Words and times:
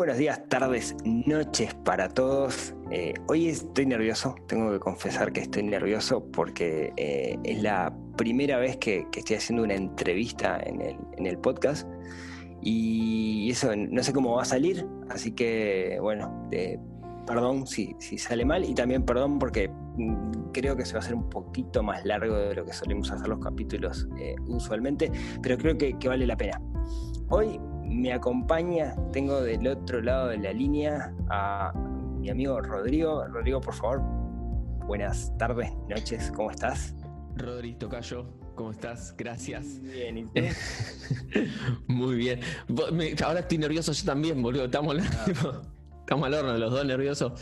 buenos 0.00 0.16
días, 0.16 0.40
tardes, 0.48 0.96
noches 1.04 1.74
para 1.74 2.08
todos. 2.08 2.74
Eh, 2.90 3.12
hoy 3.28 3.48
estoy 3.48 3.84
nervioso, 3.84 4.34
tengo 4.48 4.72
que 4.72 4.78
confesar 4.78 5.30
que 5.30 5.40
estoy 5.40 5.64
nervioso 5.64 6.24
porque 6.32 6.90
eh, 6.96 7.36
es 7.44 7.62
la 7.62 7.94
primera 8.16 8.56
vez 8.56 8.78
que, 8.78 9.06
estoy 9.14 9.36
haciendo 9.36 9.62
una 9.62 9.74
entrevista 9.74 10.58
en 10.64 10.80
el, 11.26 11.38
podcast 11.40 11.86
y 12.62 13.50
eso 13.50 13.76
no 13.76 14.02
sé 14.02 14.14
cómo 14.14 14.36
va 14.36 14.42
a 14.42 14.46
salir, 14.46 14.86
así 15.10 15.32
que 15.32 15.98
bueno, 16.00 16.48
perdón 17.26 17.66
si, 17.66 17.94
sale 18.16 18.46
mal 18.46 18.64
y 18.64 18.72
también 18.72 19.04
perdón 19.04 19.38
porque 19.38 19.68
mm, 19.68 20.52
creo 20.54 20.76
que 20.76 20.86
se 20.86 20.94
va 20.94 21.00
a 21.00 21.02
hacer 21.02 21.14
un 21.14 21.28
poquito 21.28 21.82
más 21.82 22.06
largo 22.06 22.38
de 22.38 22.54
lo 22.54 22.64
que 22.64 22.72
solemos 22.72 23.10
hacer 23.10 23.28
los 23.28 23.40
capítulos 23.40 24.08
eh, 24.18 24.34
usualmente, 24.48 25.12
pero 25.42 25.58
creo 25.58 25.76
que, 25.76 25.98
que 25.98 26.08
vale 26.08 26.26
la 26.26 26.38
pena. 26.38 26.58
Hoy 27.28 27.60
me 27.90 28.12
acompaña, 28.12 28.94
tengo 29.12 29.42
del 29.42 29.66
otro 29.66 30.00
lado 30.00 30.28
de 30.28 30.38
la 30.38 30.52
línea 30.52 31.12
a 31.28 31.72
mi 32.18 32.30
amigo 32.30 32.60
Rodrigo. 32.60 33.26
Rodrigo, 33.26 33.60
por 33.60 33.74
favor, 33.74 34.00
buenas 34.86 35.36
tardes, 35.38 35.72
noches, 35.88 36.32
¿cómo 36.34 36.52
estás? 36.52 36.94
Rodrigo 37.36 37.78
Tocayo, 37.78 38.26
¿cómo 38.54 38.70
estás? 38.70 39.14
Gracias. 39.16 39.80
Bien, 39.82 40.18
¿y 40.18 40.28
Muy 41.92 42.16
bien. 42.16 42.40
Ahora 43.24 43.40
estoy 43.40 43.58
nervioso 43.58 43.92
yo 43.92 44.04
también, 44.04 44.40
boludo. 44.40 44.66
Estamos, 44.66 44.96
ah. 45.00 45.62
estamos 46.00 46.26
al 46.26 46.34
horno, 46.34 46.56
los 46.56 46.70
dos 46.70 46.86
nerviosos. 46.86 47.32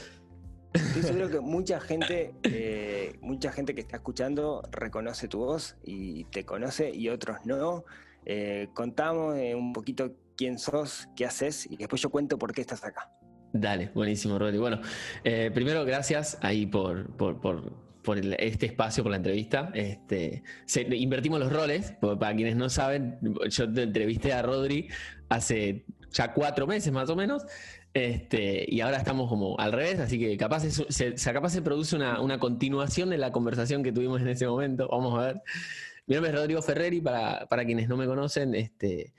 Estoy 0.73 1.03
seguro 1.03 1.29
que 1.29 1.41
mucha 1.41 1.79
gente, 1.79 2.35
eh, 2.43 3.19
mucha 3.21 3.53
gente 3.53 3.75
que 3.75 3.83
está 3.83 3.97
escuchando 3.97 4.63
reconoce 4.71 5.29
tu 5.29 5.39
voz 5.39 5.77
y 5.85 6.25
te 6.25 6.45
conoce 6.45 6.91
y 6.91 7.11
otros 7.11 7.45
no. 7.45 7.85
Eh, 8.25 8.69
contamos 8.75 9.37
eh, 9.37 9.55
un 9.55 9.73
poquito 9.73 10.13
quién 10.39 10.59
sos, 10.59 11.09
qué 11.17 11.27
haces 11.27 11.67
y 11.69 11.77
después 11.77 12.01
yo 12.01 12.09
cuento 12.09 12.39
por 12.39 12.55
qué 12.55 12.63
estás 12.63 12.85
acá. 12.85 13.11
Dale, 13.53 13.91
buenísimo, 13.93 14.39
Rodri. 14.39 14.59
Bueno, 14.59 14.81
eh, 15.25 15.51
primero 15.53 15.85
gracias 15.85 16.39
ahí 16.43 16.65
por, 16.65 17.11
este 18.39 18.67
espacio, 18.67 19.03
por 19.03 19.11
la 19.11 19.17
entrevista. 19.17 19.71
Este, 19.75 20.43
invertimos 20.93 21.41
los 21.41 21.53
roles, 21.53 21.95
para 22.01 22.35
quienes 22.37 22.57
no 22.57 22.69
saben, 22.69 23.19
yo 23.51 23.73
te 23.73 23.83
entrevisté 23.83 24.33
a 24.33 24.43
Rodri 24.43 24.89
hace 25.29 25.85
ya 26.13 26.33
cuatro 26.33 26.67
meses 26.67 26.93
más 26.93 27.11
o 27.11 27.17
menos. 27.17 27.45
Este, 27.93 28.65
y 28.69 28.81
ahora 28.81 28.99
estamos 28.99 29.29
como 29.29 29.59
al 29.59 29.73
revés, 29.73 29.99
así 29.99 30.19
que 30.21 30.37
capaz 30.37 30.61
se, 30.61 31.15
capaz 31.33 31.51
se 31.51 31.63
produce 31.63 31.97
una, 31.97 32.21
una, 32.21 32.39
continuación 32.39 33.11
de 33.11 33.19
la 33.19 33.33
conversación 33.33 33.83
que 33.83 33.93
tuvimos 33.93 34.21
en 34.21 34.29
ese 34.29 34.47
momento. 34.47 34.89
Vamos 34.89 35.19
a 35.19 35.27
ver. 35.27 35.43
Mi 36.07 36.15
nombre 36.15 36.31
es 36.31 36.39
Rodrigo 36.39 36.63
Ferreri, 36.63 37.01
para, 37.01 37.47
para 37.49 37.65
quienes 37.65 37.89
no 37.89 37.97
me 37.97 38.07
conocen, 38.07 38.55
este, 38.55 39.13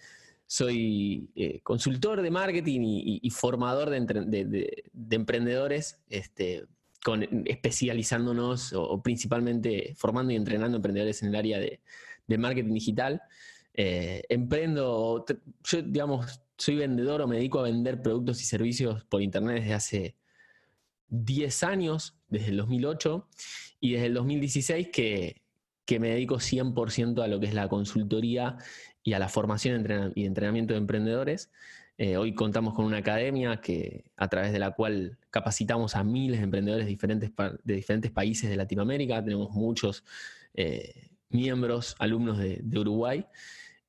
soy 0.50 1.30
eh, 1.36 1.59
consultor 1.61 2.23
de 2.23 2.31
marketing 2.31 2.81
y, 2.83 3.30
formador 3.30 3.92
de, 3.92 4.83
emprendedores, 5.11 6.02
este, 6.09 6.66
especializándonos 7.45 8.73
o, 8.73 9.00
principalmente 9.03 9.94
formando 9.95 10.33
y 10.33 10.38
entrenando 10.38 10.78
emprendedores 10.78 11.22
en 11.22 11.30
el 11.30 11.36
área 11.36 11.59
de, 11.59 11.80
marketing 12.39 12.73
digital. 12.73 13.22
Eh, 13.75 14.23
emprendo, 14.28 15.23
yo 15.66 15.81
digamos, 15.83 16.41
soy 16.58 16.78
vendedor 16.78 17.22
o 17.22 17.28
me 17.28 17.36
dedico 17.36 17.59
a 17.59 17.63
vender 17.63 18.02
productos 18.02 18.41
y 18.41 18.45
servicios 18.45 19.03
por 19.06 19.22
internet 19.22 19.58
desde 19.58 19.73
hace 19.75 20.16
10 21.09 21.63
años, 21.63 22.17
desde 22.28 22.50
el 22.50 22.58
2008, 22.58 23.28
y 23.81 23.91
desde 23.94 24.08
el 24.08 24.16
2016 24.16 24.89
que, 24.91 25.44
que 25.86 26.00
me 26.00 26.09
dedico 26.09 26.38
100% 26.38 27.22
a 27.23 27.28
lo 27.28 27.39
que 27.39 27.45
es 27.45 27.53
la 27.53 27.67
consultoría 27.67 28.58
y 29.03 29.14
a 29.14 29.19
la 29.19 29.30
formación 29.30 30.14
y 30.16 30.25
entrenamiento 30.25 30.73
de 30.73 30.80
emprendedores. 30.80 31.50
Eh, 32.02 32.16
hoy 32.16 32.33
contamos 32.33 32.73
con 32.73 32.86
una 32.86 32.97
academia 32.97 33.59
que, 33.59 34.06
a 34.16 34.30
través 34.30 34.53
de 34.53 34.59
la 34.59 34.72
cual 34.72 35.17
capacitamos 35.31 35.97
a 35.97 36.03
miles 36.06 36.39
de 36.39 36.45
emprendedores 36.45 36.86
de 36.86 37.73
diferentes 37.75 38.11
países 38.11 38.50
de 38.50 38.56
Latinoamérica. 38.56 39.22
Tenemos 39.22 39.52
muchos 39.52 40.06
eh, 40.53 41.09
miembros, 41.29 41.97
alumnos 42.00 42.38
de, 42.38 42.79
Uruguay. 42.79 43.25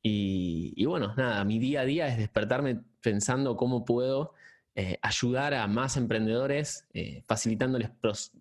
Y, 0.02 0.84
bueno, 0.86 1.14
nada, 1.14 1.44
mi 1.44 1.60
día 1.60 1.82
a 1.82 1.84
día 1.84 2.08
es 2.08 2.18
despertarme 2.18 2.80
pensando 3.00 3.56
cómo 3.56 3.84
puedo 3.84 4.34
eh, 4.74 4.98
ayudar 5.02 5.54
a 5.54 5.68
más 5.68 5.96
emprendedores, 5.96 6.88
facilitándoles 7.28 7.90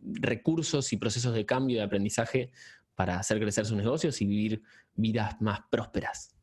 recursos 0.01 0.93
y 0.93 0.97
procesos 0.97 1.35
de 1.35 1.45
cambio 1.45 1.75
y 1.75 1.77
de 1.77 1.85
aprendizaje 1.85 2.51
para 2.95 3.19
hacer 3.19 3.39
crecer 3.39 3.67
sus 3.67 3.77
negocios 3.77 4.19
y 4.21 4.25
vivir 4.25 4.63
vidas 4.95 5.39
más 5.41 5.59
prósperas. 5.69 6.38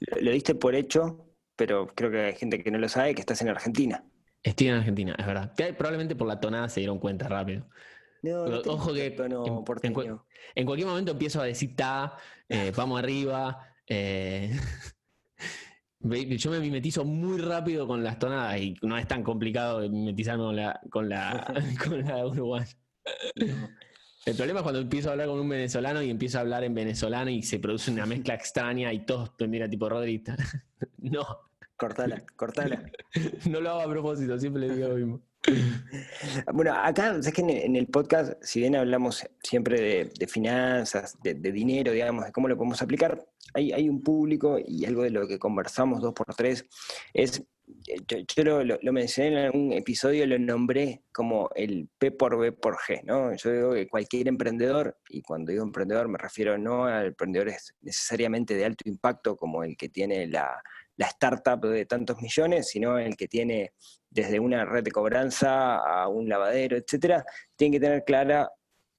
Lo, 0.00 0.30
diste 0.30 0.54
por 0.54 0.74
hecho, 0.74 1.26
pero 1.56 1.88
creo 1.94 2.10
que 2.10 2.20
hay 2.20 2.34
gente 2.34 2.62
que 2.62 2.70
no 2.70 2.78
lo 2.78 2.88
sabe, 2.88 3.14
que 3.14 3.20
estás 3.20 3.40
en 3.42 3.48
Argentina. 3.48 4.04
Estoy 4.42 4.68
en 4.68 4.74
Argentina, 4.74 5.14
es 5.18 5.26
verdad. 5.26 5.54
probablemente 5.76 6.16
por 6.16 6.26
la 6.26 6.40
tonada 6.40 6.68
se 6.68 6.80
dieron 6.80 6.98
cuenta 6.98 7.28
rápido. 7.28 7.66
No, 8.22 8.44
Ojo 8.44 8.92
que 8.94 9.16
en, 10.54 10.64
cualquier 10.64 10.88
momento 10.88 11.12
empiezo 11.12 11.40
a 11.40 11.44
decir 11.44 11.74
ta, 11.74 12.16
eh, 12.48 12.72
vamos 12.76 12.98
arriba. 12.98 13.74
Eh, 13.86 14.56
yo 16.38 16.50
me 16.50 16.60
mimetizo 16.60 17.04
muy 17.04 17.38
rápido 17.38 17.86
con 17.86 18.02
las 18.02 18.18
tonadas 18.18 18.60
y 18.60 18.76
no 18.82 18.96
es 18.96 19.06
tan 19.06 19.22
complicado 19.22 19.80
mimetizarme 19.88 20.44
con 20.44 20.56
la, 20.56 20.80
con 20.90 21.08
la, 21.08 21.52
con 21.84 22.00
la 22.00 22.26
Uruguay. 22.26 22.64
El 24.24 24.36
problema 24.36 24.60
es 24.60 24.62
cuando 24.62 24.80
empiezo 24.80 25.08
a 25.08 25.12
hablar 25.12 25.26
con 25.28 25.40
un 25.40 25.48
venezolano 25.48 26.00
y 26.02 26.10
empiezo 26.10 26.38
a 26.38 26.42
hablar 26.42 26.62
en 26.62 26.74
venezolano 26.74 27.30
y 27.30 27.42
se 27.42 27.58
produce 27.58 27.90
una 27.90 28.06
mezcla 28.06 28.34
extraña 28.34 28.92
y 28.92 29.04
todos 29.04 29.32
mira 29.48 29.68
tipo 29.68 29.88
Rodríguez. 29.88 30.36
no. 30.98 31.24
Cortala, 31.76 32.22
cortala. 32.36 32.84
no 33.50 33.60
lo 33.60 33.70
hago 33.70 33.80
a 33.80 33.90
propósito, 33.90 34.38
siempre 34.38 34.68
le 34.68 34.76
digo 34.76 34.88
lo 34.88 34.94
mismo. 34.94 35.20
Bueno, 36.52 36.72
acá, 36.74 37.16
es 37.16 37.32
que 37.32 37.42
en 37.42 37.74
el 37.74 37.88
podcast, 37.88 38.34
si 38.40 38.60
bien 38.60 38.76
hablamos 38.76 39.26
siempre 39.42 40.08
de, 40.16 40.26
finanzas, 40.28 41.18
de, 41.20 41.34
dinero, 41.34 41.90
digamos, 41.90 42.24
de 42.24 42.30
cómo 42.30 42.46
lo 42.46 42.56
podemos 42.56 42.80
aplicar, 42.82 43.26
hay, 43.52 43.72
hay 43.72 43.88
un 43.88 44.00
público 44.00 44.58
y 44.64 44.84
algo 44.84 45.02
de 45.02 45.10
lo 45.10 45.26
que 45.26 45.40
conversamos 45.40 46.00
dos 46.00 46.14
por 46.14 46.32
tres 46.36 46.64
es 47.12 47.42
yo, 48.36 48.64
lo, 48.64 48.92
mencioné 48.92 49.28
en 49.28 49.36
algún 49.38 49.72
episodio, 49.72 50.26
lo 50.26 50.38
nombré 50.38 51.02
como 51.12 51.50
el 51.54 51.88
P 51.98 52.10
por 52.12 52.38
B 52.38 52.52
por 52.52 52.76
G, 52.76 53.02
¿no? 53.04 53.34
Yo 53.36 53.52
digo 53.52 53.72
que 53.72 53.88
cualquier 53.88 54.28
emprendedor, 54.28 54.98
y 55.08 55.22
cuando 55.22 55.52
digo 55.52 55.64
emprendedor 55.64 56.08
me 56.08 56.18
refiero 56.18 56.58
no 56.58 56.86
a 56.86 57.04
emprendedores 57.04 57.74
necesariamente 57.80 58.54
de 58.54 58.64
alto 58.64 58.88
impacto 58.88 59.36
como 59.36 59.64
el 59.64 59.76
que 59.76 59.88
tiene 59.88 60.26
la, 60.26 60.62
la 60.96 61.06
startup 61.06 61.60
de 61.66 61.86
tantos 61.86 62.20
millones, 62.20 62.68
sino 62.68 62.98
el 62.98 63.16
que 63.16 63.28
tiene 63.28 63.72
desde 64.10 64.38
una 64.38 64.64
red 64.64 64.84
de 64.84 64.90
cobranza 64.90 65.76
a 65.76 66.08
un 66.08 66.28
lavadero, 66.28 66.76
etcétera, 66.76 67.24
tiene 67.56 67.76
que 67.76 67.80
tener 67.80 68.04
clara 68.04 68.50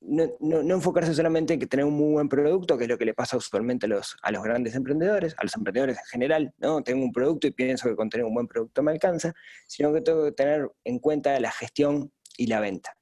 no, 0.04 0.76
enfocarse 0.76 1.14
solamente 1.14 1.54
en 1.54 1.60
que 1.60 1.68
tener 1.68 1.86
un 1.86 1.94
muy 1.94 2.14
buen 2.14 2.30
producto, 2.30 2.78
que 2.78 2.84
es 2.84 2.90
lo 2.90 2.98
que 2.98 3.06
le 3.06 3.14
pasa 3.14 3.38
usualmente 3.38 3.86
a 3.86 3.90
los, 3.90 4.16
a 4.22 4.32
los 4.32 4.44
grandes 4.44 4.76
emprendedores, 4.76 5.36
a 5.38 5.44
los 5.44 5.56
emprendedores 5.56 5.98
en 5.98 6.06
general, 6.06 6.54
¿no? 6.58 6.82
Tengo 6.82 7.04
un 7.04 7.12
producto 7.12 7.48
y 7.48 7.52
pienso 7.52 7.90
que 7.90 7.96
con 7.96 8.10
tener 8.10 8.26
un 8.26 8.34
buen 8.34 8.48
producto 8.48 8.84
me 8.84 8.92
alcanza, 8.92 9.34
sino 9.68 9.94
que 9.94 10.02
tengo 10.02 10.26
que 10.26 10.32
tener 10.32 10.70
en 10.84 11.00
cuenta 11.00 11.40
la 11.40 11.52
gestión 11.52 12.12
y 12.38 12.48
la 12.48 12.60
venta. 12.60 12.96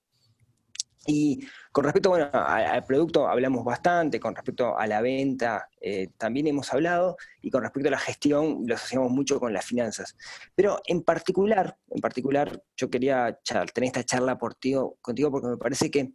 Y 1.07 1.47
con 1.71 1.83
respecto 1.83 2.09
bueno, 2.09 2.29
al 2.31 2.83
producto 2.83 3.27
hablamos 3.27 3.65
bastante, 3.65 4.19
con 4.19 4.35
respecto 4.35 4.77
a 4.77 4.85
la 4.85 5.01
venta 5.01 5.67
eh, 5.79 6.09
también 6.17 6.45
hemos 6.45 6.71
hablado, 6.71 7.17
y 7.41 7.49
con 7.49 7.63
respecto 7.63 7.87
a 7.87 7.91
la 7.91 7.97
gestión 7.97 8.63
lo 8.67 8.75
asociamos 8.75 9.11
mucho 9.11 9.39
con 9.39 9.51
las 9.51 9.65
finanzas. 9.65 10.15
Pero 10.53 10.79
en 10.85 11.01
particular, 11.01 11.75
en 11.89 12.01
particular 12.01 12.61
yo 12.77 12.89
quería 12.91 13.39
tener 13.73 13.87
esta 13.87 14.03
charla 14.03 14.37
contigo 14.37 15.31
porque 15.31 15.47
me 15.47 15.57
parece 15.57 15.89
que 15.89 16.11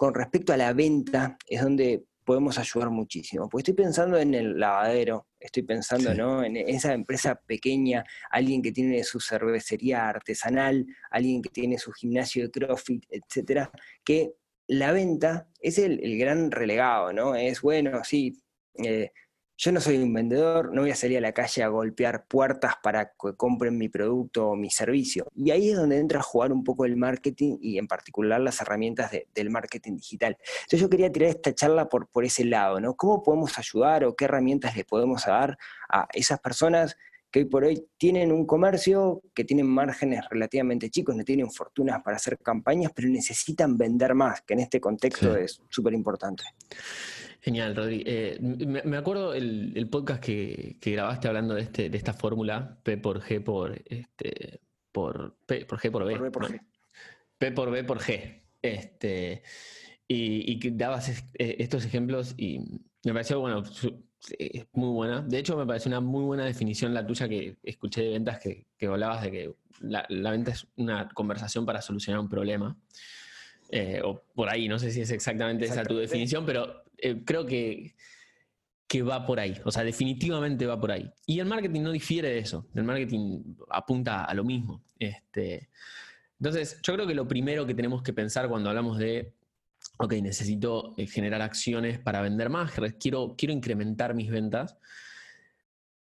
con 0.00 0.14
respecto 0.14 0.54
a 0.54 0.56
la 0.56 0.72
venta 0.72 1.36
es 1.46 1.60
donde 1.60 2.06
podemos 2.24 2.56
ayudar 2.56 2.88
muchísimo. 2.88 3.50
Porque 3.50 3.70
estoy 3.70 3.84
pensando 3.84 4.16
en 4.16 4.32
el 4.32 4.58
lavadero, 4.58 5.26
estoy 5.38 5.62
pensando 5.62 6.10
en 6.42 6.56
esa 6.56 6.94
empresa 6.94 7.34
pequeña, 7.34 8.02
alguien 8.30 8.62
que 8.62 8.72
tiene 8.72 9.04
su 9.04 9.20
cervecería 9.20 10.08
artesanal, 10.08 10.86
alguien 11.10 11.42
que 11.42 11.50
tiene 11.50 11.76
su 11.76 11.92
gimnasio 11.92 12.44
de 12.44 12.50
CrossFit, 12.50 13.04
etcétera, 13.10 13.70
que 14.02 14.32
la 14.68 14.92
venta 14.92 15.50
es 15.60 15.76
el, 15.76 16.00
gran 16.18 16.50
relegado, 16.50 17.12
¿no? 17.12 17.34
Es 17.34 17.60
bueno, 17.60 18.02
sí, 18.02 18.40
eh, 18.82 19.12
yo 19.60 19.72
no 19.72 19.80
soy 19.82 19.98
un 19.98 20.14
vendedor, 20.14 20.72
no 20.72 20.80
voy 20.80 20.90
a 20.90 20.94
salir 20.94 21.18
a 21.18 21.20
la 21.20 21.32
calle 21.32 21.62
a 21.62 21.68
golpear 21.68 22.24
puertas 22.24 22.76
para 22.82 23.10
que 23.10 23.34
compren 23.36 23.76
mi 23.76 23.90
producto 23.90 24.48
o 24.48 24.56
mi 24.56 24.70
servicio. 24.70 25.26
Y 25.36 25.50
ahí 25.50 25.68
es 25.68 25.76
donde 25.76 25.98
entra 25.98 26.20
a 26.20 26.22
jugar 26.22 26.50
un 26.50 26.64
poco 26.64 26.86
el 26.86 26.96
marketing 26.96 27.58
y 27.60 27.76
en 27.76 27.86
particular 27.86 28.40
las 28.40 28.62
herramientas 28.62 29.10
del 29.34 29.50
marketing 29.50 29.96
digital. 29.96 30.38
Entonces 30.62 30.80
yo 30.80 30.88
quería 30.88 31.12
tirar 31.12 31.28
esta 31.28 31.54
charla 31.54 31.90
por, 31.90 32.08
por 32.08 32.24
ese 32.24 32.46
lado, 32.46 32.80
¿no? 32.80 32.94
¿Cómo 32.94 33.22
podemos 33.22 33.58
ayudar 33.58 34.02
o 34.04 34.16
qué 34.16 34.24
herramientas 34.24 34.74
le 34.78 34.84
podemos 34.84 35.26
dar 35.26 35.58
a 35.90 36.08
esas 36.14 36.40
personas 36.40 36.96
que 37.30 37.40
hoy 37.40 37.44
por 37.44 37.64
hoy 37.64 37.86
tienen 37.96 38.32
un 38.32 38.46
comercio, 38.46 39.22
que 39.34 39.44
tienen 39.44 39.66
márgenes 39.66 40.24
relativamente 40.30 40.90
chicos, 40.90 41.14
no 41.14 41.22
tienen 41.22 41.50
fortunas 41.50 42.02
para 42.02 42.16
hacer 42.16 42.38
campañas, 42.38 42.92
pero 42.94 43.08
necesitan 43.08 43.76
vender 43.76 44.14
más, 44.14 44.40
que 44.40 44.54
en 44.54 44.60
este 44.60 44.80
contexto 44.80 45.36
es 45.36 45.60
súper 45.68 45.92
importante. 45.92 46.44
Genial, 47.40 47.74
Rodri. 47.74 48.02
Eh, 48.06 48.38
me, 48.40 48.96
acuerdo 48.96 49.34
el, 49.34 49.88
podcast 49.90 50.22
que, 50.22 50.76
grabaste 50.80 51.28
hablando 51.28 51.54
de, 51.54 51.62
este, 51.62 51.88
de 51.88 51.96
esta 51.96 52.12
fórmula 52.12 52.78
P 52.82 52.98
por 52.98 53.20
G 53.22 53.42
por, 53.42 53.80
este, 53.86 54.60
por 54.92 55.36
P 55.46 55.64
por 55.64 55.78
G 55.78 55.90
por 55.90 56.04
B. 56.04 56.12
Por 56.12 56.22
B 56.22 56.30
por 56.30 56.50
G. 56.50 56.60
P 57.38 57.52
por 57.52 57.70
B 57.70 57.84
por 57.84 57.98
G. 58.00 58.42
Este, 58.60 59.42
y, 60.06 60.66
y 60.66 60.70
dabas 60.70 61.08
eh, 61.08 61.56
estos 61.58 61.84
ejemplos 61.84 62.34
y 62.36 62.60
me 63.04 63.12
pareció, 63.12 63.40
bueno, 63.40 63.62
es 64.38 64.66
muy 64.72 64.90
buena. 64.90 65.22
De 65.22 65.38
hecho, 65.38 65.56
me 65.56 65.66
parece 65.66 65.88
una 65.88 66.00
muy 66.00 66.24
buena 66.24 66.44
definición 66.44 66.92
la 66.92 67.06
tuya 67.06 67.28
que 67.28 67.56
escuché 67.62 68.02
de 68.02 68.10
ventas, 68.10 68.38
que, 68.38 68.66
que 68.76 68.86
hablabas 68.86 69.22
de 69.22 69.30
que 69.30 69.54
la, 69.80 70.30
venta 70.30 70.52
es 70.52 70.66
una 70.76 71.08
conversación 71.08 71.64
para 71.64 71.80
solucionar 71.80 72.20
un 72.20 72.28
problema. 72.28 72.76
Eh, 73.70 74.02
o 74.04 74.22
por 74.34 74.48
ahí, 74.48 74.68
no 74.68 74.78
sé 74.78 74.90
si 74.90 75.00
es 75.00 75.10
exactamente, 75.10 75.64
esa 75.64 75.84
tu 75.84 75.96
definición, 75.96 76.44
pero 76.44 76.84
eh, 77.02 77.22
creo 77.24 77.46
que, 77.46 77.94
que 78.86 79.02
va 79.02 79.26
por 79.26 79.40
ahí. 79.40 79.54
O 79.64 79.70
sea, 79.70 79.84
definitivamente 79.84 80.66
va 80.66 80.80
por 80.80 80.92
ahí. 80.92 81.10
Y 81.26 81.40
el 81.40 81.46
marketing 81.46 81.82
no 81.82 81.92
difiere 81.92 82.28
de 82.28 82.38
eso. 82.38 82.66
El 82.74 82.84
marketing 82.84 83.56
apunta 83.70 84.24
a 84.24 84.34
lo 84.34 84.44
mismo. 84.44 84.82
Este, 84.98 85.70
entonces, 86.38 86.80
yo 86.82 86.94
creo 86.94 87.06
que 87.06 87.14
lo 87.14 87.28
primero 87.28 87.66
que 87.66 87.74
tenemos 87.74 88.02
que 88.02 88.12
pensar 88.12 88.48
cuando 88.48 88.70
hablamos 88.70 88.98
de 88.98 89.34
ok, 89.98 90.14
necesito 90.14 90.94
eh, 90.96 91.06
generar 91.06 91.42
acciones 91.42 91.98
para 91.98 92.22
vender 92.22 92.48
más, 92.48 92.72
quiero, 92.98 93.34
quiero 93.36 93.52
incrementar 93.52 94.14
mis 94.14 94.30
ventas. 94.30 94.76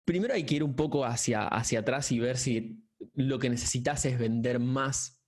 Primero 0.06 0.34
hay 0.34 0.46
que 0.46 0.56
ir 0.56 0.64
un 0.64 0.76
poco 0.76 1.06
hacia, 1.06 1.48
hacia 1.48 1.80
atrás 1.80 2.12
y 2.12 2.20
ver 2.20 2.38
si 2.38 2.84
lo 3.14 3.40
que 3.40 3.50
necesitas 3.50 4.06
es 4.06 4.18
vender 4.18 4.60
más 4.60 5.22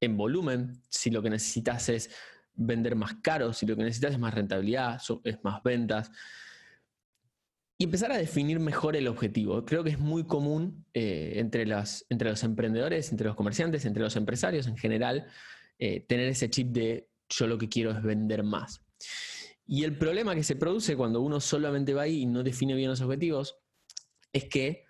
en 0.00 0.16
volumen, 0.16 0.82
si 0.88 1.10
lo 1.10 1.22
que 1.22 1.30
necesitas 1.30 1.88
es 1.88 2.10
vender 2.54 2.96
más 2.96 3.14
caro, 3.22 3.52
si 3.52 3.66
lo 3.66 3.76
que 3.76 3.82
necesitas 3.82 4.12
es 4.12 4.18
más 4.18 4.34
rentabilidad, 4.34 5.00
es 5.24 5.38
más 5.42 5.62
ventas. 5.62 6.10
Y 7.78 7.84
empezar 7.84 8.12
a 8.12 8.18
definir 8.18 8.60
mejor 8.60 8.94
el 8.94 9.08
objetivo. 9.08 9.64
Creo 9.64 9.82
que 9.82 9.90
es 9.90 9.98
muy 9.98 10.24
común 10.24 10.84
eh, 10.94 11.34
entre, 11.36 11.66
las, 11.66 12.06
entre 12.10 12.30
los 12.30 12.42
emprendedores, 12.44 13.10
entre 13.10 13.26
los 13.26 13.36
comerciantes, 13.36 13.84
entre 13.84 14.02
los 14.02 14.14
empresarios 14.16 14.66
en 14.66 14.76
general, 14.76 15.26
eh, 15.78 16.00
tener 16.06 16.28
ese 16.28 16.48
chip 16.48 16.68
de 16.68 17.08
yo 17.28 17.46
lo 17.46 17.58
que 17.58 17.68
quiero 17.68 17.90
es 17.90 18.02
vender 18.02 18.44
más. 18.44 18.82
Y 19.66 19.84
el 19.84 19.96
problema 19.96 20.34
que 20.34 20.44
se 20.44 20.56
produce 20.56 20.96
cuando 20.96 21.20
uno 21.20 21.40
solamente 21.40 21.94
va 21.94 22.02
ahí 22.02 22.22
y 22.22 22.26
no 22.26 22.42
define 22.42 22.74
bien 22.74 22.90
los 22.90 23.00
objetivos 23.00 23.58
es 24.32 24.44
que 24.44 24.84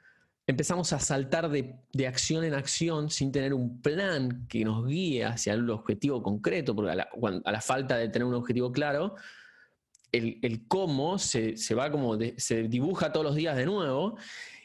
empezamos 0.46 0.92
a 0.92 0.98
saltar 0.98 1.50
de, 1.50 2.06
acción 2.06 2.44
en 2.44 2.54
acción 2.54 3.10
sin 3.10 3.30
tener 3.30 3.54
un 3.54 3.80
plan 3.80 4.46
que 4.48 4.64
nos 4.64 4.86
guíe 4.86 5.24
hacia 5.24 5.54
el 5.54 5.68
objetivo 5.70 6.22
concreto, 6.22 6.74
porque 6.74 6.92
a 6.92 7.52
la, 7.52 7.60
falta 7.60 7.96
de 7.96 8.08
tener 8.08 8.26
un 8.26 8.34
objetivo 8.34 8.72
claro, 8.72 9.14
el, 10.10 10.64
cómo 10.68 11.18
se, 11.18 11.54
va 11.74 11.90
como, 11.90 12.18
se 12.36 12.64
dibuja 12.64 13.12
todos 13.12 13.24
los 13.24 13.34
días 13.34 13.56
de 13.56 13.66
nuevo 13.66 14.16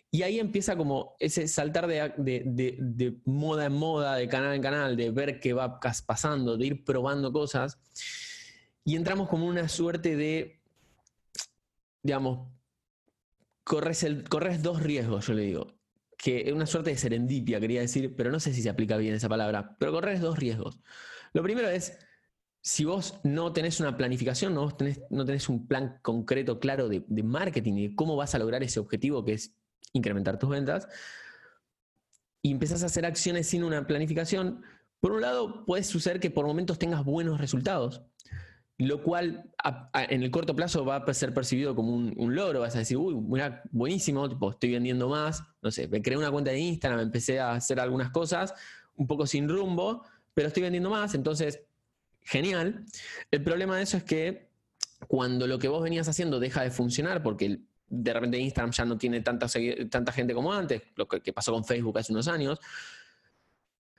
y 0.09 0.24
ahí 0.24 0.39
empieza 0.39 0.75
como 0.75 1.15
ese 1.19 1.47
saltar 1.47 1.85
de, 1.88 3.18
moda 3.25 3.65
en 3.65 3.74
moda, 3.74 4.15
de 4.15 4.27
canal 4.27 4.56
en 4.56 4.62
canal, 4.62 4.95
de 4.95 5.12
ver 5.12 5.39
qué 5.39 5.53
va 5.53 5.79
pasando, 5.79 6.57
de 6.57 6.65
ir 6.65 6.85
probando 6.85 7.31
cosas. 7.31 7.77
Y 8.85 8.95
entramos 8.95 9.27
como 9.27 9.45
una 9.45 9.68
suerte 9.68 10.15
de, 10.15 10.59
digamos, 12.01 12.47
corres, 13.68 14.64
dos 14.64 14.81
riesgos, 14.81 15.28
yo 15.28 15.34
le 15.34 15.44
digo. 15.44 15.68
Que 16.18 16.48
es 16.48 16.54
una 16.54 16.66
suerte 16.66 16.90
de 16.90 16.98
serendipia, 16.98 17.60
quería 17.60 17.81
decir, 17.81 18.16
pero 18.16 18.31
no 18.31 18.40
sé 18.40 18.54
si 18.54 18.62
se 18.62 18.69
aplica 18.69 18.98
bien 18.98 19.14
esa 19.14 19.30
palabra. 19.30 19.75
Pero 19.78 19.92
corres 19.92 20.22
dos 20.22 20.40
riesgos. 20.40 20.80
Lo 21.34 21.44
primero 21.44 21.69
es, 21.69 21.98
si 22.62 22.86
vos 22.86 23.19
no 23.24 23.54
tenés 23.54 23.80
una 23.80 23.96
planificación, 23.96 24.56
no 24.56 24.69
tenés, 24.75 25.50
un 25.50 25.68
plan 25.68 26.00
concreto, 26.02 26.60
claro 26.60 26.88
de, 26.88 27.04
de 27.08 27.24
marketing 27.24 27.74
y 27.74 27.88
de 27.90 27.96
cómo 27.96 28.16
vas 28.16 28.34
a 28.34 28.40
lograr 28.40 28.64
ese 28.64 28.80
objetivo 28.80 29.24
que 29.24 29.34
es 29.34 29.54
incrementar 29.94 30.40
tus 30.40 30.50
ventas, 30.50 30.88
y 32.42 32.52
empezás 32.52 32.84
a 32.84 32.88
hacer 32.88 33.06
acciones 33.06 33.48
sin 33.48 33.63
una 33.63 33.86
planificación, 33.86 34.63
por 35.00 35.12
un 35.12 35.22
lado 35.22 35.66
puede 35.66 35.84
suceder 35.84 36.20
que 36.20 36.31
por 36.31 36.46
momentos 36.46 36.80
tengas 36.80 37.04
buenos 37.04 37.40
resultados, 37.40 38.02
lo 38.79 39.01
cual 39.01 39.51
en 39.94 40.21
el 40.21 40.29
corto 40.29 40.56
plazo 40.56 40.85
va 40.85 40.97
a 40.97 41.13
ser 41.13 41.33
percibido 41.33 41.75
como 41.75 41.95
un, 41.95 42.35
logro, 42.35 42.59
vas 42.59 42.75
a 42.75 42.79
decir, 42.79 42.97
uy, 42.97 43.15
mira, 43.15 43.63
buenísimo, 43.71 44.27
estoy 44.51 44.74
vendiendo 44.74 45.09
más, 45.09 45.44
no 45.63 45.71
sé, 45.71 45.88
me 45.88 46.01
creé 46.01 46.18
una 46.18 46.29
cuenta 46.29 46.51
de 46.51 46.59
Instagram, 46.59 47.00
empecé 47.00 47.39
a 47.39 47.53
hacer 47.53 47.79
algunas 47.79 48.12
cosas, 48.12 48.53
un 48.95 49.07
poco 49.07 49.25
sin 49.25 49.50
rumbo, 49.50 50.03
pero 50.35 50.50
estoy 50.50 50.62
vendiendo 50.62 50.91
más, 50.91 51.15
entonces, 51.15 51.62
genial. 52.21 52.85
El 53.31 53.44
problema 53.44 53.77
de 53.77 53.83
eso 53.83 53.97
es 53.97 54.03
que 54.03 54.51
cuando 55.07 55.47
lo 55.47 55.57
que 55.57 55.68
vos 55.68 55.81
venías 55.81 56.07
haciendo 56.07 56.39
deja 56.39 56.62
de 56.62 56.69
funcionar 56.69 57.24
porque 57.24 57.59
de 57.89 58.13
repente 58.13 58.38
Instagram 58.38 58.71
ya 58.71 58.85
no 58.85 58.97
tiene 58.97 59.21
tanta, 59.21 59.47
tanta 59.89 60.12
gente 60.12 60.33
como 60.35 60.53
antes, 60.53 60.83
lo 60.95 61.07
que, 61.07 61.33
pasó 61.33 61.51
con 61.51 61.65
Facebook 61.65 61.97
hace 61.97 62.12
unos 62.12 62.27
años, 62.27 62.59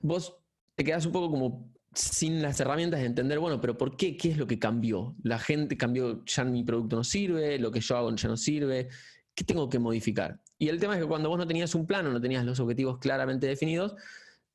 vos 0.00 0.36
te 0.76 0.84
quedas 0.84 1.06
un 1.06 1.12
poco 1.12 1.30
como 1.30 1.72
sin 1.94 2.42
las 2.42 2.60
herramientas 2.60 3.00
de 3.00 3.06
entender, 3.06 3.38
bueno, 3.38 3.60
pero 3.60 3.76
¿por 3.76 3.96
qué? 3.96 4.16
¿Qué 4.16 4.30
es 4.30 4.38
lo 4.38 4.46
que 4.46 4.58
cambió? 4.58 5.16
La 5.22 5.38
gente 5.38 5.76
cambió, 5.76 6.24
ya 6.24 6.44
mi 6.44 6.62
producto 6.62 6.96
no 6.96 7.04
sirve, 7.04 7.58
lo 7.58 7.70
que 7.70 7.80
yo 7.80 7.96
hago 7.96 8.14
ya 8.14 8.28
no 8.28 8.36
sirve, 8.36 8.88
¿qué 9.34 9.44
tengo 9.44 9.68
que 9.68 9.78
modificar? 9.78 10.40
Y 10.58 10.68
el 10.68 10.80
tema 10.80 10.94
es 10.94 11.00
que 11.02 11.08
cuando 11.08 11.28
vos 11.28 11.38
no 11.38 11.46
tenías 11.46 11.74
un 11.74 11.86
plan 11.86 12.06
o 12.06 12.12
no 12.12 12.20
tenías 12.20 12.44
los 12.44 12.60
objetivos 12.60 12.98
claramente 12.98 13.46
definidos, 13.46 13.94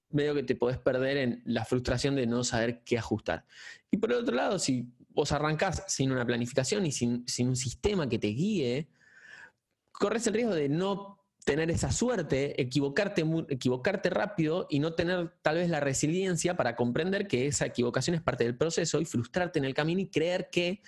veo 0.09 0.35
que 0.35 0.43
te 0.43 0.55
podés 0.55 0.77
perder 0.77 1.17
en 1.17 1.41
la 1.45 1.65
frustración 1.65 2.15
de 2.15 2.27
no 2.27 2.43
saber 2.43 2.83
qué 2.83 2.97
ajustar. 2.97 3.45
Y 3.89 3.97
por 3.97 4.11
el 4.11 4.19
otro 4.19 4.35
lado, 4.35 4.59
si 4.59 4.87
vos 5.09 5.31
arrancás 5.31 5.83
sin 5.87 6.11
una 6.11 6.25
planificación 6.25 6.85
y 6.85 6.91
sin, 6.91 7.27
sin 7.27 7.47
un 7.47 7.55
sistema 7.55 8.07
que 8.07 8.19
te 8.19 8.27
guíe, 8.27 8.87
corres 9.91 10.27
el 10.27 10.33
riesgo 10.33 10.53
de 10.53 10.69
no 10.69 11.22
tener 11.43 11.71
esa 11.71 11.91
suerte, 11.91 12.61
equivocarte, 12.61 13.23
equivocarte 13.49 14.09
rápido 14.09 14.67
y 14.69 14.79
no 14.79 14.93
tener 14.93 15.33
tal 15.41 15.55
vez 15.55 15.69
la 15.69 15.79
resiliencia 15.79 16.55
para 16.55 16.75
comprender 16.75 17.27
que 17.27 17.47
esa 17.47 17.65
equivocación 17.65 18.15
es 18.15 18.21
parte 18.21 18.43
del 18.43 18.57
proceso 18.57 19.01
y 19.01 19.05
frustrarte 19.05 19.59
en 19.59 19.65
el 19.65 19.73
camino 19.73 20.01
y 20.01 20.07
creer 20.07 20.49
que 20.51 20.81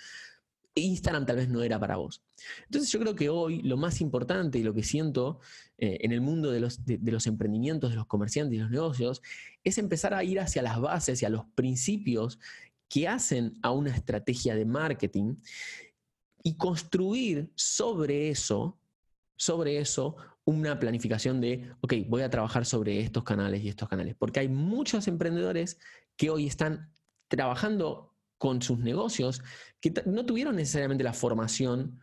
Instagram 0.74 1.24
tal 1.24 1.36
vez 1.36 1.48
no 1.48 1.62
era 1.62 1.78
para 1.78 1.96
vos. 1.96 2.22
Entonces 2.64 2.90
yo 2.90 3.00
creo 3.00 3.14
que 3.14 3.28
hoy 3.28 3.62
lo 3.62 3.76
más 3.76 4.00
importante 4.00 4.58
y 4.58 4.62
lo 4.62 4.74
que 4.74 4.82
siento 4.82 5.40
eh, 5.78 5.98
en 6.02 6.12
el 6.12 6.20
mundo 6.20 6.50
de 6.50 6.60
los, 6.60 6.84
de 6.84 7.10
los 7.10 7.26
emprendimientos, 7.26 7.90
de 7.90 7.96
los 7.96 8.06
comerciantes 8.06 8.56
y 8.56 8.60
los 8.60 8.70
negocios, 8.70 9.22
es 9.64 9.78
empezar 9.78 10.14
a 10.14 10.22
ir 10.22 10.38
hacia 10.38 10.62
las 10.62 10.80
bases 10.80 11.22
y 11.22 11.24
a 11.24 11.30
los 11.30 11.44
principios 11.54 12.38
que 12.88 13.08
hacen 13.08 13.58
a 13.62 13.70
una 13.72 13.94
estrategia 13.94 14.54
de 14.54 14.64
marketing 14.64 15.36
y 16.42 16.56
construir 16.56 17.50
sobre 17.54 18.30
eso 18.30 18.78
sobre 19.36 19.78
eso 19.78 20.16
una 20.46 20.78
planificación 20.78 21.40
de, 21.40 21.70
ok, 21.80 21.92
voy 22.08 22.22
a 22.22 22.30
trabajar 22.30 22.64
sobre 22.64 23.00
estos 23.00 23.24
canales 23.24 23.62
y 23.62 23.68
estos 23.68 23.88
canales, 23.88 24.14
porque 24.16 24.40
hay 24.40 24.48
muchos 24.48 25.08
emprendedores 25.08 25.78
que 26.16 26.30
hoy 26.30 26.46
están 26.46 26.92
trabajando 27.28 28.14
con 28.38 28.62
sus 28.62 28.78
negocios 28.78 29.42
que 29.80 29.92
no 30.06 30.24
tuvieron 30.24 30.56
necesariamente 30.56 31.02
la 31.02 31.12
formación 31.12 32.00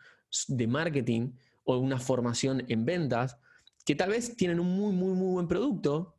de 0.50 0.68
marketing 0.68 1.32
o 1.64 1.78
una 1.78 2.00
formación 2.00 2.66
en 2.68 2.84
ventas, 2.84 3.38
que 3.86 3.96
tal 3.96 4.10
vez 4.10 4.36
tienen 4.36 4.60
un 4.60 4.68
muy, 4.68 4.94
muy, 4.94 5.16
muy 5.16 5.34
buen 5.34 5.48
producto 5.48 6.18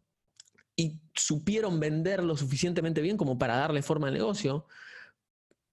y 0.77 1.03
supieron 1.15 1.79
venderlo 1.79 2.39
suficientemente 2.39 3.03
bien 3.03 3.19
como 3.19 3.39
para 3.39 3.57
darle 3.57 3.83
forma 3.83 4.09
al 4.09 4.15
negocio, 4.15 4.67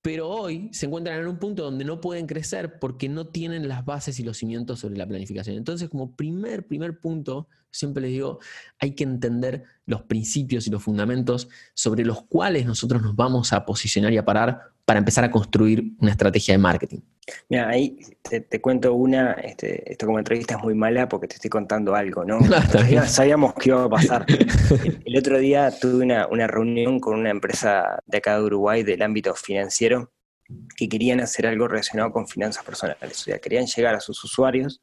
pero 0.01 0.29
hoy 0.29 0.69
se 0.73 0.87
encuentran 0.87 1.19
en 1.19 1.27
un 1.27 1.37
punto 1.37 1.63
donde 1.63 1.85
no 1.85 2.01
pueden 2.01 2.25
crecer 2.25 2.79
porque 2.79 3.07
no 3.07 3.27
tienen 3.27 3.67
las 3.67 3.85
bases 3.85 4.19
y 4.19 4.23
los 4.23 4.37
cimientos 4.37 4.79
sobre 4.79 4.97
la 4.97 5.07
planificación. 5.07 5.55
Entonces, 5.55 5.89
como 5.89 6.15
primer, 6.15 6.65
primer 6.65 6.99
punto, 6.99 7.47
siempre 7.69 8.01
les 8.01 8.11
digo, 8.11 8.39
hay 8.79 8.95
que 8.95 9.03
entender 9.03 9.63
los 9.85 10.01
principios 10.03 10.67
y 10.67 10.71
los 10.71 10.83
fundamentos 10.83 11.49
sobre 11.73 12.03
los 12.03 12.23
cuales 12.23 12.65
nosotros 12.65 13.01
nos 13.01 13.15
vamos 13.15 13.53
a 13.53 13.65
posicionar 13.65 14.11
y 14.11 14.17
a 14.17 14.25
parar 14.25 14.71
para 14.91 14.99
empezar 14.99 15.23
a 15.23 15.31
construir 15.31 15.93
una 16.01 16.11
estrategia 16.11 16.53
de 16.53 16.57
marketing. 16.57 16.99
Mira, 17.47 17.69
ahí 17.69 17.97
te, 18.23 18.59
cuento 18.59 18.93
una, 18.93 19.31
este, 19.35 19.89
esto 19.89 20.05
como 20.05 20.19
entrevista 20.19 20.55
es 20.57 20.63
muy 20.63 20.75
mala 20.75 21.07
porque 21.07 21.29
te 21.29 21.35
estoy 21.35 21.49
contando 21.49 21.95
algo, 21.95 22.25
¿no? 22.25 22.39
sabíamos 23.07 23.53
que 23.53 23.69
iba 23.69 23.85
a 23.85 23.89
pasar. 23.89 24.25
El, 25.05 25.17
otro 25.17 25.39
día 25.39 25.71
tuve 25.71 26.03
una, 26.03 26.27
una, 26.27 26.45
reunión 26.45 26.99
con 26.99 27.17
una 27.17 27.29
empresa 27.29 27.99
de 28.05 28.17
acá 28.17 28.35
de 28.35 28.43
Uruguay 28.43 28.83
del 28.83 29.01
ámbito 29.01 29.33
financiero 29.33 30.11
que 30.75 30.89
querían 30.89 31.19
hacer 31.19 31.47
algo 31.47 31.67
relacionado 31.67 32.11
con 32.11 32.27
finanzas 32.27 32.63
personales, 32.63 33.21
o 33.21 33.23
sea, 33.23 33.39
querían 33.39 33.65
llegar 33.65 33.95
a 33.95 33.99
sus 33.99 34.23
usuarios, 34.23 34.81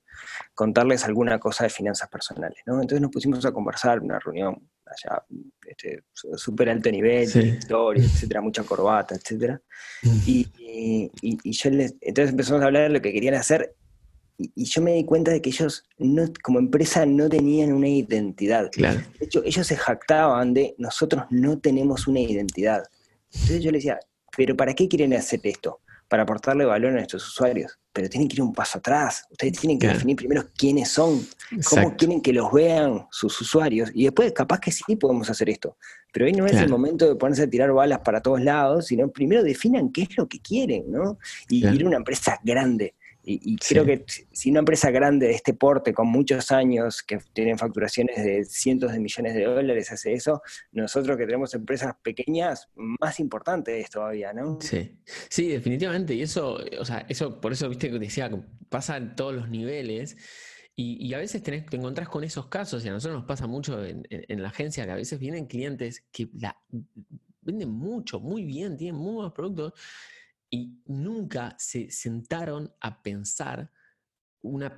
contarles 0.55 1.05
alguna 1.05 1.39
cosa 1.39 1.65
de 1.65 1.71
finanzas 1.71 2.09
personales, 2.09 2.59
¿no? 2.67 2.75
Entonces 2.81 3.01
nos 3.01 3.11
pusimos 3.11 3.45
a 3.45 3.53
conversar, 3.53 4.01
una 4.01 4.19
reunión 4.19 4.69
allá, 4.87 5.23
este, 5.67 6.03
súper 6.13 6.71
alto 6.71 6.91
nivel, 6.91 7.25
historia, 7.25 8.05
etcétera, 8.05 8.41
mucha 8.41 8.63
corbata, 8.63 9.15
etcétera. 9.15 9.61
Mm. 10.03 10.19
Y, 10.27 11.11
y, 11.21 11.53
yo 11.53 11.71
les, 11.71 11.95
entonces 12.01 12.31
empezamos 12.31 12.63
a 12.63 12.67
hablar 12.67 12.85
de 12.85 12.89
lo 12.91 13.03
que 13.03 13.13
querían 13.13 13.35
hacer 13.35 13.75
y, 14.39 14.65
yo 14.65 14.81
me 14.83 14.95
di 14.95 15.05
cuenta 15.05 15.33
de 15.33 15.43
que 15.43 15.51
ellos 15.51 15.85
no, 15.99 16.25
como 16.43 16.61
empresa 16.61 17.05
no 17.05 17.29
tenían 17.29 17.73
una 17.73 17.89
identidad. 17.89 18.71
Claro. 18.71 19.01
De 19.19 19.27
hecho, 19.27 19.43
ellos 19.45 19.67
se 19.67 19.77
jactaban 19.77 20.55
de 20.55 20.75
nosotros 20.79 21.25
no 21.31 21.59
tenemos 21.59 22.07
una 22.07 22.21
identidad. 22.21 22.85
Entonces 23.33 23.63
yo 23.63 23.73
les 23.73 23.83
decía, 23.83 23.99
pero 24.39 24.57
¿para 24.57 24.73
qué 24.73 24.87
quieren 24.87 25.15
hacer 25.15 25.41
esto? 25.43 25.81
Para 26.07 26.23
aportarle 26.23 26.65
valor 26.65 26.93
a 26.93 26.95
nuestros 26.95 27.27
usuarios. 27.27 27.77
pero 27.93 28.09
tienen 28.09 28.29
que 28.29 28.37
ir 28.37 28.43
un 28.43 28.55
paso 28.55 28.79
atrás. 28.79 29.25
Ustedes 29.33 29.59
tienen 29.59 29.81
que 29.81 29.89
definir 29.89 30.15
primero 30.15 30.45
quiénes 30.57 30.89
son, 30.89 31.27
cómo 31.69 31.97
quieren 31.97 32.21
que 32.21 32.33
los 32.33 32.53
vean 32.53 33.09
sus 33.11 33.41
usuarios, 33.41 33.91
y 33.93 34.05
después 34.05 34.33
capaz 34.33 34.61
que 34.61 34.71
sí 34.71 34.95
podemos 34.95 35.29
hacer 35.29 35.51
esto. 35.51 35.77
Pero 36.13 36.27
hoy 36.27 36.33
no 36.33 36.47
es 36.47 36.55
el 36.55 36.69
momento 36.69 37.09
de 37.09 37.17
ponerse 37.17 37.43
a 37.43 37.51
tirar 37.51 37.73
balas 37.73 37.99
para 37.99 38.23
todos 38.23 38.41
lados, 38.41 38.87
sino 38.87 39.11
primero 39.11 39.43
definan 39.43 39.91
qué 39.91 40.03
es 40.03 40.17
lo 40.17 40.29
que 40.29 40.39
quieren, 40.39 40.85
¿no? 40.89 41.19
Y 41.49 41.67
ir 41.67 41.83
a 41.83 41.87
una 41.89 41.97
empresa 41.97 42.39
grande. 42.45 42.95
Y, 43.31 43.57
creo 43.57 43.85
que 43.85 44.07
si 44.33 44.51
una 44.51 44.61
empresa 44.61 44.91
grande 44.91 45.27
de 45.27 45.35
este 45.35 45.53
porte, 45.53 45.93
con 45.93 46.09
muchos 46.09 46.51
años, 46.51 47.03
que 47.03 47.19
tienen 47.35 47.59
facturaciones 47.59 48.25
de 48.25 48.45
cientos 48.45 48.93
de 48.93 49.01
millones 49.01 49.35
de 49.35 49.45
dólares, 49.45 49.93
hace 49.93 50.15
eso, 50.15 50.41
nosotros 50.73 51.19
que 51.19 51.27
tenemos 51.27 51.53
empresas 51.53 51.95
pequeñas, 52.03 52.71
más 52.75 53.21
importante 53.21 53.79
es 53.81 53.91
todavía, 53.91 54.33
¿no? 54.33 54.59
Sí, 54.63 54.99
sí, 55.29 55.49
definitivamente. 55.49 56.15
Y 56.15 56.23
eso, 56.23 56.59
o 56.81 56.85
sea, 56.87 57.05
eso, 57.11 57.39
por 57.39 57.53
eso, 57.53 57.69
viste, 57.69 57.91
que 57.91 57.99
decía, 57.99 58.31
pasa 58.71 58.97
en 58.97 59.15
todos 59.15 59.35
los 59.35 59.51
niveles. 59.51 60.17
Y, 60.75 61.13
a 61.13 61.19
veces 61.19 61.43
tenés, 61.43 61.67
te 61.67 61.77
encontrás 61.77 62.09
con 62.09 62.23
esos 62.23 62.47
casos, 62.47 62.85
y 62.85 62.89
a 62.89 62.93
nosotros 62.93 63.19
nos 63.19 63.27
pasa 63.27 63.49
mucho 63.49 63.85
en, 63.85 64.43
la 64.43 64.49
agencia, 64.49 64.87
que 64.87 64.93
a 64.93 64.95
veces 64.95 65.19
vienen 65.19 65.47
clientes 65.47 66.05
que 66.13 66.29
la, 66.35 66.57
venden 67.43 67.71
mucho, 67.71 68.21
muy 68.21 68.45
bien, 68.45 68.77
tienen 68.77 68.95
muy 68.95 69.15
buenos 69.15 69.33
productos, 69.33 69.73
y 70.51 70.81
nunca 70.87 71.55
se 71.59 71.91
sentaron 71.91 72.73
a 72.81 73.03
pensar 73.03 73.71
una, 74.41 74.77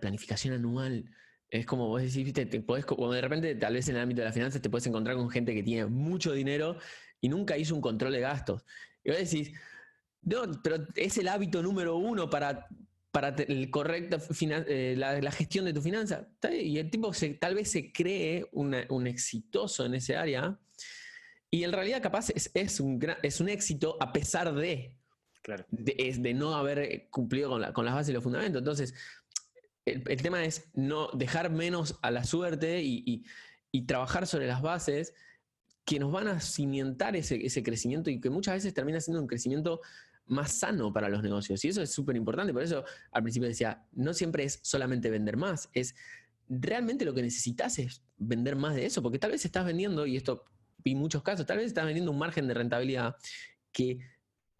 planificación 0.00 0.54
anual. 0.54 1.10
Es 1.50 1.66
como 1.66 1.88
vos 1.88 2.02
decís, 2.02 2.24
¿viste? 2.24 2.46
Te 2.46 2.60
podés, 2.60 2.84
como 2.84 3.10
de 3.12 3.20
repente, 3.20 3.54
tal 3.54 3.74
vez 3.74 3.88
en 3.88 3.96
el 3.96 4.02
ámbito 4.02 4.20
de 4.20 4.26
las 4.26 4.34
finanzas, 4.34 4.60
te 4.60 4.70
puedes 4.70 4.86
encontrar 4.86 5.16
con 5.16 5.30
gente 5.30 5.54
que 5.54 5.62
tiene 5.62 5.86
mucho 5.86 6.32
dinero 6.32 6.76
y 7.20 7.28
nunca 7.28 7.56
hizo 7.56 7.74
un 7.74 7.80
control 7.80 8.12
de 8.12 8.20
gastos. 8.20 8.64
Y 9.02 9.10
vos 9.10 9.18
decís, 9.18 9.52
no, 10.22 10.42
pero 10.62 10.86
es 10.94 11.18
el 11.18 11.28
hábito 11.28 11.62
número 11.62 11.96
uno 11.96 12.28
para, 12.28 12.68
para 13.10 13.28
el 13.30 13.70
correcto 13.70 14.18
eh, 14.40 14.94
la, 14.96 15.32
gestión 15.32 15.64
de 15.64 15.72
tu 15.72 15.80
finanza. 15.80 16.28
Y 16.52 16.78
el 16.78 16.90
tipo 16.90 17.10
tal 17.40 17.54
vez 17.54 17.70
se 17.70 17.90
cree 17.92 18.46
un 18.52 19.06
exitoso 19.06 19.86
en 19.86 19.94
ese 19.94 20.16
área 20.16 20.58
y 21.50 21.64
en 21.64 21.72
realidad 21.72 22.02
capaz 22.02 22.28
es, 22.30 22.80
un, 22.80 23.00
es 23.22 23.40
un 23.40 23.48
éxito 23.48 23.96
a 24.00 24.12
pesar 24.12 24.54
de, 24.54 24.94
de, 25.70 26.34
no 26.34 26.54
haber 26.54 27.08
cumplido 27.10 27.48
con, 27.48 27.72
con 27.72 27.84
las 27.84 27.94
bases 27.94 28.10
y 28.10 28.12
los 28.12 28.22
fundamentos. 28.22 28.60
Entonces, 28.60 28.94
el, 29.86 30.22
tema 30.22 30.44
es 30.44 30.68
no 30.74 31.08
dejar 31.14 31.50
menos 31.50 31.98
a 32.02 32.10
la 32.10 32.24
suerte 32.24 32.82
y, 32.82 33.24
trabajar 33.86 34.26
sobre 34.26 34.48
las 34.48 34.60
bases 34.60 35.14
que 35.84 36.00
nos 36.00 36.10
van 36.10 36.26
a 36.26 36.40
cimentar 36.40 37.14
ese, 37.14 37.46
ese, 37.46 37.62
crecimiento 37.62 38.10
y 38.10 38.20
que 38.20 38.28
muchas 38.28 38.54
veces 38.54 38.74
termina 38.74 39.00
siendo 39.00 39.20
un 39.22 39.28
crecimiento 39.28 39.80
más 40.26 40.52
sano 40.52 40.92
para 40.92 41.08
los 41.08 41.22
negocios. 41.22 41.64
Y 41.64 41.68
eso 41.68 41.80
es 41.80 41.90
súper 41.90 42.16
importante. 42.16 42.52
Por 42.52 42.62
eso 42.62 42.84
al 43.12 43.22
principio 43.22 43.48
decía, 43.48 43.86
no 43.92 44.12
siempre 44.12 44.44
es 44.44 44.58
solamente 44.62 45.10
vender 45.10 45.36
más, 45.36 45.70
es 45.72 45.94
realmente 46.48 47.04
lo 47.04 47.14
que 47.14 47.22
necesitas 47.22 47.78
es 47.78 48.02
vender 48.16 48.56
más 48.56 48.74
de 48.74 48.84
eso, 48.84 49.00
porque 49.00 49.18
tal 49.18 49.30
vez 49.30 49.44
estás 49.44 49.64
vendiendo, 49.64 50.06
y 50.06 50.16
esto 50.16 50.44
vi 50.88 50.94
muchos 50.94 51.22
casos, 51.22 51.46
tal 51.46 51.58
vez 51.58 51.66
estás 51.66 51.84
vendiendo 51.84 52.10
un 52.10 52.18
margen 52.18 52.46
de 52.48 52.54
rentabilidad 52.54 53.16
que 53.72 53.98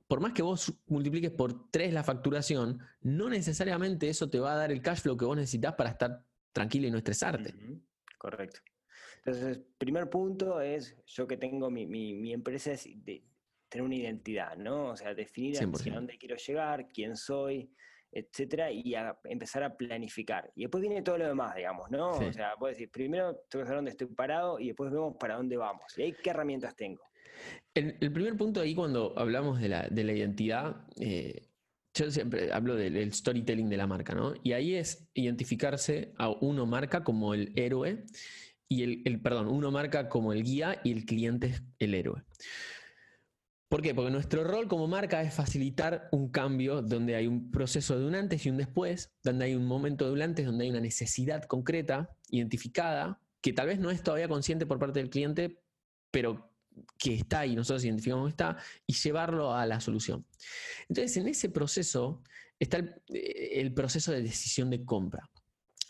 por 0.07 0.21
más 0.21 0.33
que 0.33 0.43
vos 0.43 0.73
multipliques 0.87 1.31
por 1.31 1.71
tres 1.71 1.93
la 1.93 2.03
facturación, 2.03 2.81
no 3.03 3.29
necesariamente 3.29 4.09
eso 4.09 4.31
te 4.31 4.41
va 4.41 4.53
a 4.53 4.57
dar 4.57 4.73
el 4.73 4.81
cash 4.81 5.01
flow 5.01 5.17
que 5.17 5.27
vos 5.27 5.37
necesitas 5.37 5.75
para 5.75 5.91
estar 5.91 6.25
tranquilo 6.53 6.87
y 6.87 6.91
no 6.91 6.99
estresarte. 6.99 7.55
Correcto. 8.17 8.61
Entonces, 9.19 9.61
primer 9.77 10.09
punto 10.09 10.61
es, 10.61 10.97
yo 11.07 11.27
que 11.27 11.37
tengo 11.37 11.71
mi, 11.71 12.33
empresa, 12.33 12.73
es 12.73 12.85
de 13.05 13.23
tener 13.69 13.85
una 13.85 13.97
identidad, 13.97 14.57
¿no? 14.57 14.91
O 14.91 14.97
sea, 14.97 15.15
definir 15.15 15.59
hacia 15.59 15.95
dónde 15.95 16.17
quiero 16.17 16.37
llegar, 16.37 16.89
quién 16.89 17.15
soy, 17.15 17.71
etcétera, 18.11 18.71
y 18.71 18.95
empezar 19.25 19.63
a 19.63 19.77
planificar. 19.77 20.51
Y 20.55 20.63
después 20.63 20.81
viene 20.81 21.03
todo 21.03 21.19
lo 21.19 21.27
demás, 21.27 21.55
digamos, 21.55 21.91
¿no? 21.91 22.11
O 22.11 22.33
sea, 22.33 22.55
puedes 22.59 22.77
decir, 22.77 22.91
primero 22.91 23.37
tengo 23.49 23.63
que 23.63 23.67
saber 23.67 23.77
dónde 23.79 23.91
estoy 23.91 24.07
parado 24.09 24.59
y 24.59 24.69
después 24.69 24.91
vemos 24.91 25.17
para 25.19 25.37
dónde 25.37 25.57
vamos. 25.57 25.97
¿Y 25.97 26.03
ahí 26.03 26.15
qué 26.23 26.31
herramientas 26.31 26.75
tengo? 26.75 27.03
El, 27.75 27.95
primer 28.13 28.37
punto 28.37 28.61
ahí 28.61 28.75
cuando 28.75 29.17
hablamos 29.17 29.61
de 29.61 29.69
la, 29.69 29.89
de 29.89 30.05
la 30.05 30.13
identidad, 30.13 30.77
eh, 31.01 31.49
yo 31.95 32.11
siempre 32.11 32.53
hablo 32.53 32.75
del, 32.75 33.13
storytelling 33.13 33.69
de 33.69 33.77
la 33.77 33.87
marca, 33.87 34.15
¿no? 34.15 34.35
Y 34.43 34.53
ahí 34.53 34.75
es 34.75 35.09
identificarse 35.15 36.13
a 36.19 36.31
uno 36.31 36.67
marca 36.67 37.05
como 37.05 37.35
el 37.35 37.53
héroe 37.57 38.05
y 38.69 38.83
el, 38.83 39.03
el 39.05 39.21
perdón, 39.21 39.49
uno 39.49 39.71
marca 39.71 40.09
como 40.09 40.33
el 40.33 40.43
guía 40.43 40.81
y 40.85 40.93
el 40.93 41.05
cliente 41.05 41.49
es 41.49 41.63
el 41.79 41.95
héroe. 41.95 42.23
¿Por 43.69 43.83
qué? 43.83 43.95
Porque 43.95 44.11
nuestro 44.11 44.45
rol 44.45 44.67
como 44.67 44.87
marca 44.87 45.21
es 45.23 45.35
facilitar 45.35 46.09
un 46.11 46.31
cambio 46.31 46.81
donde 46.81 47.17
hay 47.17 47.27
un 47.27 47.51
proceso 47.51 47.99
de 47.99 48.07
un 48.07 48.15
antes 48.15 48.47
y 48.47 48.51
un 48.51 48.57
después, 48.57 49.13
donde 49.23 49.45
hay 49.45 49.55
un 49.55 49.67
momento 49.67 50.07
de 50.07 50.13
un 50.13 50.23
antes, 50.23 50.47
donde 50.47 50.65
hay 50.65 50.71
una 50.71 50.81
necesidad 50.81 51.45
concreta, 51.45 52.17
identificada, 52.31 53.21
que 53.43 53.53
tal 53.53 53.67
vez 53.67 53.79
no 53.79 53.91
es 53.91 54.03
todavía 54.03 54.27
consciente 54.27 54.65
por 54.65 54.79
parte 54.79 55.01
del 55.01 55.11
cliente, 55.11 55.61
pero 56.11 56.51
que 56.97 57.15
está 57.15 57.45
y 57.45 57.57
nosotros 57.57 57.85
identificamos 57.85 58.27
que 58.27 58.31
está, 58.31 58.57
y 58.87 58.95
llevarlo 58.95 59.55
a 59.55 59.67
la 59.67 59.81
solución. 59.81 60.25
Entonces, 60.89 61.17
en 61.19 61.29
ese 61.29 61.51
proceso 61.51 62.23
está 62.59 62.79
el, 62.79 62.95
eh, 63.09 63.71
proceso 63.75 64.13
de 64.13 64.23
decisión 64.23 64.71
de 64.71 64.83
compra. 64.83 65.29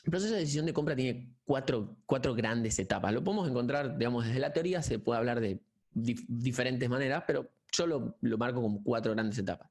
El 0.02 0.11
proceso 0.11 0.35
de 0.35 0.40
decisión 0.40 0.66
de 0.66 0.73
compra 0.73 0.97
tiene 0.97 1.28
cuatro, 1.44 1.97
cuatro, 2.06 2.35
grandes 2.35 2.78
etapas. 2.80 3.12
Lo 3.12 3.23
podemos 3.23 3.49
encontrar, 3.49 3.97
digamos, 3.99 4.26
desde 4.26 4.40
la 4.40 4.52
teoría 4.52 4.82
se 4.82 4.99
puede 4.99 5.18
hablar 5.18 5.40
de 5.40 5.61
diferentes 5.92 6.88
maneras, 6.88 7.25
pero 7.26 7.50
yo 7.73 7.87
lo, 7.87 8.17
marco 8.37 8.63
como 8.63 8.83
cuatro 8.83 9.13
grandes 9.13 9.39
etapas. 9.39 9.71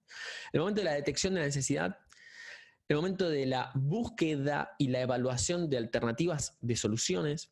El 0.51 0.61
momento 0.61 0.81
de 0.81 0.85
la 0.85 0.93
detección 0.93 1.33
de 1.33 1.41
la 1.41 1.45
necesidad, 1.45 1.97
el 2.87 2.95
momento 2.95 3.29
de 3.29 3.45
la 3.45 3.71
búsqueda 3.75 4.71
y 4.77 4.87
la 4.87 5.01
evaluación 5.01 5.69
de 5.69 5.77
alternativas 5.77 6.57
de 6.61 6.75
soluciones, 6.75 7.51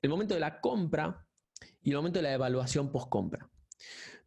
el 0.00 0.10
momento 0.10 0.34
de 0.34 0.40
la 0.40 0.60
compra 0.60 1.26
y 1.82 1.90
el 1.90 1.96
momento 1.96 2.18
de 2.18 2.24
la 2.24 2.32
evaluación 2.32 2.90
post-compra. 2.90 3.50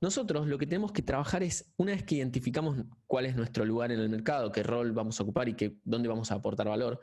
Nosotros 0.02 0.48
lo 0.48 0.58
que 0.58 0.68
tenemos 0.68 0.92
que 0.92 1.02
trabajar 1.02 1.42
es, 1.42 1.74
una 1.78 1.94
vez 1.94 2.04
que 2.04 2.16
identificamos 2.16 2.78
cuál 3.08 3.26
es 3.26 3.36
nuestro 3.36 3.66
lugar 3.66 3.92
en 3.92 4.00
el 4.00 4.10
mercado, 4.10 4.52
qué 4.52 4.62
rol 4.62 4.92
vamos 4.92 5.20
a 5.20 5.24
ocupar 5.24 5.50
y 5.50 5.56
qué, 5.56 5.78
dónde 5.84 6.10
vamos 6.10 6.32
a 6.32 6.36
aportar 6.36 6.68
valor, 6.68 7.00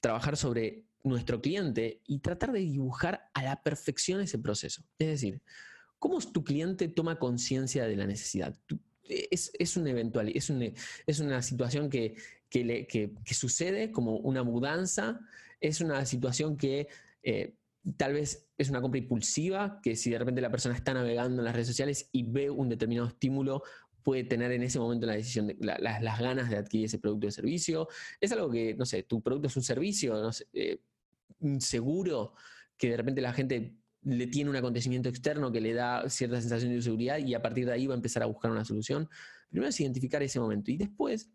trabajar 0.00 0.36
sobre 0.36 0.84
nuestro 1.02 1.40
cliente 1.40 2.00
y 2.06 2.20
tratar 2.20 2.52
de 2.52 2.60
dibujar 2.60 3.28
a 3.34 3.42
la 3.42 3.62
perfección 3.62 4.20
ese 4.20 4.38
proceso. 4.38 4.82
Es 4.98 5.08
decir, 5.08 5.42
¿Cómo 5.98 6.18
tu 6.20 6.44
cliente 6.44 6.88
toma 6.88 7.18
conciencia 7.18 7.86
de 7.86 7.96
la 7.96 8.06
necesidad? 8.06 8.56
Es, 9.08 9.76
un 9.76 9.86
eventual, 9.88 10.28
es, 10.28 10.52
es 11.06 11.20
una 11.20 11.42
situación 11.42 11.88
que, 11.88 12.16
sucede 13.24 13.90
como 13.90 14.16
una 14.18 14.42
mudanza, 14.42 15.20
es 15.60 15.80
una 15.80 16.04
situación 16.06 16.56
que 16.56 16.88
eh, 17.22 17.54
tal 17.96 18.14
vez 18.14 18.48
es 18.58 18.70
una 18.70 18.80
compra 18.80 18.98
impulsiva, 18.98 19.80
que 19.82 19.96
si 19.96 20.10
de 20.10 20.18
repente 20.18 20.40
la 20.40 20.50
persona 20.50 20.74
está 20.74 20.94
navegando 20.94 21.40
en 21.40 21.44
las 21.44 21.54
redes 21.54 21.68
sociales 21.68 22.08
y 22.12 22.24
ve 22.24 22.50
un 22.50 22.68
determinado 22.68 23.08
estímulo, 23.08 23.62
puede 24.02 24.24
tener 24.24 24.52
en 24.52 24.62
ese 24.62 24.78
momento 24.78 25.06
la 25.06 25.14
decisión, 25.14 25.48
de, 25.48 25.56
las 25.60 26.20
ganas 26.20 26.48
de 26.48 26.56
adquirir 26.56 26.86
ese 26.86 26.98
producto 26.98 27.26
o 27.26 27.30
servicio. 27.30 27.88
Es 28.20 28.32
algo 28.32 28.50
que, 28.50 28.74
no 28.74 28.86
sé, 28.86 29.02
tu 29.02 29.20
producto 29.20 29.48
es 29.48 29.56
un 29.56 29.62
servicio, 29.62 30.14
no 30.14 30.32
sé, 30.32 30.46
eh, 30.52 30.80
seguro 31.58 32.34
que 32.76 32.90
de 32.90 32.96
repente 32.96 33.20
la 33.20 33.32
gente 33.32 33.74
le 34.08 34.26
tiene 34.26 34.50
un 34.50 34.56
acontecimiento 34.56 35.08
externo 35.08 35.52
que 35.52 35.60
le 35.60 35.74
da 35.74 36.08
cierta 36.08 36.40
sensación 36.40 36.72
de 36.72 36.80
seguridad 36.80 37.18
y 37.18 37.34
a 37.34 37.42
partir 37.42 37.66
de 37.66 37.72
ahí 37.72 37.86
va 37.86 37.94
a 37.94 37.96
empezar 37.96 38.22
a 38.22 38.26
buscar 38.26 38.50
una 38.50 38.64
solución. 38.64 39.08
Primero 39.50 39.68
es 39.68 39.80
identificar 39.80 40.22
ese 40.22 40.40
momento 40.40 40.70
y 40.70 40.78
después 40.78 41.30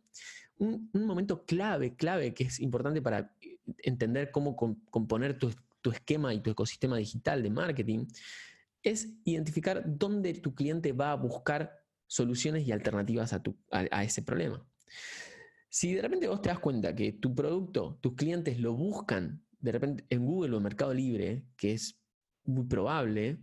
un, 0.57 0.89
momento 0.93 1.45
clave, 1.45 1.95
clave 1.95 2.33
que 2.33 2.45
es 2.45 2.59
importante 2.59 3.01
para 3.01 3.35
entender 3.79 4.31
cómo 4.31 4.55
componer 4.55 5.37
tu, 5.37 5.53
esquema 5.91 6.33
y 6.33 6.41
tu 6.41 6.49
ecosistema 6.49 6.97
digital 6.97 7.43
de 7.43 7.49
marketing, 7.49 8.07
es 8.81 9.09
identificar 9.23 9.83
dónde 9.85 10.33
tu 10.33 10.55
cliente 10.55 10.93
va 10.93 11.11
a 11.11 11.15
buscar 11.15 11.83
soluciones 12.07 12.67
y 12.67 12.71
alternativas 12.71 13.33
a, 13.33 13.41
a 13.71 14.03
ese 14.03 14.21
problema. 14.21 14.65
Si 15.69 15.93
de 15.93 16.01
repente 16.01 16.27
vos 16.27 16.41
te 16.41 16.49
das 16.49 16.59
cuenta 16.59 16.95
que 16.95 17.13
tu 17.13 17.35
producto, 17.35 17.97
tus 18.01 18.13
clientes 18.15 18.59
lo 18.59 18.73
buscan 18.73 19.43
de 19.59 19.71
repente 19.71 20.05
en 20.09 20.25
Google 20.25 20.53
o 20.53 20.57
en 20.57 20.63
Mercado 20.63 20.93
Libre, 20.93 21.43
que 21.57 21.73
es 21.73 22.02
muy 22.45 22.65
probable, 22.65 23.39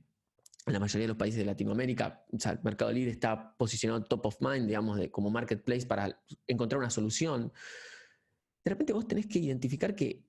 en 0.67 0.73
la 0.73 0.79
mayoría 0.79 1.05
de 1.05 1.09
los 1.09 1.17
países 1.17 1.39
de 1.39 1.47
Latinoamérica, 1.47 2.25
o 2.31 2.39
sea, 2.39 2.53
el 2.53 2.61
Mercado 2.63 2.93
Libre 2.93 3.11
está 3.11 3.57
posicionado 3.57 4.05
top 4.05 4.27
of 4.27 4.37
mind, 4.41 4.67
digamos, 4.67 4.99
de, 4.99 5.11
como 5.11 5.31
marketplace 5.31 5.87
para 5.87 6.23
encontrar 6.47 6.79
una 6.79 6.91
solución. 6.91 7.53
De 8.65 8.71
repente 8.71 8.93
vos 8.93 9.09
tenés 9.09 9.27
que 9.27 9.39
identificar 9.39 9.95
que 9.95 10.25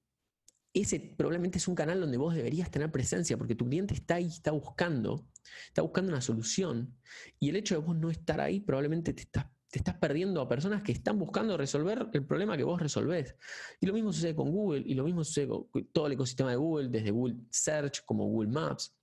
ese 0.74 1.00
probablemente 1.00 1.58
es 1.58 1.68
un 1.68 1.75
canal 1.75 2.00
donde 2.00 2.18
vos 2.18 2.34
deberías 2.34 2.72
tener 2.72 2.92
presencia, 2.92 3.38
porque 3.38 3.56
tu 3.56 3.68
cliente 3.68 3.94
está 3.94 4.16
ahí, 4.16 4.28
está 4.28 4.51
buscando, 4.51 5.28
está 5.68 5.82
buscando 5.82 6.12
una 6.12 6.22
solución, 6.22 6.98
y 7.40 7.50
el 7.50 7.58
hecho 7.58 7.75
de 7.75 7.86
vos 7.86 7.96
no 7.98 8.10
estar 8.10 8.40
ahí 8.40 8.62
probablemente 8.62 9.13
te 9.13 9.24
estás, 9.24 9.48
te 9.72 9.80
estás 9.80 9.96
perdiendo 9.96 10.42
a 10.42 10.48
personas 10.48 10.84
que 10.84 10.92
están 10.92 11.18
buscando 11.18 11.58
resolver 11.58 12.08
el 12.13 12.25
problema 12.25 12.56
que 12.56 12.63
vos 12.63 12.80
resolvés. 12.80 13.36
Y 13.80 13.88
lo 13.88 13.94
mismo 13.94 14.13
sucede 14.13 14.36
con 14.36 14.51
Google, 14.51 14.84
y 14.86 14.94
lo 14.94 15.04
mismo 15.04 15.24
sucede 15.24 15.48
con 15.48 15.68
todo 15.92 16.06
el 16.06 16.13
ecosistema 16.13 16.51
de 16.51 16.58
Google, 16.58 16.90
desde 16.90 17.10
Google 17.10 17.38
Search 17.50 18.06
como 18.06 18.25
Google 18.28 18.51
Maps. 18.51 18.94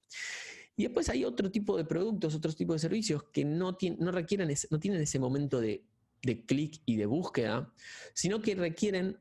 Y 0.77 0.85
después 0.85 1.09
hay 1.09 1.25
otro 1.25 1.51
tipo 1.51 1.77
de 1.77 1.85
productos, 1.85 2.37
otros 2.37 2.55
tipos 2.55 2.77
de 2.77 2.79
servicios 2.79 3.25
que 3.33 3.45
no, 3.45 3.77
no 3.99 4.13
requieren, 4.13 4.55
no 4.71 4.79
tienen 4.79 5.01
ese 5.01 5.19
momento 5.19 5.61
de 5.61 5.83
de 6.23 6.45
clic 6.45 6.81
y 6.85 6.97
de 6.97 7.07
búsqueda, 7.07 7.73
sino 8.15 8.41
que 8.41 8.55
requieren 8.55 9.19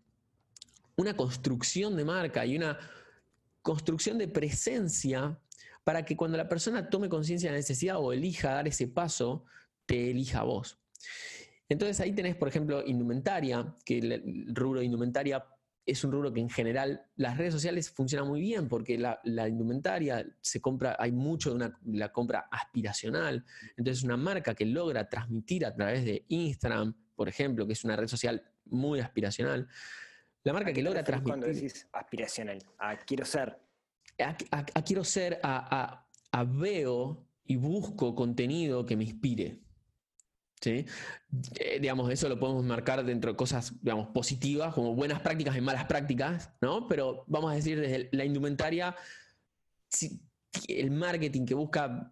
una 0.96 1.16
construcción 1.16 1.96
de 1.96 2.06
marca 2.06 2.46
y 2.46 2.56
una 2.56 2.78
construcción 3.62 4.18
de 4.18 4.28
presencia 4.28 5.40
para 5.84 6.04
que 6.04 6.18
cuando 6.18 6.38
la 6.38 6.50
persona 6.50 6.90
tome 6.90 7.10
conciencia 7.10 7.50
de 7.50 7.54
la 7.54 7.60
necesidad 7.60 7.98
o 7.98 8.14
elija 8.14 8.52
dar 8.52 8.68
ese 8.68 8.88
paso, 8.88 9.46
te 9.86 10.12
elija 10.12 10.40
a 10.40 10.44
vos. 10.44 10.80
Entonces 11.70 12.00
ahí 12.00 12.14
tenés, 12.14 12.36
por 12.36 12.48
ejemplo, 12.48 12.84
indumentaria, 12.86 13.76
que 13.84 13.98
el 14.00 14.56
rubro 14.56 14.80
de 14.80 14.86
indumentaria 14.86 15.46
es 15.88 16.04
un 16.04 16.12
rubro 16.12 16.34
que 16.34 16.42
en 16.42 16.50
general 16.50 17.06
las 17.16 17.38
redes 17.38 17.54
sociales 17.54 17.90
funcionan 17.90 18.28
muy 18.28 18.42
bien 18.42 18.68
porque 18.68 18.98
la, 18.98 19.48
indumentaria 19.48 20.26
se 20.42 20.60
compra, 20.60 20.98
hay 21.00 21.14
mucho 21.14 21.50
de 21.50 21.56
una, 21.56 21.80
la 21.86 22.12
compra 22.12 22.50
aspiracional. 22.52 23.46
Entonces, 23.78 24.04
una 24.04 24.18
marca 24.18 24.54
que 24.54 24.66
logra 24.66 25.08
transmitir 25.08 25.66
a 25.66 25.74
través 25.74 26.04
de 26.04 26.26
Instagram, 26.28 26.94
por 27.16 27.30
ejemplo, 27.30 27.66
que 27.66 27.74
es 27.74 27.84
una 27.86 27.96
red 27.96 28.08
social 28.08 28.44
muy 28.66 29.00
aspiracional, 29.00 29.68
la 30.44 30.54
marca 30.54 30.74
que 30.74 30.84
logra 30.84 31.04
transmitir. 31.04 31.32
Cuando 31.32 31.48
decís 31.48 31.88
aspiracional, 31.94 32.60
a 32.78 32.98
quiero 32.98 33.24
ser. 33.24 33.58
A, 34.20 34.84
quiero 34.84 35.04
ser, 35.06 35.40
a, 35.42 36.06
a 36.32 36.44
veo 36.44 37.26
y 37.46 37.56
busco 37.56 38.14
contenido 38.14 38.86
que 38.86 38.98
me 38.98 39.06
inspire. 39.06 39.67
¿Sí? 40.62 40.86
Eh, 41.60 41.80
digamos, 41.80 42.12
eso 42.12 42.30
lo 42.30 42.40
podemos 42.40 42.64
marcar 42.64 43.06
dentro 43.06 43.32
de 43.32 43.38
cosas, 43.38 43.74
digamos, 43.82 44.08
positivas, 44.10 44.74
como 44.74 44.96
buenas 44.96 45.22
prácticas 45.22 45.56
y 45.58 45.62
malas 45.62 45.86
prácticas, 45.86 46.52
¿no? 46.62 46.88
Pero 46.88 47.24
vamos 47.28 47.52
a 47.52 47.56
decir, 47.56 47.80
desde 47.80 48.10
la 48.12 48.26
indumentaria, 48.26 48.96
el 50.68 50.92
marketing 50.92 51.46
que 51.46 51.54
busca, 51.54 52.12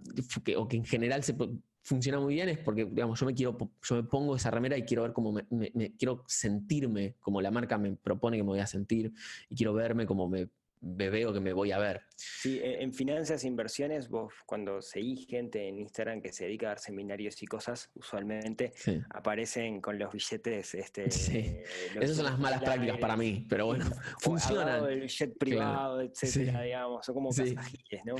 o 0.57 0.67
que 0.67 0.77
en 0.77 0.85
general 0.85 1.23
se 1.23 1.35
funciona 1.81 2.19
muy 2.19 2.35
bien, 2.35 2.49
es 2.49 2.57
porque, 2.57 2.85
digamos, 2.85 3.19
yo 3.19 3.25
me 3.25 3.33
quiero, 3.33 3.57
yo 3.83 3.95
me 3.95 4.03
pongo 4.03 4.35
esa 4.35 4.51
remera 4.51 4.77
y 4.77 4.83
quiero 4.83 5.03
ver 5.03 5.13
cómo 5.13 5.31
me, 5.31 5.71
quiero 5.97 6.23
sentirme 6.27 7.15
como 7.19 7.41
la 7.41 7.51
marca 7.51 7.77
me 7.77 7.95
propone 7.95 8.37
que 8.37 8.43
me 8.43 8.49
voy 8.49 8.59
a 8.59 8.67
sentir, 8.67 9.13
y 9.49 9.55
quiero 9.55 9.73
verme 9.73 10.05
como 10.05 10.27
me 10.27 10.49
veo 10.87 11.33
que 11.33 11.39
me 11.39 11.51
voy 11.51 11.71
a 11.71 11.79
ver. 11.79 12.03
Sí, 12.15 12.59
e, 12.59 12.83
en 12.83 12.93
finanzas 12.93 13.43
e 13.43 13.47
inversiones, 13.47 14.07
vos 14.07 14.31
cuando 14.45 14.81
seguís 14.81 15.27
gente 15.27 15.67
en 15.67 15.79
Instagram 15.79 16.21
que 16.21 16.31
se 16.31 16.45
dedica 16.45 16.67
a 16.67 16.69
dar 16.69 16.79
seminarios 16.79 17.41
y 17.41 17.47
cosas, 17.47 17.89
usualmente 17.95 18.73
aparecen 19.09 19.81
con 19.81 19.97
los 19.97 20.13
billetes. 20.13 20.75
Este, 20.75 21.09
sí. 21.11 21.57
Esas 21.99 22.17
son 22.17 22.25
las 22.25 22.37
malas 22.37 22.61
prácticas 22.61 22.99
para 22.99 23.17
mí, 23.17 23.45
pero 23.49 23.65
bueno, 23.65 23.85
funcionan. 24.19 24.85
El 24.85 25.07
jet 25.07 25.35
privado, 25.37 26.01
etcétera, 26.01 26.61
digamos, 26.61 27.05
son 27.05 27.15
como 27.15 27.29
pasajiles, 27.29 28.05
¿no? 28.05 28.15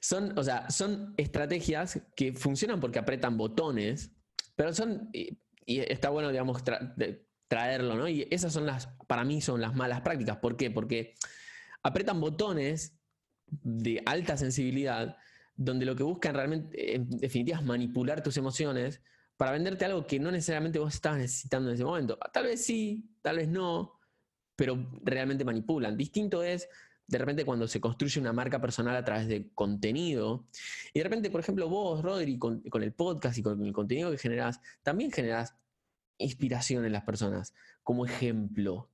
Son, 0.00 0.38
o 0.38 0.42
sea, 0.42 0.68
son 0.68 1.14
estrategias 1.16 2.02
que 2.14 2.34
funcionan 2.34 2.80
porque 2.80 2.98
apretan 2.98 3.38
botones, 3.38 4.12
pero 4.54 4.74
son, 4.74 5.08
y, 5.14 5.38
está 5.66 6.10
bueno, 6.10 6.30
digamos, 6.30 6.62
traerlo, 7.48 7.94
¿no? 7.94 8.06
Y 8.08 8.28
esas 8.30 8.52
son 8.52 8.66
las, 8.66 8.88
para 9.06 9.24
mí 9.24 9.40
son 9.40 9.62
las 9.62 9.74
malas 9.74 10.02
prácticas. 10.02 10.36
¿Por 10.36 10.58
qué? 10.58 10.70
Porque 10.70 11.14
apretan 11.84 12.20
botones 12.20 12.96
de 13.46 14.02
alta 14.06 14.36
sensibilidad 14.36 15.16
donde 15.54 15.86
lo 15.86 15.94
que 15.94 16.02
buscan 16.02 16.34
realmente, 16.34 16.96
en 16.96 17.08
definitiva, 17.10 17.58
es 17.58 17.64
manipular 17.64 18.22
tus 18.22 18.36
emociones 18.36 19.00
para 19.36 19.52
venderte 19.52 19.84
algo 19.84 20.06
que 20.06 20.18
no 20.18 20.32
necesariamente 20.32 20.78
vos 20.78 20.94
estabas 20.94 21.18
necesitando 21.18 21.68
en 21.68 21.74
ese 21.74 21.84
momento. 21.84 22.18
Tal 22.32 22.44
vez 22.44 22.64
sí, 22.64 23.08
tal 23.22 23.36
vez 23.36 23.48
no, 23.48 24.00
pero 24.56 24.90
realmente 25.02 25.44
manipulan. 25.44 25.96
Distinto 25.96 26.42
es 26.42 26.68
de 27.06 27.18
repente 27.18 27.44
cuando 27.44 27.68
se 27.68 27.80
construye 27.80 28.18
una 28.18 28.32
marca 28.32 28.60
personal 28.60 28.96
a 28.96 29.04
través 29.04 29.28
de 29.28 29.50
contenido, 29.54 30.48
y 30.92 31.00
de 31.00 31.04
repente, 31.04 31.30
por 31.30 31.40
ejemplo, 31.40 31.68
vos, 31.68 32.02
Rodri, 32.02 32.38
con, 32.38 32.62
con 32.62 32.82
el 32.82 32.92
podcast 32.92 33.36
y 33.38 33.42
con 33.42 33.64
el 33.64 33.72
contenido 33.72 34.10
que 34.10 34.18
generás, 34.18 34.60
también 34.82 35.12
generás 35.12 35.54
inspiración 36.16 36.84
en 36.84 36.92
las 36.92 37.04
personas, 37.04 37.54
como 37.82 38.06
ejemplo 38.06 38.88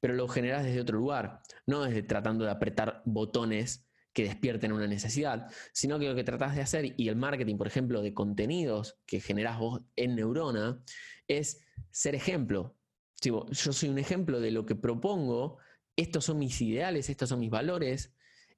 pero 0.00 0.14
lo 0.14 0.28
generas 0.28 0.64
desde 0.64 0.80
otro 0.80 0.98
lugar, 0.98 1.40
no 1.66 1.82
desde 1.82 2.02
tratando 2.02 2.44
de 2.44 2.50
apretar 2.50 3.02
botones 3.04 3.86
que 4.12 4.22
despierten 4.22 4.72
una 4.72 4.86
necesidad, 4.86 5.50
sino 5.72 5.98
que 5.98 6.08
lo 6.08 6.14
que 6.14 6.24
tratas 6.24 6.54
de 6.54 6.62
hacer 6.62 6.94
y 6.96 7.08
el 7.08 7.16
marketing, 7.16 7.56
por 7.56 7.66
ejemplo, 7.66 8.00
de 8.00 8.14
contenidos 8.14 8.96
que 9.06 9.20
generas 9.20 9.58
vos 9.58 9.82
en 9.96 10.14
Neurona, 10.14 10.82
es 11.26 11.60
ser 11.90 12.14
ejemplo. 12.14 12.76
yo 13.20 13.46
soy 13.52 13.88
un 13.88 13.98
ejemplo 13.98 14.40
de 14.40 14.52
lo 14.52 14.64
que 14.64 14.76
propongo, 14.76 15.58
estos 15.96 16.24
son 16.24 16.38
mis 16.38 16.60
ideales, 16.60 17.10
estos 17.10 17.28
son 17.28 17.40
mis 17.40 17.50
valores. 17.50 18.12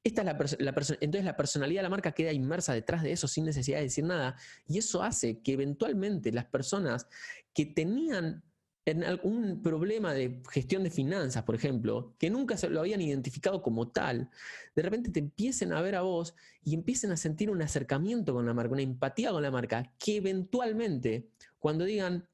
Esta 0.05 0.23
es 0.23 0.27
la, 0.61 0.77
entonces 1.01 1.25
la 1.25 1.37
personalidad 1.37 1.81
de 1.81 1.83
la 1.83 1.89
marca 1.89 2.13
queda 2.13 2.33
inmersa 2.33 2.73
detrás 2.73 3.03
de 3.03 3.13
eso 3.13 3.27
sin 3.27 3.45
necesidad 3.45 3.79
de 3.79 3.85
decir 3.85 4.05
nada. 4.05 4.37
Y 4.67 4.79
eso 4.79 5.03
hace 5.03 5.41
que 5.41 5.53
eventualmente 5.53 6.31
las 6.33 6.47
personas 6.47 7.09
que 7.53 7.67
tenían 7.67 8.45
en 8.87 9.03
algún 9.03 9.63
problema 9.63 10.15
de 10.15 10.41
gestión 10.49 10.85
de 10.85 10.91
finanzas, 10.91 11.43
por 11.43 11.57
ejemplo, 11.57 12.15
que 12.19 12.31
nunca 12.31 12.57
se 12.57 12.71
lo 12.71 12.79
habían 12.79 13.01
identificado 13.01 13.61
como 13.61 13.89
tal, 13.89 14.31
de 14.77 14.83
repente 14.83 15.11
te 15.11 15.19
empiecen 15.19 15.73
a 15.73 15.81
ver 15.83 15.97
a 15.97 16.03
vos 16.03 16.37
y 16.63 16.73
empiecen 16.73 17.11
a 17.11 17.17
sentir 17.17 17.51
un 17.51 17.61
acercamiento 17.61 18.33
con 18.33 18.47
la 18.47 18.55
marca, 18.55 18.73
una 18.73 18.83
empatía 18.83 19.33
con 19.33 19.43
la 19.43 19.51
marca, 19.51 19.93
que 19.99 20.17
eventualmente, 20.17 21.29
cuando 21.59 21.85
digan, 21.85 22.29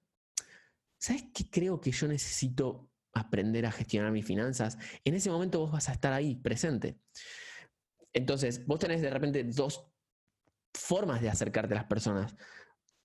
¿sabes 0.98 1.24
qué 1.32 1.48
creo 1.48 1.80
que 1.80 1.90
yo 1.90 2.06
necesito 2.06 2.90
aprender 3.14 3.64
a 3.64 3.72
gestionar 3.72 4.12
mis 4.12 4.26
finanzas? 4.26 4.76
En 5.06 5.14
ese 5.14 5.30
momento 5.30 5.58
vos 5.58 5.72
vas 5.72 5.88
a 5.88 5.92
estar 5.92 6.12
ahí, 6.12 6.34
presente. 6.34 6.98
Entonces, 8.12 8.66
vos 8.66 8.78
tenés 8.78 9.00
de 9.00 9.08
repente 9.08 9.42
dos 9.42 9.86
formas 10.74 11.22
de 11.22 11.30
acercarte 11.30 11.72
a 11.72 11.78
las 11.78 11.86
personas. 11.86 12.36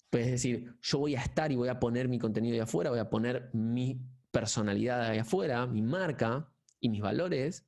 Puedes 0.10 0.32
decir, 0.32 0.76
yo 0.82 1.00
voy 1.00 1.15
a 1.15 1.22
estar 1.22 1.52
y 1.52 1.56
voy 1.56 1.70
a 1.70 1.80
poner 1.80 2.08
mi 2.08 2.20
contenido 2.20 2.56
de 2.56 2.62
afuera, 2.62 2.89
voy 2.89 3.00
a 3.00 3.10
poner 3.10 3.50
mi 3.54 4.00
personalidad 4.32 5.12
de 5.12 5.20
afuera, 5.20 5.65
mi 5.67 5.82
marca 5.82 6.50
y 6.80 6.89
mis 6.89 7.02
valores, 7.02 7.65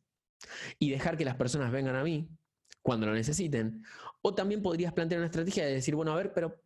y 0.78 0.90
dejar 0.90 1.18
que 1.18 1.26
las 1.26 1.36
personas 1.36 1.72
vengan 1.72 1.96
a 1.96 2.04
mí 2.04 2.30
cuando 2.82 3.08
lo 3.08 3.14
necesiten. 3.14 3.84
O 4.22 4.36
también 4.36 4.62
podrías 4.62 4.94
plantear 4.94 5.20
una 5.20 5.28
estrategia 5.28 5.66
de 5.66 5.74
decir, 5.74 5.96
bueno, 5.96 6.14
a 6.14 6.16
ver, 6.16 6.34
pero 6.34 6.64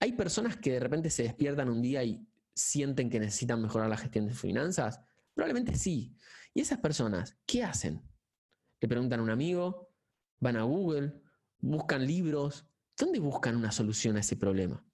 hay 0.00 0.12
personas 0.12 0.56
que 0.56 0.72
de 0.72 0.80
repente 0.80 1.10
se 1.10 1.24
despiertan 1.24 1.68
un 1.68 1.82
día 1.82 2.02
y 2.04 2.26
sienten 2.54 3.10
que 3.10 3.20
necesitan 3.20 3.60
mejorar 3.60 3.88
la 3.88 3.96
gestión 3.96 4.26
de 4.26 4.32
sus 4.32 4.40
finanzas. 4.40 5.00
Probablemente 5.34 5.74
sí. 5.74 6.16
¿Y 6.54 6.60
esas 6.60 6.78
personas 6.78 7.36
qué 7.46 7.64
hacen? 7.64 8.02
Le 8.80 8.88
preguntan 8.88 9.20
a 9.20 9.22
un 9.22 9.30
amigo, 9.30 9.94
van 10.40 10.56
a 10.56 10.62
Google, 10.62 11.14
buscan 11.60 12.06
libros, 12.06 12.66
¿Dónde 12.98 13.18
buscan 13.20 13.56
una 13.56 13.72
solución 13.72 14.16
a 14.16 14.20
ese 14.20 14.36
problema? 14.36 14.84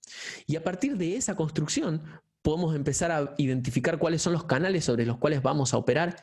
Y 0.46 0.56
a 0.56 0.62
partir 0.62 0.96
de 0.96 1.16
esa 1.16 1.36
construcción 1.36 2.02
podemos 2.42 2.74
empezar 2.74 3.10
a 3.10 3.34
identificar 3.38 3.98
cuáles 3.98 4.22
son 4.22 4.32
los 4.32 4.44
canales 4.44 4.84
sobre 4.84 5.04
los 5.04 5.18
cuales 5.18 5.42
vamos 5.42 5.74
a 5.74 5.76
operar 5.76 6.16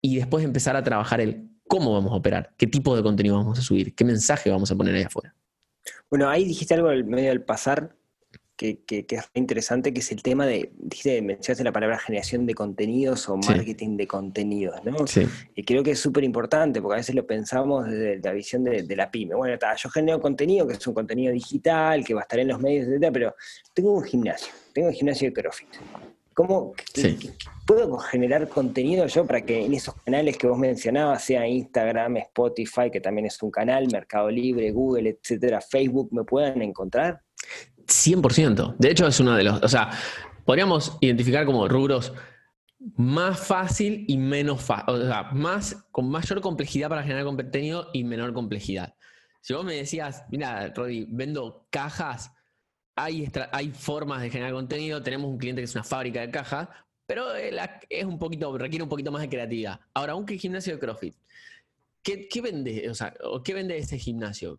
y 0.00 0.16
después 0.16 0.44
empezar 0.44 0.76
a 0.76 0.82
trabajar 0.82 1.20
el 1.20 1.50
cómo 1.68 1.92
vamos 1.92 2.12
a 2.12 2.16
operar, 2.16 2.54
qué 2.56 2.66
tipo 2.66 2.96
de 2.96 3.02
contenido 3.02 3.36
vamos 3.36 3.58
a 3.58 3.62
subir, 3.62 3.94
qué 3.94 4.04
mensaje 4.04 4.50
vamos 4.50 4.70
a 4.70 4.76
poner 4.76 4.94
ahí 4.94 5.02
afuera. 5.02 5.34
Bueno, 6.10 6.28
ahí 6.28 6.44
dijiste 6.44 6.74
algo 6.74 6.90
en 6.90 7.08
medio 7.08 7.28
del 7.28 7.42
pasar 7.42 7.96
que, 8.56 8.78
es 8.88 9.30
interesante, 9.34 9.92
que 9.92 10.00
es 10.00 10.10
el 10.12 10.22
tema 10.22 10.46
de, 10.46 10.72
dijiste, 10.78 11.20
mencionaste 11.20 11.62
la 11.62 11.72
palabra 11.72 11.98
generación 11.98 12.46
de 12.46 12.54
contenidos 12.54 13.28
o 13.28 13.36
marketing 13.36 13.96
de 13.96 14.06
contenidos, 14.06 14.82
¿no? 14.84 15.06
Sí. 15.06 15.26
Y 15.54 15.62
creo 15.64 15.82
que 15.82 15.92
es 15.92 16.00
súper 16.00 16.24
importante, 16.24 16.80
porque 16.80 16.94
a 16.94 16.98
veces 16.98 17.14
lo 17.14 17.26
pensamos 17.26 17.86
desde 17.86 18.18
la 18.18 18.32
visión 18.32 18.64
de, 18.64 18.96
la 18.96 19.10
pyme. 19.10 19.34
Bueno, 19.34 19.58
yo 19.76 19.90
genero 19.90 20.20
contenido, 20.20 20.66
que 20.66 20.74
es 20.74 20.86
un 20.86 20.94
contenido 20.94 21.32
digital, 21.32 22.04
que 22.04 22.14
va 22.14 22.20
a 22.20 22.22
estar 22.22 22.38
en 22.38 22.48
los 22.48 22.60
medios, 22.60 22.88
etc., 22.88 23.10
pero 23.12 23.34
tengo 23.74 23.92
un 23.92 24.04
gimnasio, 24.04 24.52
tengo 24.72 24.88
un 24.88 24.94
gimnasio 24.94 25.28
de 25.28 25.34
CrossFit. 25.34 25.68
¿Cómo 26.32 26.74
puedo 27.66 27.96
generar 27.96 28.46
contenido 28.48 29.06
yo 29.06 29.26
para 29.26 29.40
que 29.40 29.64
en 29.64 29.72
esos 29.72 29.94
canales 30.02 30.36
que 30.36 30.46
vos 30.46 30.58
mencionabas, 30.58 31.24
sea 31.24 31.48
Instagram, 31.48 32.18
Spotify, 32.18 32.90
que 32.92 33.00
también 33.00 33.26
es 33.26 33.42
un 33.42 33.50
canal, 33.50 33.88
Mercado 33.90 34.30
Libre, 34.30 34.70
Google, 34.70 35.08
etcétera, 35.10 35.62
Facebook, 35.62 36.10
me 36.12 36.24
puedan 36.24 36.60
encontrar? 36.60 37.22
100%. 37.86 38.76
De 38.78 38.90
hecho, 38.90 39.06
es 39.06 39.20
uno 39.20 39.34
de 39.34 39.44
los, 39.44 39.62
o 39.62 39.68
sea, 39.68 39.90
podríamos 40.44 40.96
identificar 41.00 41.46
como 41.46 41.68
rubros 41.68 42.12
más 42.96 43.40
fácil 43.40 44.04
y 44.06 44.16
menos 44.16 44.62
fácil, 44.62 44.94
o 44.94 45.06
sea, 45.06 45.24
más, 45.32 45.86
con 45.90 46.08
mayor 46.08 46.40
complejidad 46.40 46.88
para 46.88 47.02
generar 47.02 47.24
contenido 47.24 47.90
y 47.92 48.04
menor 48.04 48.32
complejidad. 48.32 48.94
Si 49.40 49.54
vos 49.54 49.64
me 49.64 49.74
decías, 49.74 50.24
mira, 50.30 50.72
Rodi, 50.74 51.06
vendo 51.08 51.66
cajas, 51.70 52.32
hay, 52.94 53.30
hay 53.52 53.70
formas 53.70 54.22
de 54.22 54.30
generar 54.30 54.52
contenido, 54.52 55.02
tenemos 55.02 55.30
un 55.30 55.38
cliente 55.38 55.60
que 55.60 55.66
es 55.66 55.74
una 55.74 55.84
fábrica 55.84 56.20
de 56.20 56.30
cajas, 56.30 56.68
pero 57.06 57.26
es 57.34 58.04
un 58.04 58.18
poquito, 58.18 58.56
requiere 58.58 58.82
un 58.82 58.88
poquito 58.88 59.12
más 59.12 59.22
de 59.22 59.28
creatividad. 59.28 59.80
Ahora, 59.94 60.12
aunque 60.12 60.38
gimnasio 60.38 60.74
de 60.74 60.80
CrossFit, 60.80 61.14
¿qué, 62.02 62.28
qué 62.28 62.40
vende? 62.40 62.90
O 62.90 62.94
sea, 62.94 63.14
¿qué 63.44 63.54
vende 63.54 63.78
ese 63.78 63.98
gimnasio? 63.98 64.58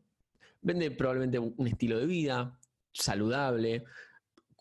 Vende 0.61 0.91
probablemente 0.91 1.39
un 1.39 1.67
estilo 1.67 1.99
de 1.99 2.05
vida, 2.05 2.57
saludable, 2.97 3.83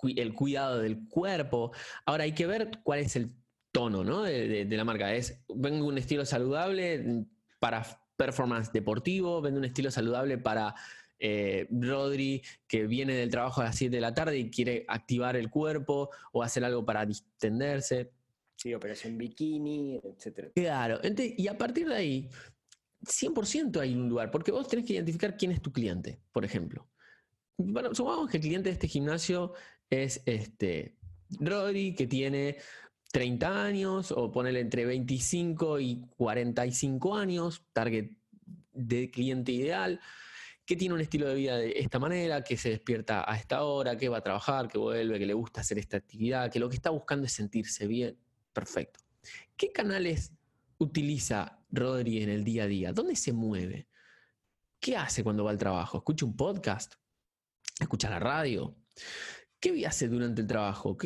el 0.02 0.34
cuidado 0.34 0.78
del 0.80 1.08
cuerpo. 1.08 1.72
Ahora 2.04 2.24
hay 2.24 2.32
que 2.32 2.46
ver 2.46 2.70
cuál 2.82 3.00
es 3.00 3.16
el 3.16 3.32
tono 3.72 4.04
¿no? 4.04 4.22
de, 4.22 4.66
la 4.68 4.84
marca. 4.84 5.14
Es, 5.14 5.42
vengo 5.54 5.86
un 5.86 5.98
estilo 5.98 6.24
saludable 6.24 7.26
para 7.58 7.84
performance 8.16 8.72
deportivo, 8.72 9.40
vende 9.40 9.58
un 9.58 9.64
estilo 9.64 9.90
saludable 9.90 10.38
para 10.38 10.74
eh, 11.18 11.66
Rodri 11.70 12.42
que 12.66 12.86
viene 12.86 13.14
del 13.14 13.30
trabajo 13.30 13.60
a 13.60 13.64
las 13.64 13.76
7 13.76 13.94
de 13.94 14.00
la 14.00 14.14
tarde 14.14 14.38
y 14.38 14.50
quiere 14.50 14.84
activar 14.88 15.36
el 15.36 15.50
cuerpo 15.50 16.10
o 16.32 16.42
hacer 16.42 16.64
algo 16.64 16.84
para 16.84 17.04
distenderse. 17.04 18.12
Sí, 18.56 18.72
operación 18.72 19.18
bikini, 19.18 20.00
etc. 20.02 20.52
Claro, 20.54 21.00
y 21.02 21.46
a 21.46 21.58
partir 21.58 21.88
de 21.88 21.94
ahí, 21.94 22.30
100% 23.02 23.80
hay 23.80 23.94
un 23.94 24.08
lugar, 24.08 24.30
porque 24.30 24.50
vos 24.50 24.66
tenés 24.66 24.86
que 24.86 24.94
identificar 24.94 25.36
quién 25.36 25.52
es 25.52 25.60
tu 25.60 25.72
cliente, 25.72 26.18
por 26.32 26.44
ejemplo. 26.44 26.88
Bueno, 27.58 27.94
supongamos 27.94 28.30
que 28.30 28.36
el 28.36 28.42
cliente 28.42 28.68
de 28.68 28.74
este 28.74 28.88
gimnasio 28.88 29.54
es 29.88 30.22
este 30.26 30.96
Rodri, 31.40 31.94
que 31.94 32.06
tiene 32.06 32.58
30 33.12 33.64
años, 33.64 34.12
o 34.12 34.30
ponele 34.30 34.60
entre 34.60 34.84
25 34.84 35.80
y 35.80 36.04
45 36.16 37.16
años, 37.16 37.64
target 37.72 38.10
de 38.72 39.10
cliente 39.10 39.52
ideal, 39.52 40.00
que 40.66 40.76
tiene 40.76 40.94
un 40.94 41.00
estilo 41.00 41.28
de 41.28 41.34
vida 41.34 41.56
de 41.56 41.72
esta 41.76 41.98
manera, 41.98 42.44
que 42.44 42.56
se 42.56 42.70
despierta 42.70 43.30
a 43.30 43.36
esta 43.36 43.62
hora, 43.62 43.96
que 43.96 44.08
va 44.08 44.18
a 44.18 44.22
trabajar, 44.22 44.68
que 44.68 44.78
vuelve, 44.78 45.18
que 45.18 45.26
le 45.26 45.34
gusta 45.34 45.62
hacer 45.62 45.78
esta 45.78 45.96
actividad, 45.96 46.50
que 46.50 46.58
lo 46.58 46.68
que 46.68 46.76
está 46.76 46.90
buscando 46.90 47.24
es 47.26 47.32
sentirse 47.32 47.86
bien. 47.86 48.18
Perfecto. 48.52 49.00
¿Qué 49.56 49.72
canales 49.72 50.32
utiliza 50.78 51.58
Rodri 51.70 52.22
en 52.22 52.28
el 52.28 52.44
día 52.44 52.64
a 52.64 52.66
día? 52.66 52.92
¿Dónde 52.92 53.16
se 53.16 53.32
mueve? 53.32 53.88
¿Qué 54.78 54.96
hace 54.96 55.24
cuando 55.24 55.44
va 55.44 55.52
al 55.52 55.58
trabajo? 55.58 55.98
¿Escucha 55.98 56.26
un 56.26 56.36
podcast? 56.36 56.96
¿Escucha 57.80 58.08
la 58.08 58.18
radio? 58.18 58.76
¿Qué 59.58 59.86
hace 59.86 60.08
durante 60.08 60.42
el 60.42 60.46
trabajo? 60.46 60.96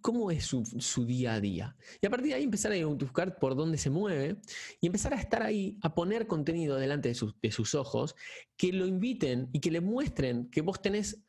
cómo 0.00 0.30
es 0.30 0.44
su, 0.44 1.06
día 1.06 1.34
a 1.34 1.40
día? 1.40 1.76
Y 2.00 2.06
a 2.06 2.10
partir 2.10 2.28
de 2.28 2.34
ahí 2.34 2.42
empezar 2.42 2.72
a 2.72 2.86
buscar 2.86 3.38
por 3.38 3.56
dónde 3.56 3.78
se 3.78 3.88
mueve 3.88 4.36
y 4.80 4.86
empezar 4.86 5.14
a 5.14 5.20
estar 5.20 5.42
ahí, 5.42 5.78
a 5.82 5.94
poner 5.94 6.26
contenido 6.26 6.76
delante 6.76 7.08
de 7.08 7.50
sus, 7.50 7.74
ojos 7.74 8.14
que 8.56 8.72
lo 8.72 8.86
inviten 8.86 9.48
y 9.52 9.60
que 9.60 9.70
le 9.70 9.80
muestren 9.80 10.50
que 10.50 10.60
vos 10.60 10.82
tenés 10.82 11.24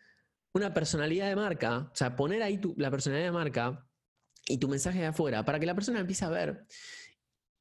una 0.53 0.73
personalidad 0.73 1.29
de 1.29 1.35
marca, 1.35 1.89
o 1.91 1.95
sea, 1.95 2.15
poner 2.15 2.41
ahí 2.41 2.59
la 2.77 2.89
personalidad 2.89 3.27
de 3.27 3.31
marca 3.31 3.87
y 4.47 4.57
tu 4.57 4.67
mensaje 4.67 4.99
de 4.99 5.05
afuera 5.05 5.45
para 5.45 5.59
que 5.59 5.67
la 5.67 5.75
persona 5.75 5.99
empiece 5.99 6.25
a 6.25 6.29
ver 6.29 6.65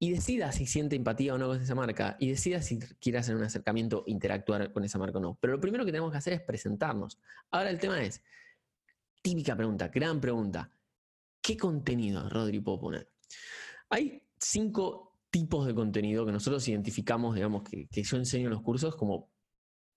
y 0.00 0.12
decida 0.12 0.52
si 0.52 0.66
siente 0.66 0.94
empatía 0.96 1.34
o 1.34 1.38
no 1.38 1.48
con 1.48 1.60
esa 1.60 1.74
marca 1.74 2.16
y 2.20 2.28
decida 2.30 2.62
si 2.62 2.78
quiere 2.78 3.18
hacer 3.18 3.34
un 3.34 3.42
acercamiento, 3.42 4.04
interactuar 4.06 4.72
con 4.72 4.84
esa 4.84 4.98
marca 4.98 5.18
o 5.18 5.20
no. 5.20 5.38
Pero 5.40 5.54
lo 5.54 5.60
primero 5.60 5.84
que 5.84 5.90
tenemos 5.90 6.12
que 6.12 6.18
hacer 6.18 6.32
es 6.34 6.40
presentarnos. 6.40 7.18
Ahora 7.50 7.70
el 7.70 7.78
tema 7.78 8.00
es, 8.02 8.22
típica 9.22 9.56
pregunta, 9.56 9.88
gran 9.88 10.20
pregunta, 10.20 10.70
¿qué 11.42 11.56
contenido, 11.56 12.28
Rodri, 12.28 12.60
puedo 12.60 12.80
poner? 12.80 13.10
Hay 13.90 14.22
cinco 14.38 15.18
tipos 15.30 15.66
de 15.66 15.74
contenido 15.74 16.24
que 16.24 16.32
nosotros 16.32 16.66
identificamos, 16.68 17.34
digamos, 17.34 17.64
que, 17.64 17.88
que 17.88 18.02
yo 18.02 18.16
enseño 18.16 18.46
en 18.46 18.52
los 18.52 18.62
cursos 18.62 18.94
como 18.94 19.30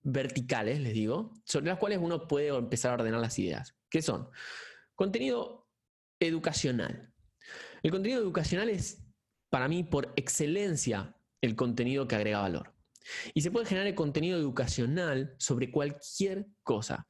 verticales, 0.04 0.80
les 0.80 0.94
digo, 0.94 1.32
sobre 1.46 1.68
las 1.68 1.78
cuales 1.78 2.00
uno 2.02 2.28
puede 2.28 2.48
empezar 2.48 2.92
a 2.92 2.96
ordenar 2.96 3.22
las 3.22 3.38
ideas. 3.38 3.76
¿Qué 3.88 4.02
son? 4.02 4.30
Contenido 4.96 5.70
educacional. 6.20 7.14
El 7.84 7.92
contenido 7.92 8.22
educacional 8.22 8.70
es 8.70 9.04
para 9.52 9.68
mí, 9.68 9.84
por 9.84 10.14
excelencia, 10.16 11.14
el 11.42 11.56
contenido 11.56 12.08
que 12.08 12.16
agrega 12.16 12.40
valor. 12.40 12.74
Y 13.34 13.42
se 13.42 13.52
puede 13.52 13.66
generar 13.66 13.88
el 13.88 13.96
contenido 13.96 14.40
educacional 14.40 15.36
sobre 15.38 15.70
cualquier 15.70 16.48
cosa. 16.64 17.06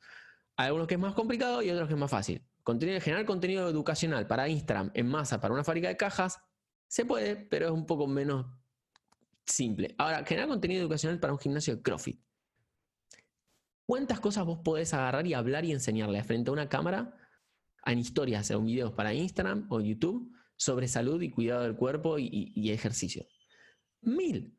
Hay 0.58 0.68
algunos 0.68 0.88
que 0.88 0.96
es 0.96 1.00
más 1.00 1.14
complicado 1.14 1.62
y 1.62 1.70
otros 1.70 1.88
que 1.88 1.94
es 1.94 2.00
más 2.00 2.10
fácil. 2.10 2.44
generar 2.66 3.26
contenido 3.26 3.70
educacional 3.70 4.26
para 4.26 4.50
Instagram 4.50 4.90
en 4.96 5.08
masa 5.08 5.40
para 5.40 5.54
una 5.54 5.64
fábrica 5.64 5.88
de 5.88 5.98
cajas, 5.98 6.40
se 6.88 7.06
puede, 7.06 7.36
pero 7.36 7.68
es 7.68 7.72
un 7.72 7.86
poco 7.86 8.08
menos 8.08 8.48
simple. 9.46 9.94
Ahora, 10.00 10.26
generar 10.26 10.50
contenido 10.50 10.82
educacional 10.82 11.20
para 11.20 11.34
un 11.34 11.40
gimnasio 11.40 11.76
de 11.76 11.82
CrossFit. 11.84 12.20
¿Cuántas 13.86 14.20
cosas 14.20 14.46
vos 14.46 14.60
podés 14.64 14.96
agarrar 14.96 15.28
y 15.28 15.36
hablar 15.36 15.64
y 15.64 15.74
enseñarle 15.74 16.24
frente 16.24 16.50
a 16.50 16.54
una 16.54 16.70
cámara 16.70 17.16
en 17.86 18.00
historias, 18.00 18.50
en 18.50 18.66
videos 18.66 18.94
para 18.94 19.14
Instagram 19.14 19.68
o 19.70 19.80
YouTube 19.80 20.34
sobre 20.62 20.88
salud 20.88 21.20
y 21.24 21.32
cuidado 21.32 21.64
del 21.64 21.76
cuerpo 21.76 22.20
y, 22.20 22.70
ejercicio. 22.70 23.26
Mil. 24.02 24.56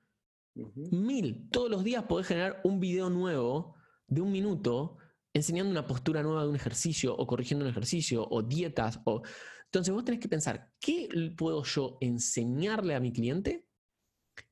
Mil. 0.90 1.48
Todos 1.48 1.70
los 1.70 1.84
días 1.84 2.02
podés 2.08 2.26
generar 2.26 2.60
un 2.64 2.80
video 2.80 3.08
nuevo 3.08 3.76
de 4.08 4.20
un 4.20 4.32
minuto 4.32 4.98
enseñando 5.32 5.70
una 5.70 5.86
postura 5.86 6.24
nueva 6.24 6.42
de 6.42 6.48
un 6.48 6.56
ejercicio 6.56 7.14
o 7.16 7.24
corrigiendo 7.24 7.64
un 7.64 7.70
ejercicio 7.70 8.26
o 8.28 8.42
dietas. 8.42 8.98
O... 9.04 9.22
Entonces 9.66 9.94
vos 9.94 10.04
tenés 10.04 10.20
que 10.20 10.28
pensar, 10.28 10.72
¿qué 10.80 11.08
puedo 11.36 11.62
yo 11.62 11.98
enseñarle 12.00 12.96
a 12.96 13.00
mi 13.00 13.12
cliente 13.12 13.68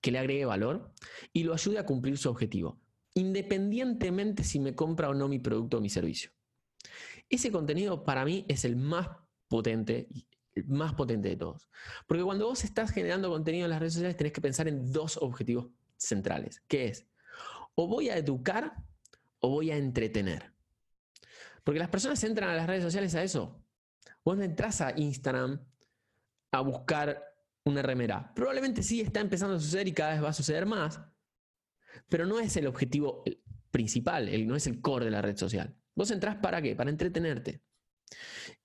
que 0.01 0.13
le 0.13 0.21
agregue 0.21 0.45
valor 0.45 0.95
y 1.33 1.43
lo 1.43 1.53
ayude 1.53 1.81
a 1.81 1.85
cumplir 1.85 2.17
su 2.17 2.31
objetivo? 2.31 2.81
Independientemente 3.15 4.45
si 4.45 4.61
me 4.61 4.77
compra 4.77 5.11
o 5.11 5.15
no 5.15 5.27
mi 5.27 5.41
producto 5.41 5.79
o 5.79 5.81
mi 5.81 5.91
servicio. 5.91 6.31
Ese 7.29 7.51
contenido 7.51 8.05
para 8.05 8.25
mí 8.25 8.45
es 8.47 8.65
el 8.65 8.77
más 8.77 9.09
potente 9.49 10.09
más 10.67 10.95
potente 10.95 11.29
de 11.29 11.37
todos. 11.37 11.69
Porque 12.07 12.25
cuando 12.25 12.47
vos 12.47 12.65
estás 12.65 12.91
generando 12.91 13.31
contenido 13.31 13.65
en 13.65 13.71
las 13.71 13.81
redes 13.81 13.95
sociales, 13.95 14.17
tenés 14.17 14.33
que 14.33 14.41
pensar 14.41 14.69
en 14.69 14.93
dos 14.93 15.17
objetivos 15.17 15.69
centrales, 15.97 16.63
que 16.67 16.89
es, 16.89 17.07
o 17.75 17.87
voy 17.87 18.09
a 18.09 18.17
educar 18.17 18.75
o 19.41 19.51
voy 19.51 19.71
a 19.71 19.77
entretener. 19.77 20.53
Porque 21.65 21.79
las 21.79 21.89
personas 21.89 22.23
entran 22.25 22.51
a 22.51 22.55
las 22.55 22.67
redes 22.67 22.83
sociales 22.83 23.15
a 23.15 23.23
eso. 23.23 23.63
Vos 24.25 24.37
no 24.37 24.45
entras 24.45 24.81
a 24.81 24.93
Instagram 24.97 25.61
a 26.53 26.61
buscar 26.61 27.23
una 27.65 27.83
remera. 27.83 28.33
Probablemente 28.35 28.83
sí 28.83 29.01
está 29.01 29.21
empezando 29.21 29.57
a 29.57 29.61
suceder 29.61 29.89
y 29.89 29.93
cada 29.93 30.13
vez 30.13 30.23
va 30.23 30.31
a 30.31 30.35
suceder 30.35 30.67
más, 30.67 31.01
pero 32.09 32.27
no 32.27 32.41
es 32.41 32.57
el 32.57 32.67
objetivo 32.67 33.23
principal, 33.71 34.29
no 34.47 34.57
es 34.57 34.67
el 34.67 34.81
core 34.81 35.07
de 35.07 35.11
la 35.11 35.23
red 35.23 35.37
social. 35.37 35.77
Vos 35.95 36.11
entrás 36.11 36.37
para 36.37 36.61
qué? 36.61 36.75
Para 36.75 36.91
entretenerte. 36.91 37.63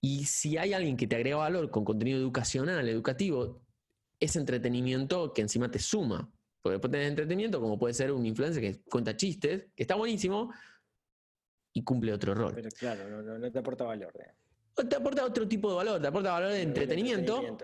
Y 0.02 0.26
si 0.26 0.58
hay 0.58 0.74
alguien 0.74 0.98
que 0.98 1.08
te 1.08 1.16
agrega 1.16 1.38
valor 1.38 1.70
con 1.72 1.84
contenido 1.84 2.18
educacional, 2.20 2.88
educativo, 2.88 3.62
es 4.20 4.36
entretenimiento 4.36 5.34
que 5.34 5.42
encima 5.42 5.70
te 5.70 5.80
suma. 5.80 6.30
Porque 6.62 6.74
después 6.74 6.92
tenés 6.92 7.10
entretenimiento, 7.10 7.62
como 7.62 7.78
puede 7.78 7.94
ser 7.94 8.12
un 8.12 8.26
influencer 8.26 8.62
que 8.62 8.82
cuenta 8.90 9.16
chistes, 9.16 9.68
que 9.76 9.84
está 9.84 9.96
buenísimo 9.96 10.52
y 11.74 11.84
cumple 11.84 12.12
otro 12.14 12.34
rol. 12.34 12.54
Pero 12.56 12.70
claro, 12.72 13.22
no, 13.22 13.52
te 13.52 13.60
aporta 13.60 13.84
valor. 13.84 14.12
te 14.90 14.96
aporta 14.96 15.26
otro 15.26 15.48
tipo 15.48 15.70
de 15.70 15.76
valor, 15.76 16.02
te 16.02 16.08
aporta 16.08 16.32
valor 16.32 16.52
de 16.52 16.62
entretenimiento, 16.64 17.60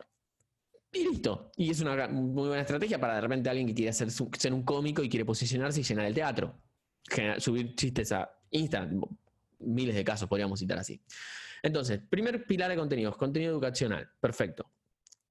Y 0.92 1.08
listo. 1.08 1.52
Y 1.56 1.72
es 1.72 1.82
una 1.82 2.08
muy 2.10 2.48
buena 2.48 2.62
estrategia 2.62 3.00
para 3.00 3.16
de 3.16 3.22
repente 3.22 3.50
alguien 3.50 3.68
que 3.68 3.74
quiere 3.74 3.94
ser, 3.94 4.12
ser 4.12 4.54
un 4.54 4.64
cómico 4.64 5.02
y 5.02 5.10
quiere 5.10 5.26
posicionarse 5.26 5.80
y 5.80 5.84
llenar 5.84 6.06
el 6.06 6.14
teatro. 6.14 6.62
subir 7.40 7.74
chistes 7.76 8.12
a 8.12 8.30
Instagram. 8.52 9.02
Miles 9.64 9.96
de 9.96 10.04
casos 10.04 10.28
podríamos 10.28 10.60
citar 10.60 10.80
así. 10.80 11.02
Entonces, 11.64 12.00
primer 12.10 12.46
pilar 12.46 12.70
de 12.70 12.78
contenidos, 12.78 13.16
contenido 13.18 13.52
educacional, 13.54 14.10
perfecto. 14.20 14.72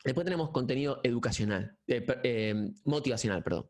Después 0.04 0.24
tenemos 0.24 0.50
contenido 0.50 1.00
educacional, 1.02 1.76
eh, 1.86 2.06
eh, 2.22 2.70
motivacional, 2.84 3.42
perdón. 3.42 3.68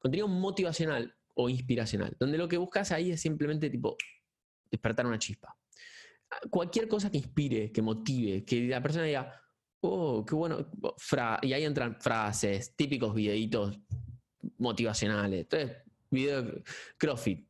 Contenido 0.00 0.26
motivacional 0.26 1.14
o 1.34 1.48
inspiracional, 1.48 2.16
donde 2.18 2.38
lo 2.38 2.48
que 2.48 2.56
buscas 2.56 2.90
ahí 2.90 3.12
es 3.12 3.20
simplemente 3.20 3.70
tipo 3.70 3.96
despertar 4.70 5.06
una 5.06 5.18
chispa. 5.18 5.56
Cualquier 6.50 6.88
cosa 6.88 7.10
que 7.10 7.18
inspire, 7.18 7.70
que 7.70 7.80
motive, 7.80 8.44
que 8.44 8.66
la 8.66 8.82
persona 8.82 9.04
diga, 9.04 9.40
oh, 9.80 10.24
qué 10.26 10.34
bueno, 10.34 10.70
y 11.42 11.52
ahí 11.52 11.64
entran 11.64 12.00
frases, 12.00 12.74
típicos 12.74 13.14
videitos 13.14 13.78
motivacionales. 14.58 15.42
Entonces, 15.42 15.76
video 16.10 16.62
CrossFit, 16.96 17.47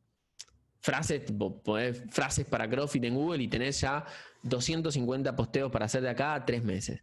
frases, 0.81 1.23
frases 2.11 2.47
para 2.47 2.69
CrossFit 2.69 3.05
en 3.05 3.14
Google 3.14 3.43
y 3.43 3.49
tenés 3.49 3.81
ya 3.81 4.05
250 4.43 5.35
posteos 5.37 5.71
para 5.71 5.87
hacer 5.87 6.03
de 6.03 6.11
acá 6.11 6.35
a 6.35 6.45
tres 6.45 6.64
meses. 6.64 7.03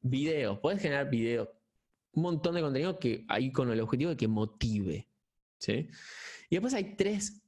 Videos, 0.00 0.58
puedes 0.60 0.80
generar 0.80 1.10
videos, 1.10 1.48
un 2.12 2.22
montón 2.22 2.54
de 2.54 2.62
contenido 2.62 2.98
que 2.98 3.24
ahí 3.28 3.52
con 3.52 3.70
el 3.70 3.80
objetivo 3.80 4.10
de 4.10 4.16
que 4.16 4.28
motive. 4.28 5.08
¿sí? 5.58 5.88
Y 6.48 6.56
después 6.56 6.74
hay 6.74 6.96
tres, 6.96 7.42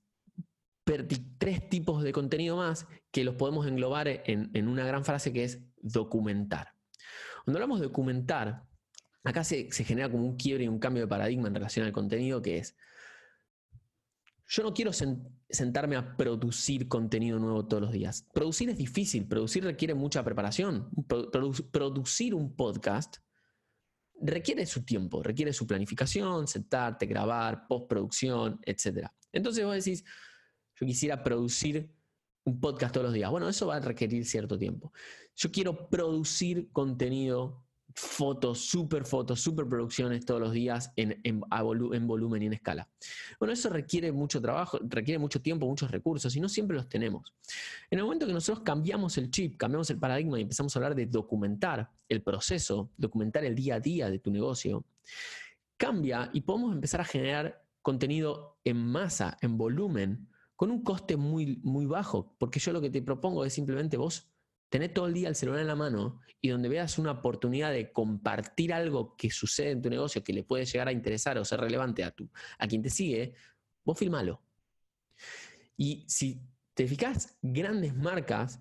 tres 1.39 1.69
tipos 1.69 2.03
de 2.03 2.13
contenido 2.13 2.57
más 2.57 2.87
que 3.11 3.25
los 3.25 3.35
podemos 3.35 3.67
englobar 3.67 4.09
en, 4.09 4.69
una 4.69 4.85
gran 4.85 5.05
frase 5.05 5.33
que 5.33 5.45
es 5.45 5.61
documentar. 5.81 6.75
Cuando 7.45 7.59
hablamos 7.59 7.81
de 7.81 7.87
documentar, 7.87 8.65
acá 9.25 9.43
se, 9.43 9.73
se 9.73 9.85
genera 9.85 10.11
como 10.11 10.25
un 10.25 10.37
quiebre 10.37 10.65
y 10.65 10.69
un 10.69 10.79
cambio 10.79 11.03
de 11.03 11.09
paradigma 11.09 11.49
en 11.49 11.55
relación 11.55 11.87
al 11.87 11.93
contenido 11.93 12.43
que 12.43 12.59
es 12.59 12.77
yo 14.53 14.63
no 14.63 14.75
quiero 14.75 14.93
sentarme 14.93 15.97
a 15.97 16.15
producir 16.15 16.87
contenido 16.87 17.39
nuevo 17.39 17.67
todos 17.67 17.85
los 17.85 17.93
días. 17.93 18.29
Producir 18.35 18.69
es 18.69 18.77
difícil, 18.77 19.27
producir 19.27 19.65
requiere 19.65 19.95
mucha 19.95 20.23
preparación. 20.23 20.91
producir 21.73 22.35
un 22.35 22.55
podcast 22.55 23.17
requiere 24.21 24.67
su 24.67 24.85
tiempo, 24.85 25.23
requiere 25.23 25.55
su 25.55 25.67
planificación, 25.67 26.47
sentarte, 26.47 27.07
grabar, 27.07 27.67
postproducción, 27.67 28.61
etc. 28.67 29.09
Entonces 29.33 29.65
vos 29.65 29.75
decís, 29.75 30.05
yo 30.79 30.87
quisiera 30.87 31.25
producir 31.25 31.91
un 32.45 32.61
podcast 32.61 32.93
todos 32.93 33.07
los 33.07 33.15
días. 33.15 33.31
Bueno, 33.31 33.49
eso 33.49 33.69
va 33.69 33.77
a 33.77 33.81
requerir 33.81 34.27
cierto 34.27 34.59
tiempo. 34.59 34.93
Yo 35.35 35.51
quiero 35.51 35.89
producir 35.89 36.71
contenido 36.73 37.65
fotos, 37.95 38.61
super 38.61 39.05
fotos, 39.05 39.41
super 39.41 39.67
producciones 39.69 40.25
todos 40.25 40.41
los 40.41 40.53
días 40.53 40.93
en, 40.97 41.21
en, 41.25 41.41
volumen 42.07 42.43
y 42.43 42.47
en 42.47 42.53
escala. 42.53 42.89
Bueno, 43.39 43.53
eso 43.53 43.69
requiere 43.71 44.13
mucho 44.13 44.41
trabajo, 44.41 44.79
requiere 44.83 45.19
mucho 45.19 45.41
tiempo, 45.41 45.67
muchos 45.67 45.91
recursos 45.91 46.35
y 46.37 46.41
no 46.41 46.49
siempre 46.49 46.77
los 46.77 46.89
tenemos. 46.89 47.35
En 47.91 47.99
el 47.99 48.05
momento 48.05 48.27
que 48.27 48.33
nosotros 48.33 48.65
cambiamos 48.65 49.19
el 49.19 49.31
chip, 49.31 49.57
cambiamos 49.57 49.91
el 49.91 49.99
paradigma 49.99 50.39
y 50.39 50.43
empezamos 50.43 50.75
a 50.75 50.79
hablar 50.79 50.95
de 50.95 51.07
documentar 51.07 51.91
el 52.09 52.23
proceso, 52.23 52.91
documentar 52.97 53.45
el 53.45 53.55
día 53.55 53.77
a 53.77 53.81
día 53.81 54.11
de 54.11 54.19
tu 54.19 54.31
negocio, 54.31 54.85
cambia 55.77 56.31
y 56.33 56.43
podemos 56.43 56.73
empezar 56.73 57.01
a 57.01 57.05
generar 57.05 57.63
contenido 57.83 58.59
en 58.65 58.77
masa, 58.77 59.37
en 59.41 59.59
volumen, 59.59 60.29
con 60.55 60.71
un 60.71 60.85
coste 60.85 61.17
muy, 61.17 61.61
muy 61.65 61.87
bajo, 61.87 62.37
porque 62.39 62.61
yo 62.61 62.73
lo 62.73 62.81
que 62.81 62.91
te 62.91 63.03
propongo 63.03 63.45
es 63.45 63.53
simplemente 63.53 63.97
vos 63.97 64.32
tener 64.73 64.95
todo 64.95 65.07
el 65.07 65.13
día 65.13 65.29
el 65.29 65.35
celular 65.35 65.61
en 65.61 65.67
la 65.67 65.77
mano 65.77 66.23
y 66.41 66.49
donde 66.49 66.71
veas 66.71 66.99
una 66.99 67.11
oportunidad 67.11 67.73
de 67.73 67.93
compartir 67.93 68.73
algo 68.73 69.15
que 69.19 69.31
sucede 69.31 69.73
en 69.73 69.83
tu 69.83 69.91
negocio 69.91 70.25
que 70.25 70.33
le 70.33 70.45
puede 70.45 70.65
llegar 70.65 70.89
a 70.89 70.93
interesar 70.93 71.37
o 71.37 71.45
ser 71.45 71.61
relevante 71.61 72.03
a, 72.03 72.11
tu, 72.11 72.31
a 72.59 72.67
quien 72.67 72.81
te 72.83 72.89
sigue, 72.89 73.35
vos 73.85 73.99
filmalo. 73.99 74.41
Y 75.77 76.07
si 76.09 76.41
te 76.73 76.89
fijas, 76.89 77.37
grandes 77.43 77.95
marcas 77.95 78.61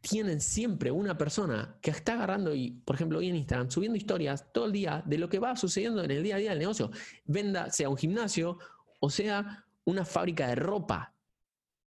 tienen 0.00 0.40
siempre 0.40 0.90
una 0.90 1.18
persona 1.18 1.78
que 1.82 1.90
está 1.90 2.14
agarrando 2.14 2.54
y, 2.54 2.70
por 2.70 2.96
ejemplo, 2.96 3.18
hoy 3.18 3.28
en 3.28 3.36
Instagram, 3.36 3.70
subiendo 3.70 3.98
historias 3.98 4.50
todo 4.54 4.64
el 4.64 4.72
día 4.72 5.02
de 5.04 5.18
lo 5.18 5.28
que 5.28 5.38
va 5.38 5.54
sucediendo 5.54 6.02
en 6.02 6.10
el 6.12 6.22
día 6.22 6.36
a 6.36 6.38
día 6.38 6.50
del 6.50 6.60
negocio. 6.60 6.90
Venda, 7.26 7.70
sea 7.70 7.90
un 7.90 7.98
gimnasio 7.98 8.58
o 9.00 9.10
sea 9.10 9.66
una 9.84 10.06
fábrica 10.06 10.48
de 10.48 10.54
ropa. 10.54 11.14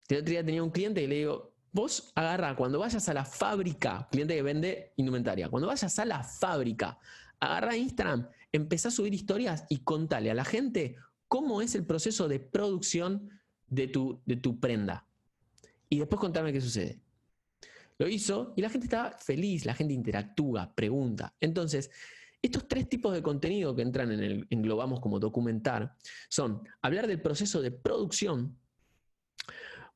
El 0.08 0.16
otro 0.16 0.30
día 0.30 0.44
tenía 0.44 0.64
un 0.64 0.70
cliente 0.70 1.02
y 1.02 1.06
le 1.06 1.14
digo, 1.14 1.47
Vos 1.72 2.12
agarra, 2.14 2.56
cuando 2.56 2.78
vayas 2.78 3.08
a 3.08 3.14
la 3.14 3.24
fábrica, 3.24 4.08
cliente 4.10 4.34
que 4.34 4.42
vende 4.42 4.92
indumentaria, 4.96 5.48
cuando 5.48 5.68
vayas 5.68 5.98
a 5.98 6.04
la 6.04 6.22
fábrica, 6.22 6.98
agarra 7.40 7.76
Instagram, 7.76 8.28
empezá 8.52 8.88
a 8.88 8.92
subir 8.92 9.14
historias 9.14 9.64
y 9.68 9.78
contale 9.78 10.30
a 10.30 10.34
la 10.34 10.44
gente 10.44 10.96
cómo 11.28 11.60
es 11.60 11.74
el 11.74 11.84
proceso 11.84 12.26
de 12.26 12.40
producción 12.40 13.30
de 13.66 13.88
tu, 13.88 14.20
de 14.24 14.36
tu 14.36 14.58
prenda. 14.58 15.06
Y 15.90 15.98
después 15.98 16.20
contame 16.20 16.52
qué 16.52 16.60
sucede. 16.60 17.00
Lo 17.98 18.08
hizo 18.08 18.54
y 18.56 18.62
la 18.62 18.70
gente 18.70 18.86
estaba 18.86 19.12
feliz, 19.18 19.64
la 19.64 19.74
gente 19.74 19.92
interactúa, 19.92 20.72
pregunta. 20.74 21.34
Entonces, 21.40 21.90
estos 22.40 22.68
tres 22.68 22.88
tipos 22.88 23.12
de 23.12 23.22
contenido 23.22 23.74
que 23.74 23.82
entran 23.82 24.12
en 24.12 24.20
el 24.20 24.46
englobamos 24.50 25.00
como 25.00 25.18
documentar 25.18 25.96
son 26.28 26.62
hablar 26.80 27.08
del 27.08 27.20
proceso 27.20 27.60
de 27.60 27.72
producción, 27.72 28.56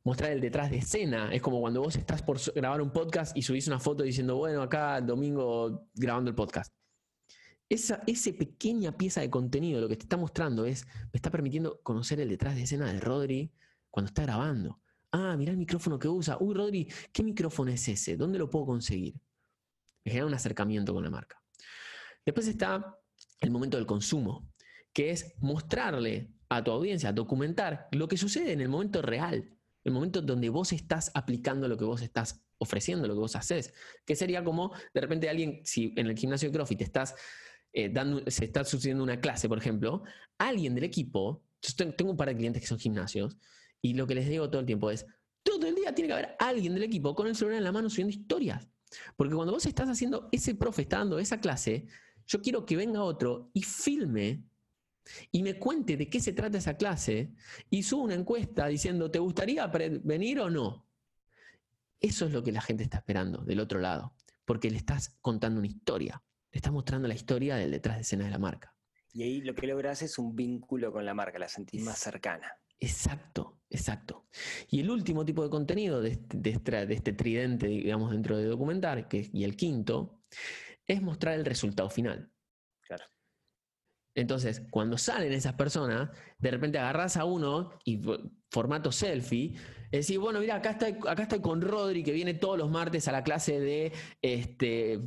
mostrar 0.04 0.32
el 0.32 0.40
detrás 0.40 0.70
de 0.70 0.78
escena. 0.78 1.32
Es 1.32 1.42
como 1.42 1.60
cuando 1.60 1.80
vos 1.80 1.96
estás 1.96 2.22
por 2.22 2.38
grabar 2.54 2.80
un 2.80 2.92
podcast 2.92 3.36
y 3.36 3.42
subís 3.42 3.66
una 3.66 3.78
foto 3.78 4.02
diciendo, 4.02 4.36
bueno, 4.36 4.62
acá 4.62 5.00
domingo 5.00 5.88
grabando 5.94 6.30
el 6.30 6.34
podcast. 6.34 6.72
Esa, 7.68 8.02
pequeña 8.38 8.96
pieza 8.96 9.22
de 9.22 9.30
contenido 9.30 9.80
lo 9.80 9.88
que 9.88 9.96
te 9.96 10.02
está 10.02 10.16
mostrando 10.16 10.66
es, 10.66 10.86
me 10.86 11.14
está 11.14 11.30
permitiendo 11.30 11.80
conocer 11.82 12.20
el 12.20 12.28
detrás 12.28 12.54
de 12.54 12.64
escena 12.64 12.92
de 12.92 13.00
Rodri 13.00 13.50
cuando 13.90 14.08
está 14.08 14.22
grabando. 14.22 14.80
Ah, 15.10 15.36
mira 15.38 15.52
el 15.52 15.58
micrófono 15.58 15.98
que 15.98 16.08
usa. 16.08 16.36
Uy, 16.40 16.54
Rodri, 16.54 16.88
¿qué 17.12 17.22
micrófono 17.22 17.70
es 17.70 17.88
ese? 17.88 18.16
¿Dónde 18.16 18.38
lo 18.38 18.50
puedo 18.50 18.66
conseguir? 18.66 19.14
Me 20.04 20.10
genera 20.10 20.26
un 20.26 20.34
acercamiento 20.34 20.92
con 20.92 21.04
la 21.04 21.10
marca. 21.10 21.40
Después 22.24 22.46
está 22.46 22.98
el 23.40 23.50
momento 23.50 23.76
del 23.76 23.86
consumo, 23.86 24.52
que 24.92 25.10
es 25.10 25.34
mostrarle 25.38 26.34
a 26.48 26.62
tu 26.62 26.70
audiencia, 26.70 27.12
documentar 27.12 27.88
lo 27.92 28.06
que 28.06 28.16
sucede 28.16 28.52
en 28.52 28.60
el 28.60 28.68
momento 28.68 29.00
real 29.00 29.58
el 29.84 29.92
momento 29.92 30.22
donde 30.22 30.48
vos 30.48 30.72
estás 30.72 31.10
aplicando 31.14 31.68
lo 31.68 31.76
que 31.76 31.84
vos 31.84 32.02
estás 32.02 32.42
ofreciendo, 32.58 33.08
lo 33.08 33.14
que 33.14 33.20
vos 33.20 33.36
haces. 33.36 33.72
Que 34.04 34.16
sería 34.16 34.44
como, 34.44 34.72
de 34.94 35.00
repente, 35.00 35.28
alguien, 35.28 35.60
si 35.64 35.92
en 35.96 36.06
el 36.06 36.16
gimnasio 36.16 36.48
de 36.48 36.54
CrossFit 36.54 36.82
estás, 36.82 37.14
eh, 37.72 37.88
dando, 37.88 38.22
se 38.30 38.44
está 38.44 38.64
sucediendo 38.64 39.02
una 39.02 39.20
clase, 39.20 39.48
por 39.48 39.58
ejemplo, 39.58 40.02
alguien 40.38 40.74
del 40.74 40.84
equipo, 40.84 41.44
yo 41.60 41.94
tengo 41.94 42.10
un 42.10 42.16
par 42.16 42.28
de 42.28 42.36
clientes 42.36 42.62
que 42.62 42.68
son 42.68 42.78
gimnasios, 42.78 43.36
y 43.80 43.94
lo 43.94 44.06
que 44.06 44.14
les 44.14 44.28
digo 44.28 44.48
todo 44.48 44.60
el 44.60 44.66
tiempo 44.66 44.90
es, 44.90 45.06
todo 45.42 45.66
el 45.66 45.74
día 45.74 45.94
tiene 45.94 46.08
que 46.08 46.12
haber 46.12 46.36
alguien 46.38 46.74
del 46.74 46.84
equipo 46.84 47.14
con 47.14 47.26
el 47.26 47.34
celular 47.34 47.58
en 47.58 47.64
la 47.64 47.72
mano 47.72 47.90
subiendo 47.90 48.16
historias. 48.16 48.68
Porque 49.16 49.34
cuando 49.34 49.52
vos 49.52 49.66
estás 49.66 49.88
haciendo, 49.88 50.28
ese 50.30 50.54
profe 50.54 50.82
está 50.82 50.98
dando 50.98 51.18
esa 51.18 51.40
clase, 51.40 51.86
yo 52.26 52.40
quiero 52.40 52.64
que 52.64 52.76
venga 52.76 53.02
otro 53.02 53.50
y 53.52 53.62
filme 53.62 54.44
y 55.30 55.42
me 55.42 55.58
cuente 55.58 55.96
de 55.96 56.08
qué 56.08 56.20
se 56.20 56.32
trata 56.32 56.58
esa 56.58 56.76
clase 56.76 57.32
y 57.70 57.82
subo 57.82 58.04
una 58.04 58.14
encuesta 58.14 58.66
diciendo, 58.66 59.10
¿te 59.10 59.18
gustaría 59.18 59.66
venir 59.66 60.40
o 60.40 60.50
no? 60.50 60.88
Eso 62.00 62.26
es 62.26 62.32
lo 62.32 62.42
que 62.42 62.52
la 62.52 62.60
gente 62.60 62.82
está 62.82 62.98
esperando 62.98 63.44
del 63.44 63.60
otro 63.60 63.78
lado, 63.78 64.14
porque 64.44 64.70
le 64.70 64.76
estás 64.76 65.16
contando 65.20 65.60
una 65.60 65.68
historia, 65.68 66.22
le 66.50 66.58
estás 66.58 66.72
mostrando 66.72 67.08
la 67.08 67.14
historia 67.14 67.56
del 67.56 67.70
detrás 67.70 67.96
de 67.96 68.02
escena 68.02 68.24
de 68.24 68.30
la 68.30 68.38
marca. 68.38 68.74
Y 69.12 69.22
ahí 69.22 69.40
lo 69.42 69.54
que 69.54 69.66
logras 69.66 70.02
es 70.02 70.18
un 70.18 70.34
vínculo 70.34 70.90
con 70.90 71.04
la 71.04 71.14
marca, 71.14 71.38
la 71.38 71.48
sentís 71.48 71.82
más 71.82 71.98
cercana. 71.98 72.50
Exacto, 72.80 73.60
exacto. 73.70 74.26
Y 74.68 74.80
el 74.80 74.90
último 74.90 75.24
tipo 75.24 75.44
de 75.44 75.50
contenido 75.50 76.00
de 76.00 76.10
este, 76.10 76.38
de 76.38 76.94
este, 76.94 77.12
tridente, 77.12 77.68
digamos, 77.68 78.10
dentro 78.10 78.36
de 78.36 78.46
documentar, 78.46 79.06
que, 79.06 79.30
y 79.32 79.44
el 79.44 79.54
quinto, 79.54 80.24
es 80.88 81.00
mostrar 81.00 81.34
el 81.34 81.44
resultado 81.44 81.88
final. 81.90 82.31
Entonces, 84.14 84.62
cuando 84.70 84.98
salen 84.98 85.32
esas 85.32 85.54
personas, 85.54 86.10
de 86.38 86.50
repente 86.50 86.78
agarras 86.78 87.16
a 87.16 87.24
uno 87.24 87.70
y 87.84 88.00
formato 88.50 88.92
selfie, 88.92 89.54
decís, 89.90 90.18
bueno, 90.18 90.40
mira, 90.40 90.56
acá 90.56 90.70
estoy, 90.70 90.96
acá 91.08 91.22
estoy 91.22 91.40
con 91.40 91.60
Rodri, 91.60 92.02
que 92.02 92.12
viene 92.12 92.34
todos 92.34 92.58
los 92.58 92.70
martes 92.70 93.08
a 93.08 93.12
la 93.12 93.22
clase 93.22 93.58
de 93.60 93.92
este, 94.20 95.00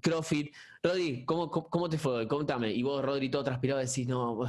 CrossFit. 0.00 0.54
Rodri, 0.82 1.24
¿cómo, 1.24 1.50
cómo 1.50 1.88
te 1.88 1.98
fue? 1.98 2.26
Contame. 2.28 2.72
Y 2.72 2.82
vos, 2.82 3.04
Rodri, 3.04 3.28
todo 3.30 3.44
transpirado, 3.44 3.80
decís, 3.80 4.06
no, 4.06 4.46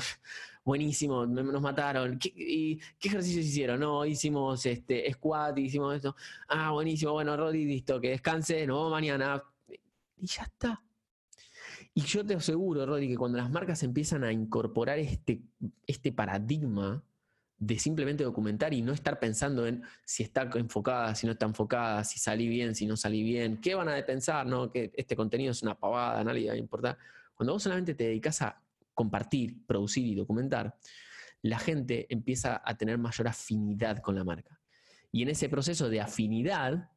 buenísimo, 0.63 1.25
nos 1.25 1.61
mataron. 1.61 2.19
¿Qué, 2.19 2.31
y, 2.35 2.77
¿Qué 2.99 3.07
ejercicios 3.07 3.45
hicieron? 3.45 3.79
No, 3.79 4.05
hicimos 4.05 4.65
este, 4.65 5.11
squat, 5.13 5.57
hicimos 5.57 5.95
esto. 5.95 6.15
Ah, 6.47 6.71
buenísimo, 6.71 7.13
bueno, 7.13 7.35
Rodri, 7.35 7.65
listo, 7.65 7.99
que 7.99 8.09
descanse, 8.09 8.65
nos 8.67 8.77
vemos 8.77 8.91
mañana. 8.91 9.43
Y 10.17 10.27
ya 10.27 10.43
está. 10.43 10.81
Y 11.95 12.01
yo 12.01 12.25
te 12.25 12.33
aseguro, 12.33 12.85
Rodri, 12.85 13.07
que 13.07 13.17
cuando 13.17 13.37
las 13.37 13.51
marcas 13.51 13.83
empiezan 13.83 14.23
a 14.23 14.31
incorporar 14.31 14.97
este, 14.97 15.43
este 15.85 16.11
paradigma 16.11 17.03
de 17.59 17.79
simplemente 17.79 18.23
documentar 18.23 18.73
y 18.73 18.81
no 18.81 18.91
estar 18.91 19.19
pensando 19.19 19.67
en 19.67 19.83
si 20.03 20.23
está 20.23 20.49
enfocada, 20.55 21.13
si 21.15 21.27
no 21.27 21.33
está 21.33 21.45
enfocada, 21.45 22.03
si 22.03 22.19
salí 22.19 22.47
bien, 22.47 22.75
si 22.75 22.85
no 22.85 22.97
salí 22.97 23.23
bien, 23.23 23.57
qué 23.61 23.75
van 23.75 23.89
a 23.89 24.05
pensar, 24.05 24.45
¿no? 24.45 24.71
Que 24.71 24.91
este 24.95 25.15
contenido 25.15 25.51
es 25.51 25.61
una 25.61 25.75
pavada, 25.75 26.23
nadie 26.23 26.47
va 26.47 26.53
a 26.53 26.57
importar. 26.57 26.97
Cuando 27.35 27.53
vos 27.53 27.63
solamente 27.63 27.93
te 27.93 28.05
dedicas 28.05 28.41
a 28.41 28.61
compartir, 28.93 29.65
producir 29.65 30.05
y 30.05 30.15
documentar, 30.15 30.75
la 31.41 31.59
gente 31.59 32.07
empieza 32.09 32.61
a 32.65 32.75
tener 32.75 32.97
mayor 32.97 33.27
afinidad 33.27 33.99
con 33.99 34.15
la 34.15 34.23
marca. 34.23 34.59
Y 35.11 35.21
en 35.21 35.29
ese 35.29 35.47
proceso 35.47 35.89
de 35.89 36.01
afinidad, 36.01 36.89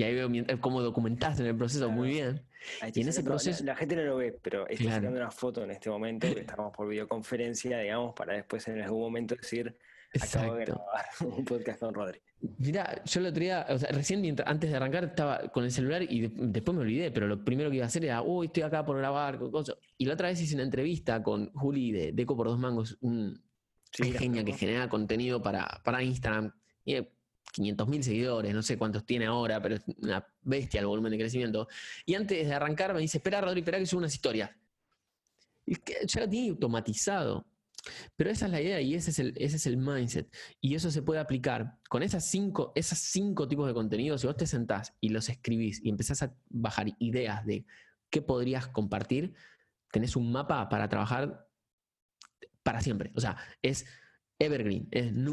y 0.00 0.02
ahí 0.02 0.14
veo 0.14 0.30
cómo 0.60 0.80
documentaste 0.80 1.42
en 1.42 1.48
el 1.48 1.56
proceso 1.56 1.90
muy 1.90 2.08
bien. 2.08 2.42
y 2.94 3.02
en 3.02 3.08
ese 3.08 3.22
proceso. 3.22 3.62
La, 3.64 3.76
gente 3.76 3.96
no 3.96 4.02
lo 4.02 4.16
ve, 4.16 4.32
pero 4.32 4.66
estoy 4.66 4.86
sacando 4.86 5.20
una 5.20 5.30
foto 5.30 5.62
en 5.62 5.72
este 5.72 5.90
momento, 5.90 6.26
que 6.34 6.40
estamos 6.40 6.74
por 6.74 6.88
videoconferencia, 6.88 7.80
digamos, 7.80 8.14
para 8.14 8.32
después 8.32 8.66
en 8.68 8.80
algún 8.80 9.02
momento 9.02 9.34
decir. 9.34 9.76
Acabo 10.18 10.54
de 10.54 10.64
grabar 10.64 11.04
un 11.20 11.44
podcast 11.44 11.80
con 11.80 11.92
Rodri. 11.92 12.18
Mira, 12.56 13.02
yo 13.04 13.20
lo 13.20 13.28
otro 13.28 13.40
día, 13.42 13.66
o 13.68 13.78
sea, 13.78 13.90
recién 13.92 14.24
antes 14.46 14.70
de 14.70 14.76
arrancar 14.76 15.04
estaba 15.04 15.50
con 15.50 15.64
el 15.64 15.70
celular 15.70 16.02
y 16.02 16.28
después 16.28 16.74
me 16.74 16.80
olvidé, 16.80 17.10
pero 17.10 17.28
lo 17.28 17.44
primero 17.44 17.68
que 17.68 17.76
iba 17.76 17.84
a 17.84 17.88
hacer 17.88 18.06
era, 18.06 18.22
uy, 18.22 18.46
estoy 18.46 18.62
acá 18.62 18.82
por 18.86 18.96
grabar, 18.96 19.38
cosas. 19.38 19.76
Y 19.98 20.06
la 20.06 20.14
otra 20.14 20.28
vez 20.28 20.40
hice 20.40 20.54
una 20.54 20.64
entrevista 20.64 21.22
con 21.22 21.52
Juli 21.52 21.92
de 21.92 22.12
Deco 22.12 22.34
por 22.38 22.46
dos 22.46 22.58
mangos, 22.58 22.96
un 23.02 23.38
genia 23.92 24.42
que 24.44 24.54
genera 24.54 24.88
contenido 24.88 25.42
para, 25.42 25.82
para 25.84 26.02
Instagram. 26.02 26.52
Y 26.86 26.96
500 27.52 27.88
mil 27.88 28.02
seguidores, 28.02 28.54
no 28.54 28.62
sé 28.62 28.78
cuántos 28.78 29.04
tiene 29.04 29.26
ahora, 29.26 29.60
pero 29.60 29.76
es 29.76 29.82
una 29.98 30.26
bestia 30.42 30.80
el 30.80 30.86
volumen 30.86 31.12
de 31.12 31.18
crecimiento. 31.18 31.68
Y 32.06 32.14
antes 32.14 32.46
de 32.46 32.54
arrancar 32.54 32.94
me 32.94 33.00
dice, 33.00 33.18
espera 33.18 33.40
Rodri, 33.40 33.60
espera 33.60 33.78
que 33.78 33.86
suba 33.86 34.00
unas 34.00 34.14
historias. 34.14 34.50
Ya 36.06 36.20
lo 36.20 36.28
tiene 36.28 36.50
automatizado. 36.50 37.46
Pero 38.16 38.30
esa 38.30 38.46
es 38.46 38.52
la 38.52 38.60
idea 38.60 38.80
y 38.80 38.94
ese 38.94 39.10
es 39.10 39.18
el, 39.18 39.34
ese 39.36 39.56
es 39.56 39.66
el 39.66 39.76
mindset. 39.76 40.34
Y 40.60 40.74
eso 40.74 40.90
se 40.90 41.02
puede 41.02 41.20
aplicar 41.20 41.78
con 41.88 42.02
esas 42.02 42.26
cinco, 42.26 42.72
esas 42.74 42.98
cinco 42.98 43.48
tipos 43.48 43.66
de 43.66 43.74
contenidos. 43.74 44.20
Si 44.20 44.26
vos 44.26 44.36
te 44.36 44.46
sentás 44.46 44.94
y 45.00 45.08
los 45.08 45.28
escribís 45.28 45.80
y 45.82 45.88
empezás 45.88 46.22
a 46.22 46.34
bajar 46.48 46.88
ideas 46.98 47.46
de 47.46 47.64
qué 48.10 48.20
podrías 48.22 48.68
compartir, 48.68 49.34
tenés 49.90 50.16
un 50.16 50.30
mapa 50.30 50.68
para 50.68 50.88
trabajar 50.88 51.48
para 52.62 52.80
siempre. 52.80 53.12
O 53.14 53.20
sea, 53.20 53.36
es 53.62 53.86
evergreen. 54.38 54.88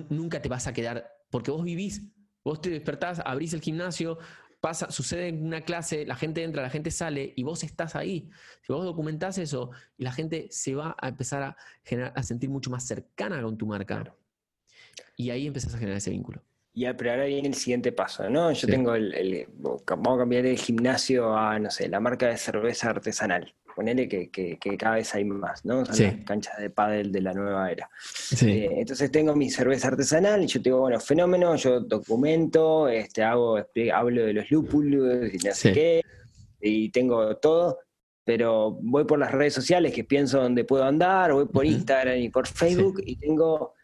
nunca 0.10 0.42
te 0.42 0.50
vas 0.50 0.68
a 0.68 0.74
quedar 0.74 1.17
porque 1.30 1.52
vos 1.52 1.63
vivís, 1.63 2.04
vos 2.44 2.62
te 2.62 2.70
despertás, 2.70 3.22
abrís 3.26 3.54
el 3.54 3.62
gimnasio, 3.62 4.18
pasa, 4.60 4.92
sucede 4.92 5.32
una 5.32 5.62
clase, 5.62 6.06
la 6.06 6.16
gente 6.16 6.44
entra, 6.44 6.62
la 6.62 6.70
gente 6.70 6.92
sale 6.92 7.34
y 7.36 7.44
vos 7.44 7.63
estás 7.63 7.96
ahí. 7.96 8.30
Si 8.62 8.74
vos 8.74 8.84
documentás 8.86 9.38
eso, 9.38 9.72
la 9.98 10.12
gente 10.12 10.48
se 10.52 10.76
va 10.76 10.96
a 11.00 11.10
empezar 11.10 11.44
a, 11.44 11.58
generar, 11.84 12.13
a 12.16 12.24
sentir 12.24 12.50
mucho 12.50 12.70
más 12.70 12.86
cercana 12.86 13.42
con 13.42 13.58
tu 13.58 13.68
marca. 13.68 14.16
Y 15.16 15.30
ahí 15.30 15.48
empezás 15.48 15.74
a 15.76 15.78
generar 15.78 15.98
ese 15.98 16.12
vínculo. 16.12 16.42
Y 16.74 16.86
pero 16.94 17.10
ahora 17.10 17.26
viene 17.26 17.48
el 17.48 17.56
siguiente 17.56 17.92
paso, 17.92 18.30
¿no? 18.30 18.52
Yo 18.52 18.68
tengo 18.68 18.94
el, 18.94 19.48
Vamos 19.58 20.16
a 20.16 20.18
cambiar 20.20 20.46
el 20.46 20.60
gimnasio 20.60 21.36
a, 21.36 21.58
no 21.58 21.72
sé, 21.72 21.90
la 21.90 22.00
marca 22.00 22.28
de 22.28 22.38
cerveza 22.38 22.92
artesanal. 22.92 23.52
Ponele 23.78 24.10
que, 24.10 24.32
que, 24.32 24.58
cada 24.76 24.96
vez 24.96 25.13
hay 25.13 25.24
más, 25.24 25.63
¿no? 25.63 25.86
Son 25.86 26.04
las 26.04 26.16
canchas 26.26 26.58
de 26.58 26.72
pádel 26.72 27.12
de 27.12 27.22
la 27.22 27.32
nueva 27.32 27.72
era. 27.72 27.88
Eh, 28.42 28.70
entonces 28.72 29.12
tengo 29.12 29.36
mi 29.36 29.52
cerveza 29.52 29.90
artesanal 29.90 30.44
y 30.44 30.48
yo 30.48 30.60
digo, 30.60 30.80
bueno, 30.80 31.00
fenómeno, 31.00 31.56
yo 31.58 31.82
documento, 31.82 32.88
este, 32.90 33.22
hago, 33.22 33.60
hablo 33.94 34.26
de 34.26 34.34
los 34.34 34.50
lúpulos 34.50 35.32
y 35.32 35.38
no 35.38 35.54
sé 35.54 35.74
qué, 35.74 36.02
y 36.60 36.90
tengo 36.90 37.38
todo, 37.38 37.78
pero 38.24 38.80
voy 38.82 39.06
por 39.06 39.20
las 39.20 39.32
redes 39.32 39.54
sociales 39.54 39.94
que 39.94 40.04
pienso 40.04 40.42
dónde 40.42 40.63
puedo 40.63 40.84
andar, 40.84 41.32
voy 41.34 41.46
por 41.46 41.63
Instagram 41.63 42.18
y 42.18 42.30
por 42.30 42.48
Facebook 42.48 43.04
y 43.06 43.18
tengo 43.18 43.76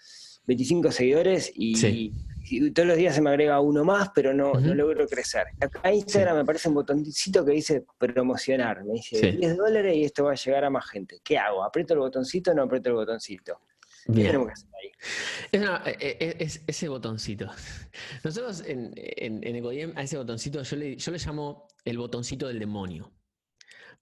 25 0.47 0.91
seguidores 0.91 1.51
y 1.53 2.13
y 2.57 2.71
todos 2.71 2.87
los 2.87 2.97
días 2.97 3.15
se 3.15 3.21
me 3.21 3.29
agrega 3.29 3.59
uno 3.59 3.83
más, 3.83 4.11
pero 4.13 4.33
no, 4.33 4.53
no 4.53 4.73
logro 4.73 5.07
crecer. 5.07 5.47
Acá 5.59 5.89
en 5.89 5.95
Instagram 5.95 6.35
me 6.35 6.41
aparece 6.41 6.69
un 6.69 6.75
botoncito 6.75 7.43
que 7.45 7.51
dice 7.51 7.85
promocionar. 7.97 8.83
Me 8.83 8.93
dice 8.93 9.33
10 9.33 9.57
dólares 9.57 9.95
y 9.95 10.03
esto 10.03 10.25
va 10.25 10.31
a 10.31 10.35
llegar 10.35 10.65
a 10.65 10.69
más 10.69 10.85
gente. 10.89 11.19
¿Qué 11.23 11.37
hago? 11.37 11.63
¿Aprieto 11.63 11.93
el 11.93 11.99
botoncito 11.99 12.51
o 12.51 12.53
no 12.53 12.63
aprieto 12.63 12.89
el 12.89 12.95
botoncito? 12.95 13.59
¿Qué 14.05 14.23
tenemos 14.23 14.47
que 14.47 14.53
hacer 14.53 14.69
ahí? 14.81 14.91
Es, 15.51 15.61
e, 15.61 16.17
e, 16.19 16.35
es, 16.39 16.61
ese 16.67 16.89
botoncito. 16.89 17.47
Nosotros 18.23 18.63
en, 18.65 18.91
en, 18.95 19.43
en 19.43 19.97
a 19.97 20.03
ese 20.03 20.17
botoncito 20.17 20.61
yo 20.61 20.75
le, 20.75 20.97
yo 20.97 21.11
le 21.11 21.17
llamo 21.17 21.67
el 21.85 21.97
botoncito 21.97 22.47
del 22.47 22.59
demonio. 22.59 23.13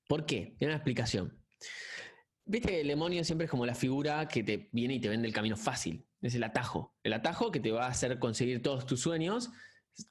¿Por 0.08 0.26
qué? 0.26 0.56
Tiene 0.58 0.74
una 0.74 0.78
explicación. 0.78 1.38
Viste 2.46 2.70
que 2.70 2.82
el 2.82 2.88
demonio 2.88 3.24
siempre 3.24 3.46
es 3.46 3.52
como 3.52 3.66
la 3.66 3.76
figura 3.76 4.28
que 4.28 4.44
te 4.44 4.70
viene 4.72 4.96
y 4.96 5.00
te 5.00 5.08
vende 5.08 5.28
el 5.28 5.34
camino 5.34 5.56
fácil. 5.56 6.06
Es 6.22 6.36
el 6.36 6.44
atajo. 6.44 6.94
El 7.04 7.14
atajo 7.14 7.52
que 7.52 7.60
te 7.60 7.72
va 7.72 7.86
a 7.86 7.90
hacer 7.90 8.20
conseguir 8.20 8.62
todos 8.62 8.86
tus 8.86 9.02
sueños 9.02 9.50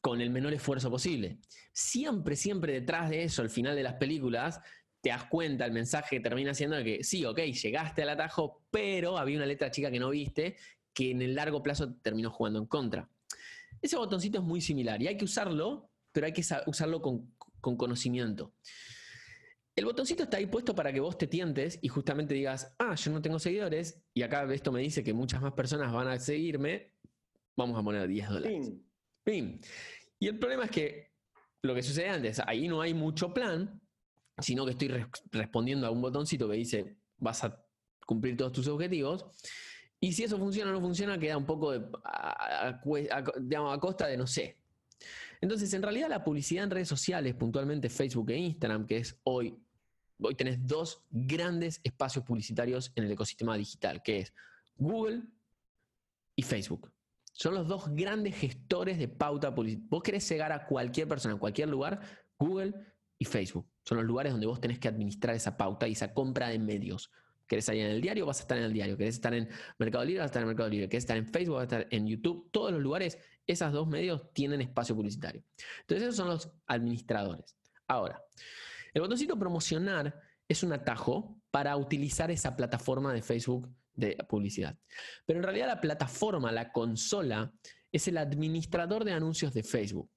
con 0.00 0.20
el 0.20 0.30
menor 0.30 0.52
esfuerzo 0.52 0.90
posible. 0.90 1.38
Siempre, 1.72 2.36
siempre 2.36 2.72
detrás 2.72 3.10
de 3.10 3.24
eso, 3.24 3.42
al 3.42 3.50
final 3.50 3.76
de 3.76 3.82
las 3.82 3.94
películas, 3.94 4.60
te 5.00 5.10
das 5.10 5.24
cuenta, 5.24 5.64
el 5.64 5.72
mensaje 5.72 6.20
termina 6.20 6.52
siendo 6.52 6.76
de 6.76 6.84
que 6.84 7.04
sí, 7.04 7.24
ok, 7.24 7.38
llegaste 7.38 8.02
al 8.02 8.10
atajo, 8.10 8.62
pero 8.70 9.18
había 9.18 9.36
una 9.36 9.46
letra 9.46 9.70
chica 9.70 9.90
que 9.90 9.98
no 9.98 10.10
viste 10.10 10.56
que 10.92 11.12
en 11.12 11.22
el 11.22 11.34
largo 11.34 11.62
plazo 11.62 11.94
terminó 12.02 12.30
jugando 12.30 12.58
en 12.58 12.66
contra. 12.66 13.08
Ese 13.80 13.96
botoncito 13.96 14.38
es 14.38 14.44
muy 14.44 14.60
similar 14.60 15.00
y 15.00 15.06
hay 15.06 15.16
que 15.16 15.24
usarlo, 15.24 15.90
pero 16.12 16.26
hay 16.26 16.32
que 16.32 16.44
usarlo 16.66 17.00
con, 17.00 17.32
con 17.60 17.76
conocimiento. 17.76 18.52
El 19.80 19.86
botoncito 19.86 20.24
está 20.24 20.36
ahí 20.36 20.44
puesto 20.44 20.74
para 20.74 20.92
que 20.92 21.00
vos 21.00 21.16
te 21.16 21.26
tientes 21.26 21.78
y 21.80 21.88
justamente 21.88 22.34
digas, 22.34 22.76
ah, 22.78 22.94
yo 22.96 23.12
no 23.12 23.22
tengo 23.22 23.38
seguidores 23.38 23.98
y 24.12 24.20
acá 24.20 24.44
esto 24.52 24.70
me 24.70 24.82
dice 24.82 25.02
que 25.02 25.14
muchas 25.14 25.40
más 25.40 25.54
personas 25.54 25.90
van 25.90 26.06
a 26.06 26.18
seguirme, 26.18 26.92
vamos 27.56 27.78
a 27.78 27.82
poner 27.82 28.06
10 28.06 28.28
dólares. 28.28 28.72
Pim. 29.24 29.58
Y 30.18 30.28
el 30.28 30.38
problema 30.38 30.66
es 30.66 30.70
que 30.70 31.12
lo 31.62 31.74
que 31.74 31.82
sucede 31.82 32.10
antes, 32.10 32.42
ahí 32.46 32.68
no 32.68 32.82
hay 32.82 32.92
mucho 32.92 33.32
plan, 33.32 33.80
sino 34.38 34.66
que 34.66 34.72
estoy 34.72 35.02
respondiendo 35.32 35.86
a 35.86 35.90
un 35.90 36.02
botoncito 36.02 36.46
que 36.46 36.56
dice, 36.56 36.98
vas 37.16 37.42
a 37.44 37.64
cumplir 38.04 38.36
todos 38.36 38.52
tus 38.52 38.68
objetivos. 38.68 39.24
Y 39.98 40.12
si 40.12 40.24
eso 40.24 40.36
funciona 40.36 40.72
o 40.72 40.74
no 40.74 40.82
funciona, 40.82 41.18
queda 41.18 41.38
un 41.38 41.46
poco 41.46 41.72
a, 42.04 42.68
a 42.68 43.80
costa 43.80 44.06
de 44.08 44.18
no 44.18 44.26
sé. 44.26 44.58
Entonces, 45.40 45.72
en 45.72 45.82
realidad 45.82 46.10
la 46.10 46.22
publicidad 46.22 46.64
en 46.64 46.70
redes 46.70 46.88
sociales, 46.88 47.34
puntualmente 47.34 47.88
Facebook 47.88 48.28
e 48.28 48.36
Instagram, 48.36 48.86
que 48.86 48.98
es 48.98 49.18
hoy, 49.22 49.56
hoy 50.22 50.34
tenés 50.34 50.66
dos 50.66 51.04
grandes 51.10 51.80
espacios 51.84 52.24
publicitarios 52.24 52.92
en 52.94 53.04
el 53.04 53.12
ecosistema 53.12 53.56
digital, 53.56 54.02
que 54.02 54.20
es 54.20 54.34
Google 54.76 55.22
y 56.36 56.42
Facebook. 56.42 56.92
Son 57.32 57.54
los 57.54 57.68
dos 57.68 57.88
grandes 57.94 58.36
gestores 58.36 58.98
de 58.98 59.08
pauta 59.08 59.54
publicitaria. 59.54 59.88
Vos 59.90 60.02
querés 60.02 60.28
llegar 60.28 60.52
a 60.52 60.66
cualquier 60.66 61.08
persona, 61.08 61.34
en 61.34 61.38
cualquier 61.38 61.68
lugar, 61.68 62.00
Google 62.38 62.74
y 63.18 63.24
Facebook. 63.24 63.66
Son 63.84 63.96
los 63.98 64.06
lugares 64.06 64.32
donde 64.32 64.46
vos 64.46 64.60
tenés 64.60 64.78
que 64.78 64.88
administrar 64.88 65.34
esa 65.34 65.56
pauta 65.56 65.88
y 65.88 65.92
esa 65.92 66.12
compra 66.12 66.48
de 66.48 66.58
medios. 66.58 67.10
¿Querés 67.46 67.64
salir 67.64 67.84
en 67.84 67.90
el 67.92 68.00
diario? 68.00 68.26
Vas 68.26 68.38
a 68.38 68.42
estar 68.42 68.58
en 68.58 68.64
el 68.64 68.72
diario. 68.72 68.96
¿Querés 68.96 69.16
estar 69.16 69.34
en 69.34 69.48
Mercado 69.78 70.04
Libre? 70.04 70.20
Vas 70.20 70.26
a 70.26 70.30
estar 70.30 70.42
en 70.42 70.48
Mercado 70.48 70.68
Libre. 70.68 70.88
¿Querés 70.88 71.02
estar 71.02 71.16
en 71.16 71.26
Facebook? 71.26 71.56
Vas 71.56 71.62
a 71.62 71.64
estar 71.64 71.86
en 71.90 72.06
YouTube. 72.06 72.48
Todos 72.52 72.72
los 72.72 72.80
lugares, 72.80 73.18
esos 73.46 73.72
dos 73.72 73.88
medios 73.88 74.32
tienen 74.32 74.60
espacio 74.60 74.94
publicitario. 74.94 75.42
Entonces, 75.80 76.04
esos 76.04 76.16
son 76.16 76.28
los 76.28 76.48
administradores. 76.66 77.56
Ahora, 77.88 78.22
el 78.94 79.02
botoncito 79.02 79.38
promocionar 79.38 80.20
es 80.48 80.62
un 80.62 80.72
atajo 80.72 81.40
para 81.50 81.76
utilizar 81.76 82.30
esa 82.30 82.56
plataforma 82.56 83.12
de 83.12 83.22
Facebook 83.22 83.68
de 83.94 84.16
publicidad. 84.28 84.78
Pero 85.26 85.38
en 85.38 85.44
realidad 85.44 85.66
la 85.66 85.80
plataforma, 85.80 86.52
la 86.52 86.72
consola, 86.72 87.52
es 87.92 88.06
el 88.08 88.18
administrador 88.18 89.04
de 89.04 89.12
anuncios 89.12 89.52
de 89.52 89.62
Facebook, 89.62 90.10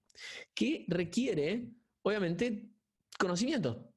que 0.53 0.85
requiere, 0.87 1.69
obviamente, 2.03 2.69
conocimiento 3.17 3.93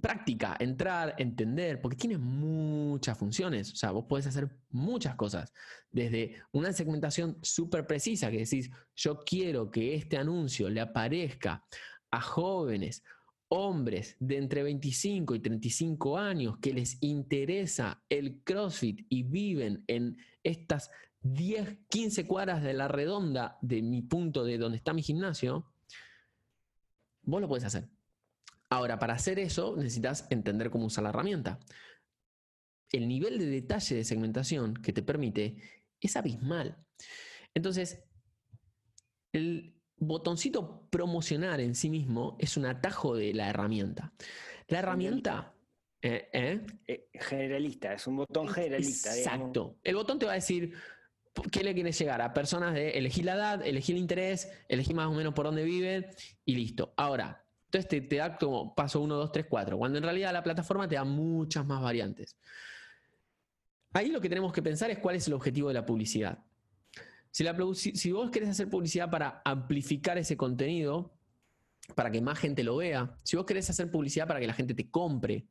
práctica, 0.00 0.56
entrar, 0.58 1.14
entender, 1.18 1.80
porque 1.80 1.96
tiene 1.96 2.18
muchas 2.18 3.16
funciones. 3.16 3.72
O 3.72 3.76
sea, 3.76 3.90
vos 3.90 4.06
podés 4.08 4.26
hacer 4.26 4.48
muchas 4.70 5.14
cosas. 5.14 5.52
Desde 5.90 6.36
una 6.52 6.72
segmentación 6.72 7.38
súper 7.42 7.86
precisa, 7.86 8.30
que 8.30 8.38
decís, 8.38 8.70
yo 8.94 9.22
quiero 9.24 9.70
que 9.70 9.94
este 9.94 10.16
anuncio 10.16 10.68
le 10.68 10.80
aparezca 10.80 11.64
a 12.10 12.20
jóvenes, 12.20 13.02
hombres 13.48 14.16
de 14.20 14.36
entre 14.36 14.62
25 14.62 15.34
y 15.34 15.40
35 15.40 16.18
años 16.18 16.58
que 16.58 16.72
les 16.72 17.02
interesa 17.02 18.02
el 18.08 18.42
CrossFit 18.42 19.06
y 19.08 19.22
viven 19.22 19.84
en 19.86 20.18
estas 20.42 20.90
10, 21.22 21.78
15 21.88 22.26
cuadras 22.26 22.62
de 22.62 22.74
la 22.74 22.88
redonda 22.88 23.58
de 23.62 23.82
mi 23.82 24.02
punto 24.02 24.44
de 24.44 24.58
donde 24.58 24.76
está 24.76 24.92
mi 24.92 25.02
gimnasio, 25.02 25.66
vos 27.22 27.40
lo 27.40 27.48
podés 27.48 27.64
hacer. 27.64 27.88
Ahora, 28.70 28.98
para 28.98 29.14
hacer 29.14 29.38
eso 29.38 29.76
necesitas 29.76 30.26
entender 30.30 30.70
cómo 30.70 30.86
usar 30.86 31.04
la 31.04 31.10
herramienta. 31.10 31.58
El 32.92 33.08
nivel 33.08 33.38
de 33.38 33.46
detalle 33.46 33.96
de 33.96 34.04
segmentación 34.04 34.74
que 34.74 34.92
te 34.92 35.02
permite 35.02 35.56
es 36.00 36.16
abismal. 36.16 36.76
Entonces, 37.54 38.04
el 39.32 39.77
botoncito 40.00 40.86
promocionar 40.90 41.60
en 41.60 41.74
sí 41.74 41.90
mismo 41.90 42.36
es 42.38 42.56
un 42.56 42.66
atajo 42.66 43.16
de 43.16 43.34
la 43.34 43.48
herramienta. 43.50 44.12
La 44.68 44.80
herramienta... 44.80 45.54
Eh, 46.00 46.28
eh, 46.32 46.66
eh, 46.86 47.08
generalista, 47.12 47.92
es 47.92 48.06
un 48.06 48.18
botón 48.18 48.46
generalista. 48.48 49.16
Exacto. 49.16 49.78
El 49.82 49.96
botón 49.96 50.18
te 50.18 50.26
va 50.26 50.32
a 50.32 50.36
decir 50.36 50.72
qué 51.50 51.64
le 51.64 51.74
quieres 51.74 51.98
llegar 51.98 52.22
a 52.22 52.32
personas 52.32 52.74
de 52.74 52.90
elegir 52.90 53.24
la 53.24 53.34
edad, 53.34 53.66
elegir 53.66 53.96
el 53.96 54.02
interés, 54.02 54.48
elegir 54.68 54.94
más 54.94 55.08
o 55.08 55.12
menos 55.12 55.34
por 55.34 55.46
dónde 55.46 55.64
viven 55.64 56.06
y 56.44 56.54
listo. 56.54 56.94
Ahora, 56.96 57.44
entonces 57.64 58.08
te, 58.08 58.16
da 58.16 58.36
como 58.36 58.74
paso 58.74 59.00
1, 59.00 59.14
2, 59.14 59.32
3, 59.32 59.46
4, 59.48 59.76
cuando 59.76 59.98
en 59.98 60.04
realidad 60.04 60.32
la 60.32 60.42
plataforma 60.42 60.88
te 60.88 60.94
da 60.94 61.04
muchas 61.04 61.66
más 61.66 61.82
variantes. 61.82 62.36
Ahí 63.92 64.08
lo 64.10 64.20
que 64.20 64.28
tenemos 64.28 64.52
que 64.52 64.62
pensar 64.62 64.90
es 64.90 64.98
cuál 64.98 65.16
es 65.16 65.26
el 65.26 65.34
objetivo 65.34 65.68
de 65.68 65.74
la 65.74 65.84
publicidad. 65.84 66.38
Si, 67.30 68.12
vos 68.12 68.30
querés 68.30 68.48
hacer 68.48 68.68
publicidad 68.68 69.10
para 69.10 69.42
amplificar 69.44 70.18
ese 70.18 70.36
contenido, 70.36 71.12
para 71.94 72.10
que 72.10 72.20
más 72.20 72.38
gente 72.38 72.64
lo 72.64 72.76
vea, 72.76 73.16
si 73.22 73.36
vos 73.36 73.46
querés 73.46 73.68
hacer 73.70 73.90
publicidad 73.90 74.26
para 74.26 74.40
que 74.40 74.46
la 74.46 74.54
gente 74.54 74.74
te 74.74 74.90
compre, 74.90 75.46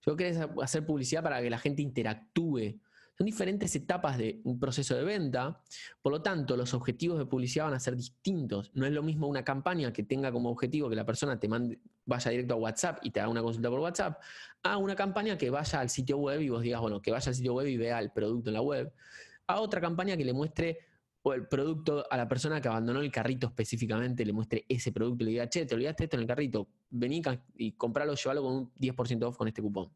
si 0.00 0.10
vos 0.10 0.16
querés 0.16 0.38
hacer 0.62 0.86
publicidad 0.86 1.22
para 1.22 1.40
que 1.42 1.50
la 1.50 1.58
gente 1.58 1.82
interactúe, 1.82 2.80
son 3.20 3.26
diferentes 3.26 3.76
etapas 3.76 4.16
de 4.16 4.40
un 4.44 4.58
proceso 4.58 4.96
de 4.96 5.04
venta, 5.04 5.60
por 6.00 6.10
lo 6.10 6.22
tanto 6.22 6.56
los 6.56 6.72
objetivos 6.72 7.18
de 7.18 7.26
publicidad 7.26 7.66
van 7.66 7.74
a 7.74 7.80
ser 7.80 7.94
distintos. 7.94 8.70
No 8.72 8.86
es 8.86 8.92
lo 8.92 9.02
mismo 9.02 9.28
una 9.28 9.44
campaña 9.44 9.92
que 9.92 10.04
tenga 10.04 10.32
como 10.32 10.48
objetivo 10.48 10.88
que 10.88 10.96
la 10.96 11.04
persona 11.04 11.38
te 11.38 11.46
mande, 11.46 11.78
vaya 12.06 12.30
directo 12.30 12.54
a 12.54 12.56
WhatsApp 12.56 13.00
y 13.02 13.10
te 13.10 13.20
haga 13.20 13.28
una 13.28 13.42
consulta 13.42 13.68
por 13.68 13.80
WhatsApp, 13.80 14.22
a 14.62 14.78
una 14.78 14.96
campaña 14.96 15.36
que 15.36 15.50
vaya 15.50 15.80
al 15.80 15.90
sitio 15.90 16.16
web 16.16 16.40
y 16.40 16.48
vos 16.48 16.62
digas, 16.62 16.80
bueno, 16.80 17.02
que 17.02 17.10
vaya 17.10 17.28
al 17.28 17.34
sitio 17.34 17.52
web 17.52 17.66
y 17.66 17.76
vea 17.76 17.98
el 17.98 18.10
producto 18.10 18.48
en 18.48 18.54
la 18.54 18.62
web, 18.62 18.90
a 19.46 19.60
otra 19.60 19.82
campaña 19.82 20.16
que 20.16 20.24
le 20.24 20.32
muestre 20.32 20.78
el 21.24 21.46
producto 21.46 22.06
a 22.10 22.16
la 22.16 22.26
persona 22.26 22.60
que 22.60 22.68
abandonó 22.68 23.00
el 23.00 23.10
carrito 23.10 23.48
específicamente, 23.48 24.24
le 24.24 24.32
muestre 24.32 24.64
ese 24.68 24.90
producto 24.90 25.22
y 25.22 25.26
le 25.26 25.30
diga, 25.32 25.48
che, 25.48 25.66
te 25.66 25.74
olvidaste 25.74 26.04
esto 26.04 26.16
en 26.16 26.22
el 26.22 26.26
carrito, 26.26 26.68
vení 26.90 27.22
y 27.56 27.72
compralo, 27.72 28.14
llévalo 28.14 28.42
con 28.42 28.52
un 28.54 28.74
10% 28.74 29.24
off 29.24 29.36
con 29.36 29.48
este 29.48 29.60
cupón. 29.60 29.92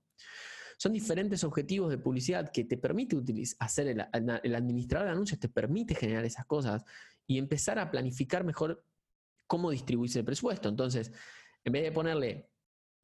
Son 0.77 0.93
diferentes 0.93 1.43
objetivos 1.45 1.91
de 1.91 1.99
publicidad 1.99 2.51
que 2.51 2.65
te 2.65 2.77
permite 2.77 3.17
utilizar, 3.17 3.57
hacer 3.61 3.89
el, 3.89 4.55
administrador 4.55 5.07
de 5.07 5.13
anuncios, 5.13 5.41
te 5.41 5.49
permite 5.49 5.95
generar 5.95 6.25
esas 6.25 6.45
cosas 6.47 6.85
y 7.27 7.39
empezar 7.39 7.79
a 7.79 7.91
planificar 7.91 8.45
mejor 8.45 8.85
cómo 9.47 9.71
distribuirse 9.71 10.19
el 10.19 10.25
presupuesto. 10.25 10.69
Entonces, 10.69 11.13
en 11.65 11.73
vez 11.73 11.85
de 11.85 11.93
ponerle 11.93 12.51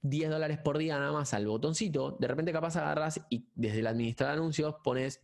10 0.03 0.31
dólares 0.31 0.59
por 0.59 0.77
día 0.79 0.99
nada 0.99 1.13
más 1.13 1.33
al 1.33 1.47
botoncito, 1.47 2.17
de 2.21 2.29
repente 2.29 2.53
capaz 2.53 2.77
agarras 2.77 3.21
y 3.31 3.47
desde 3.55 3.81
el 3.81 3.87
administrador 3.87 4.35
de 4.35 4.41
anuncios 4.41 4.75
pones 4.83 5.23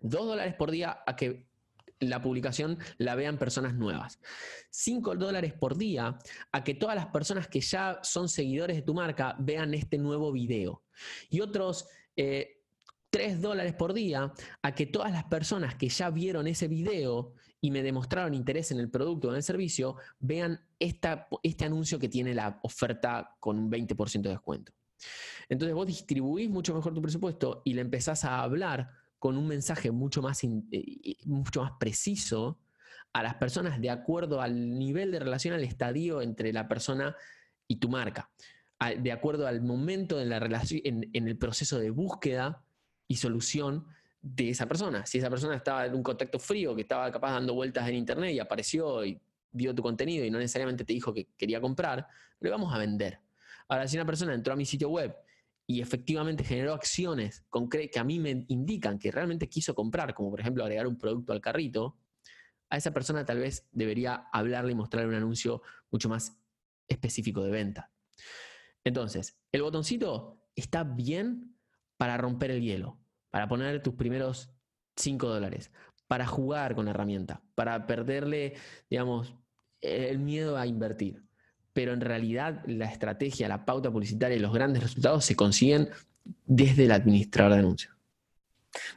2 0.00 0.26
dólares 0.26 0.54
por 0.54 0.70
día 0.70 0.98
a 1.06 1.14
que 1.16 1.46
la 2.08 2.22
publicación 2.22 2.78
la 2.98 3.14
vean 3.14 3.38
personas 3.38 3.74
nuevas. 3.74 4.20
5 4.70 5.16
dólares 5.16 5.52
por 5.52 5.76
día 5.76 6.18
a 6.52 6.64
que 6.64 6.74
todas 6.74 6.96
las 6.96 7.06
personas 7.06 7.48
que 7.48 7.60
ya 7.60 8.00
son 8.02 8.28
seguidores 8.28 8.76
de 8.76 8.82
tu 8.82 8.94
marca 8.94 9.36
vean 9.38 9.74
este 9.74 9.98
nuevo 9.98 10.32
video. 10.32 10.82
Y 11.30 11.40
otros 11.40 11.86
3 12.14 12.16
eh, 12.16 13.36
dólares 13.36 13.74
por 13.74 13.92
día 13.92 14.32
a 14.62 14.74
que 14.74 14.86
todas 14.86 15.12
las 15.12 15.24
personas 15.24 15.74
que 15.74 15.88
ya 15.88 16.10
vieron 16.10 16.46
ese 16.46 16.68
video 16.68 17.34
y 17.60 17.70
me 17.70 17.82
demostraron 17.82 18.34
interés 18.34 18.72
en 18.72 18.78
el 18.78 18.90
producto 18.90 19.28
o 19.28 19.30
en 19.30 19.36
el 19.36 19.42
servicio 19.42 19.96
vean 20.18 20.60
esta, 20.78 21.28
este 21.42 21.64
anuncio 21.64 21.98
que 21.98 22.10
tiene 22.10 22.34
la 22.34 22.60
oferta 22.62 23.36
con 23.40 23.58
un 23.58 23.70
20% 23.70 24.20
de 24.20 24.28
descuento. 24.28 24.72
Entonces 25.48 25.74
vos 25.74 25.86
distribuís 25.86 26.50
mucho 26.50 26.74
mejor 26.74 26.92
tu 26.92 27.02
presupuesto 27.02 27.62
y 27.64 27.74
le 27.74 27.80
empezás 27.80 28.24
a 28.24 28.42
hablar 28.42 28.90
con 29.24 29.38
un 29.38 29.48
mensaje 29.48 29.90
mucho 29.90 30.20
más, 30.20 30.44
eh, 30.44 31.16
mucho 31.24 31.62
más 31.62 31.72
preciso 31.80 32.58
a 33.14 33.22
las 33.22 33.36
personas 33.36 33.80
de 33.80 33.88
acuerdo 33.88 34.42
al 34.42 34.78
nivel 34.78 35.12
de 35.12 35.18
relación, 35.18 35.54
al 35.54 35.64
estadio 35.64 36.20
entre 36.20 36.52
la 36.52 36.68
persona 36.68 37.16
y 37.66 37.76
tu 37.76 37.88
marca, 37.88 38.28
de 38.98 39.12
acuerdo 39.12 39.46
al 39.46 39.62
momento 39.62 40.18
de 40.18 40.26
la 40.26 40.40
relación, 40.40 40.82
en, 40.84 41.26
el 41.26 41.38
proceso 41.38 41.78
de 41.78 41.88
búsqueda 41.88 42.66
y 43.08 43.16
solución 43.16 43.86
de 44.20 44.50
esa 44.50 44.66
persona. 44.66 45.06
Si 45.06 45.16
esa 45.16 45.30
persona 45.30 45.56
estaba 45.56 45.86
en 45.86 45.94
un 45.94 46.02
contacto 46.02 46.38
frío, 46.38 46.74
que 46.74 46.82
estaba 46.82 47.10
capaz 47.10 47.32
dando 47.32 47.54
vueltas 47.54 47.88
en 47.88 47.94
internet 47.94 48.34
y 48.34 48.40
apareció 48.40 49.06
y 49.06 49.18
vio 49.52 49.74
tu 49.74 49.80
contenido 49.80 50.26
y 50.26 50.30
no 50.30 50.36
necesariamente 50.36 50.84
te 50.84 50.92
dijo 50.92 51.14
que 51.14 51.28
quería 51.38 51.62
comprar, 51.62 52.06
le 52.40 52.50
vamos 52.50 52.74
a 52.74 52.76
vender. 52.76 53.20
Ahora, 53.68 53.88
si 53.88 53.96
una 53.96 54.04
persona 54.04 54.34
entró 54.34 54.52
a 54.52 54.56
mi 54.56 54.66
sitio 54.66 54.90
web 54.90 55.16
y 55.66 55.80
efectivamente 55.80 56.44
generó 56.44 56.74
acciones 56.74 57.44
que 57.90 57.98
a 57.98 58.04
mí 58.04 58.18
me 58.18 58.44
indican 58.48 58.98
que 58.98 59.10
realmente 59.10 59.48
quiso 59.48 59.74
comprar, 59.74 60.14
como 60.14 60.30
por 60.30 60.40
ejemplo 60.40 60.62
agregar 60.62 60.86
un 60.86 60.98
producto 60.98 61.32
al 61.32 61.40
carrito, 61.40 61.98
a 62.70 62.76
esa 62.76 62.92
persona 62.92 63.24
tal 63.24 63.38
vez 63.38 63.66
debería 63.72 64.26
hablarle 64.32 64.72
y 64.72 64.74
mostrarle 64.74 65.08
un 65.08 65.14
anuncio 65.14 65.62
mucho 65.90 66.08
más 66.08 66.36
específico 66.88 67.42
de 67.42 67.50
venta. 67.50 67.90
Entonces, 68.84 69.38
el 69.52 69.62
botoncito 69.62 70.48
está 70.54 70.84
bien 70.84 71.56
para 71.96 72.16
romper 72.16 72.50
el 72.50 72.62
hielo, 72.62 73.00
para 73.30 73.48
poner 73.48 73.82
tus 73.82 73.94
primeros 73.94 74.50
5 74.96 75.28
dólares, 75.28 75.70
para 76.06 76.26
jugar 76.26 76.74
con 76.74 76.84
la 76.84 76.90
herramienta, 76.90 77.42
para 77.54 77.86
perderle, 77.86 78.54
digamos, 78.90 79.34
el 79.80 80.18
miedo 80.18 80.56
a 80.56 80.66
invertir. 80.66 81.24
Pero 81.74 81.92
en 81.92 82.00
realidad 82.00 82.62
la 82.66 82.86
estrategia, 82.86 83.48
la 83.48 83.66
pauta 83.66 83.90
publicitaria 83.90 84.36
y 84.36 84.40
los 84.40 84.54
grandes 84.54 84.82
resultados 84.82 85.26
se 85.26 85.36
consiguen 85.36 85.90
desde 86.46 86.86
el 86.86 86.92
administrador 86.92 87.52
de 87.52 87.58
anuncios. 87.58 87.94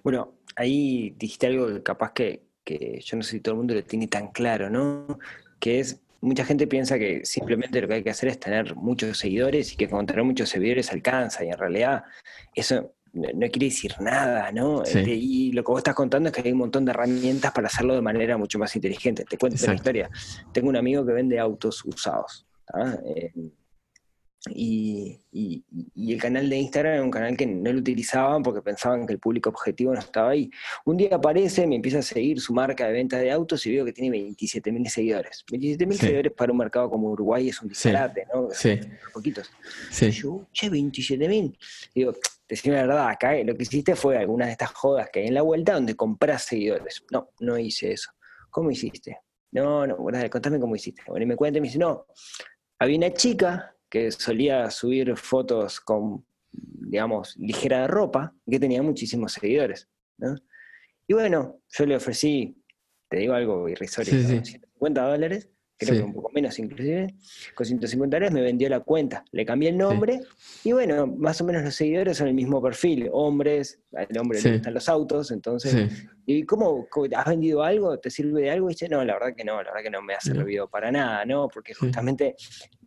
Bueno, 0.04 0.36
ahí 0.56 1.14
dijiste 1.18 1.48
algo 1.48 1.68
que 1.68 1.84
capaz 1.84 2.14
que, 2.14 2.48
que 2.64 3.02
yo 3.04 3.18
no 3.18 3.24
sé 3.24 3.32
si 3.32 3.40
todo 3.42 3.54
el 3.54 3.58
mundo 3.58 3.74
lo 3.74 3.84
tiene 3.84 4.08
tan 4.08 4.30
claro, 4.30 4.70
¿no? 4.70 5.20
Que 5.60 5.80
es, 5.80 6.02
mucha 6.22 6.46
gente 6.46 6.68
piensa 6.68 6.98
que 6.98 7.26
simplemente 7.26 7.82
lo 7.82 7.88
que 7.88 7.96
hay 7.96 8.04
que 8.04 8.10
hacer 8.10 8.30
es 8.30 8.40
tener 8.40 8.76
muchos 8.76 9.18
seguidores 9.18 9.74
y 9.74 9.76
que 9.76 9.90
con 9.90 10.06
tener 10.06 10.24
muchos 10.24 10.50
seguidores 10.50 10.92
alcanza, 10.92 11.44
y 11.44 11.50
en 11.50 11.58
realidad 11.58 12.04
eso 12.56 12.94
no, 13.14 13.48
quiere 13.50 13.68
decir 13.68 13.96
nada, 14.00 14.52
¿no? 14.52 14.84
Este, 14.84 15.14
y 15.14 15.52
lo 15.52 15.64
que 15.64 15.72
vos 15.72 15.80
estás 15.80 15.96
contando 15.96 16.30
es 16.30 16.36
que 16.36 16.42
hay 16.42 16.52
un 16.52 16.60
montón 16.60 16.86
de 16.86 16.92
herramientas 16.92 17.52
para 17.52 17.68
hacerlo 17.68 17.96
de 17.96 18.02
manera 18.02 18.38
mucho 18.38 18.60
más 18.60 18.76
inteligente. 18.76 19.26
Te 19.26 19.38
cuento 19.38 19.64
una 19.64 19.76
historia. 19.76 20.10
Tengo 20.52 20.70
un 20.70 20.76
amigo 20.76 21.06
que 21.06 21.14
vende 21.14 21.40
autos 21.40 21.84
usados. 21.86 22.47
Y, 24.50 25.20
el 25.96 26.22
canal 26.22 26.50
de 26.50 26.58
Instagram 26.58 26.94
era 26.94 27.04
un 27.04 27.12
canal 27.12 27.36
que 27.36 27.46
no 27.46 27.72
lo 27.72 27.80
utilizaban 27.80 28.44
porque 28.44 28.62
pensaban 28.62 29.06
que 29.06 29.14
el 29.14 29.20
público 29.20 29.50
objetivo 29.50 29.94
no 29.94 30.00
estaba 30.00 30.30
ahí. 30.30 30.50
Un 30.86 30.98
día 30.98 31.10
aparece, 31.12 31.68
me 31.68 31.76
empieza 31.76 32.00
a 32.00 32.02
seguir 32.02 32.40
su 32.40 32.54
marca 32.54 32.88
de 32.88 32.94
venta 32.94 33.18
de 33.18 33.32
autos 33.32 33.66
y 33.66 33.72
veo 33.74 33.86
que 33.86 33.94
tiene 33.94 34.12
27 34.12 34.72
mil 34.72 34.88
seguidores. 34.90 35.44
27 35.50 35.86
mil 35.86 35.98
seguidores 35.98 36.32
para 36.34 36.52
un 36.52 36.58
mercado 36.60 36.90
como 36.90 37.10
Uruguay 37.10 37.50
es 37.50 37.62
un 37.62 37.70
disparate, 37.70 38.26
¿no? 38.34 38.50
Sí. 38.52 38.80
Poquitos. 39.14 39.52
Sí. 39.92 40.12
yo, 40.12 40.48
che, 40.52 40.70
27 40.70 41.28
mil. 41.28 41.58
Digo, 41.94 42.14
decime 42.48 42.76
la 42.76 42.82
verdad, 42.84 43.10
acá 43.10 43.36
lo 43.44 43.56
que 43.56 43.64
hiciste 43.64 43.96
fue 43.96 44.18
alguna 44.18 44.46
de 44.46 44.54
estas 44.54 44.72
jodas 44.72 45.10
que 45.12 45.22
hay 45.22 45.28
en 45.28 45.34
la 45.34 45.42
vuelta 45.42 45.74
donde 45.74 45.96
compras 45.96 46.44
seguidores. 46.44 47.04
No, 47.12 47.32
no 47.40 47.58
hice 47.58 47.92
eso. 47.92 48.12
¿Cómo 48.50 48.72
hiciste? 48.72 49.20
No, 49.52 49.88
no, 49.88 49.98
bueno, 49.98 50.20
contame 50.30 50.60
cómo 50.60 50.76
hiciste. 50.76 51.02
Bueno, 51.08 51.24
y 51.24 51.28
me 51.28 51.36
cuenta 51.36 51.58
y 51.58 51.62
me 51.62 51.68
dice, 51.68 51.80
no, 51.80 52.06
había 52.80 52.98
una 52.98 53.14
chica 53.14 53.76
que 53.90 54.12
solía 54.12 54.70
subir 54.70 55.16
fotos 55.18 55.80
con, 55.80 56.26
digamos, 56.52 57.36
ligera 57.38 57.82
de 57.82 57.88
ropa, 57.88 58.34
que 58.50 58.60
tenía 58.60 58.84
muchísimos 58.84 59.34
seguidores. 59.34 59.90
Y 61.08 61.14
bueno, 61.14 61.62
yo 61.70 61.86
le 61.86 61.96
ofrecí, 61.96 62.62
te 63.10 63.18
digo 63.18 63.34
algo 63.34 63.70
irrisorio, 63.70 64.14
150 64.14 65.02
dólares, 65.02 65.50
creo 65.78 65.96
que 65.96 66.04
un 66.04 66.14
poco 66.14 66.32
menos 66.34 66.58
inclusive, 66.60 67.16
con 67.54 67.66
150 67.66 68.16
dólares 68.16 68.34
me 68.34 68.42
vendió 68.42 68.68
la 68.70 68.80
cuenta, 68.80 69.24
le 69.32 69.46
cambié 69.46 69.70
el 69.70 69.78
nombre 69.78 70.22
y 70.64 70.72
bueno, 70.72 71.08
más 71.08 71.40
o 71.42 71.46
menos 71.46 71.64
los 71.64 71.76
seguidores 71.76 72.18
son 72.18 72.28
el 72.28 72.34
mismo 72.34 72.62
perfil, 72.62 73.10
hombres, 73.12 73.80
al 73.94 74.18
hombre 74.18 74.42
le 74.42 74.54
gustan 74.54 74.74
los 74.74 74.90
autos, 74.90 75.32
entonces, 75.32 76.08
¿y 76.26 76.44
cómo, 76.44 76.88
has 77.16 77.26
vendido 77.26 77.64
algo? 77.64 77.98
¿Te 78.00 78.10
sirve 78.10 78.42
de 78.42 78.52
algo? 78.52 78.70
Y 78.70 78.74
dice, 78.74 78.90
no, 78.90 79.04
la 79.06 79.14
verdad 79.14 79.36
que 79.36 79.44
no, 79.44 79.62
la 79.62 79.70
verdad 79.70 79.84
que 79.84 79.90
no 79.92 80.02
me 80.02 80.14
ha 80.14 80.20
servido 80.20 80.68
para 80.68 80.92
nada, 80.92 81.26
¿no? 81.26 81.48
Porque 81.48 81.74
justamente 81.74 82.36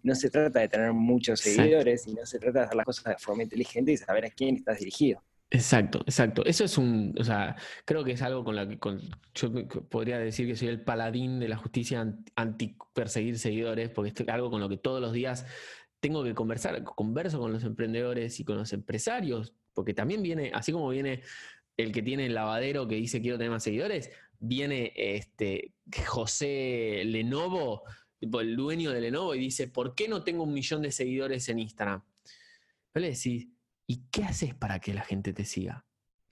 no 0.03 0.15
se 0.15 0.31
trata 0.31 0.61
de 0.61 0.69
tener 0.69 0.93
muchos 0.93 1.41
seguidores, 1.41 2.03
sino 2.03 2.25
se 2.27 2.39
trata 2.39 2.61
de 2.61 2.65
hacer 2.67 2.77
las 2.77 2.87
cosas 2.87 3.05
de 3.05 3.19
forma 3.19 3.43
inteligente 3.43 3.93
y 3.93 3.97
saber 3.97 4.27
a 4.27 4.31
quién 4.31 4.57
estás 4.57 4.79
dirigido. 4.79 5.23
Exacto, 5.53 6.01
exacto. 6.07 6.45
Eso 6.47 6.65
es 6.65 6.79
un, 6.79 7.13
o 7.19 7.25
sea, 7.25 7.57
creo 7.85 8.05
que 8.05 8.13
es 8.13 8.23
algo 8.23 8.45
con 8.45 8.55
lo 8.55 8.69
que 8.69 8.79
yo 9.35 9.53
podría 9.89 10.19
decir 10.19 10.47
que 10.47 10.55
soy 10.55 10.69
el 10.69 10.83
paladín 10.83 11.41
de 11.41 11.49
la 11.49 11.57
justicia 11.57 12.07
anti 12.37 12.77
perseguir 12.95 13.37
seguidores, 13.37 13.91
porque 13.91 14.13
es 14.15 14.29
algo 14.29 14.49
con 14.51 14.61
lo 14.61 14.69
que 14.69 14.77
todos 14.77 15.01
los 15.01 15.13
días 15.13 15.47
tengo 15.99 16.23
que 16.23 16.35
conversar, 16.35 16.85
converso 16.85 17.41
con 17.41 17.53
los 17.53 17.65
emprendedores 17.65 18.39
y 18.39 18.45
con 18.45 18.59
los 18.59 18.73
empresarios, 18.73 19.53
porque 19.75 19.93
también 19.93 20.23
viene, 20.23 20.53
así 20.55 20.71
como 20.71 20.89
viene 20.89 21.23
el 21.77 21.91
que 21.91 22.03
tiene 22.03 22.27
el 22.27 22.35
lavadero 22.35 22.87
que 22.87 22.95
dice 22.95 23.21
quiero 23.21 23.37
tener 23.37 23.51
más 23.51 23.65
seguidores, 23.65 24.11
viene 24.39 24.93
este 24.95 25.75
José 26.07 27.03
Lenovo, 27.05 27.83
el 28.21 28.57
dueño 28.57 28.93
de 28.93 29.01
Lenovo, 29.01 29.35
y 29.35 29.41
dice, 29.41 29.67
¿por 29.67 29.97
qué 29.97 30.07
no 30.07 30.23
tengo 30.23 30.45
un 30.45 30.53
millón 30.53 30.83
de 30.83 30.93
seguidores 30.93 31.49
en 31.49 31.59
Instagram? 31.59 32.05
Yo 32.95 33.01
le 33.01 33.11
decís, 33.11 33.49
¿Y 33.91 34.05
qué 34.13 34.23
haces 34.23 34.55
para 34.55 34.79
que 34.79 34.95
la 34.95 35.03
gente 35.03 35.33
te 35.33 35.45
siga? 35.45 35.85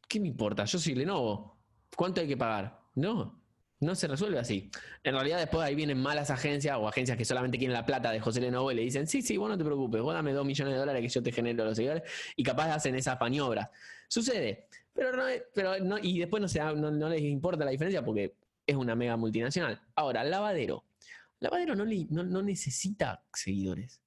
¿Qué 0.08 0.20
me 0.20 0.28
importa? 0.28 0.64
Yo 0.64 0.78
soy 0.78 0.94
Lenovo. 0.94 1.58
¿Cuánto 1.96 2.20
hay 2.20 2.28
que 2.28 2.36
pagar? 2.36 2.78
No, 2.94 3.42
no 3.80 3.96
se 3.96 4.06
resuelve 4.06 4.38
así. 4.38 4.70
En 5.02 5.14
realidad 5.14 5.38
después 5.38 5.64
ahí 5.64 5.74
vienen 5.74 6.00
malas 6.00 6.30
agencias 6.30 6.76
o 6.78 6.86
agencias 6.86 7.18
que 7.18 7.24
solamente 7.24 7.58
quieren 7.58 7.74
la 7.74 7.84
plata 7.84 8.12
de 8.12 8.20
José 8.20 8.40
Lenovo 8.40 8.70
y 8.70 8.76
le 8.76 8.82
dicen, 8.82 9.08
sí, 9.08 9.22
sí, 9.22 9.36
vos 9.36 9.50
no 9.50 9.58
te 9.58 9.64
preocupes, 9.64 10.00
vos 10.00 10.14
dame 10.14 10.32
dos 10.32 10.46
millones 10.46 10.72
de 10.72 10.78
dólares 10.78 11.02
que 11.02 11.08
yo 11.08 11.20
te 11.20 11.32
genero 11.32 11.64
los 11.64 11.74
seguidores 11.74 12.04
y 12.36 12.44
capaz 12.44 12.72
hacen 12.72 12.94
esas 12.94 13.18
maniobras. 13.20 13.68
Sucede, 14.06 14.68
pero 14.92 15.16
no, 15.16 15.24
pero 15.52 15.80
no 15.80 15.98
y 15.98 16.20
después 16.20 16.40
no, 16.40 16.46
se, 16.46 16.60
no, 16.60 17.08
les 17.08 17.22
importa 17.22 17.64
la 17.64 17.72
diferencia 17.72 18.04
porque 18.04 18.36
es 18.68 18.76
una 18.76 18.94
mega 18.94 19.16
multinacional. 19.16 19.82
Ahora, 19.96 20.22
lavadero. 20.22 20.84
Lavadero 21.40 21.74
no, 21.74 21.84
no 21.84 22.40
necesita 22.40 23.24
seguidores. 23.32 24.00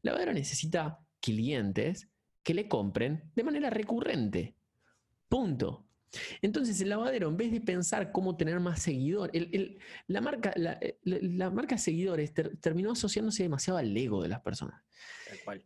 Lavadero 0.00 0.32
necesita 0.32 1.00
clientes 1.20 2.08
que 2.44 2.54
le 2.54 2.68
compren 2.68 3.32
de 3.34 3.42
manera 3.42 3.70
recurrente. 3.70 4.54
Punto. 5.28 5.88
Entonces 6.42 6.80
el 6.80 6.90
lavadero, 6.90 7.28
en 7.28 7.36
vez 7.36 7.50
de 7.50 7.60
pensar 7.60 8.12
cómo 8.12 8.36
tener 8.36 8.60
más 8.60 8.82
seguidores, 8.82 9.42
la, 10.06 10.20
marca, 10.20 10.52
la, 10.56 11.50
marca 11.50 11.76
seguidores 11.76 12.32
terminó 12.60 12.92
asociándose 12.92 13.42
demasiado 13.42 13.78
al 13.78 13.96
ego 13.96 14.22
de 14.22 14.28
las 14.28 14.40
personas. 14.40 14.80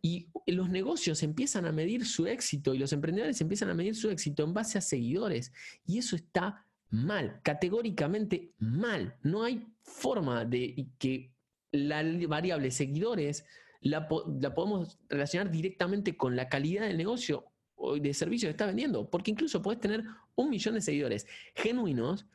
Y 0.01 0.29
los 0.47 0.69
negocios 0.69 1.21
empiezan 1.21 1.65
a 1.65 1.71
medir 1.71 2.05
su 2.05 2.25
éxito 2.25 2.73
y 2.73 2.79
los 2.79 2.93
emprendedores 2.93 3.39
empiezan 3.41 3.69
a 3.69 3.75
medir 3.75 3.95
su 3.95 4.09
éxito 4.09 4.43
en 4.43 4.53
base 4.53 4.77
a 4.77 4.81
seguidores. 4.81 5.53
Y 5.85 5.99
eso 5.99 6.15
está 6.15 6.65
mal, 6.89 7.39
categóricamente 7.43 8.53
mal. 8.57 9.15
No 9.21 9.43
hay 9.43 9.67
forma 9.83 10.45
de 10.45 10.87
que 10.97 11.31
la 11.71 12.03
variable 12.27 12.71
seguidores 12.71 13.45
la, 13.81 14.07
podemos 14.07 14.99
relacionar 15.07 15.51
directamente 15.51 16.17
con 16.17 16.35
la 16.35 16.49
calidad 16.49 16.83
del 16.87 16.97
negocio 16.97 17.45
o 17.75 17.97
de 17.97 18.13
servicio 18.13 18.47
que 18.47 18.51
está 18.51 18.65
vendiendo, 18.65 19.09
porque 19.09 19.31
incluso 19.31 19.61
puedes 19.61 19.79
tener 19.79 20.03
un 20.35 20.49
millón 20.49 20.75
de 20.75 20.81
seguidores 20.81 21.25
genuinos 21.55 22.25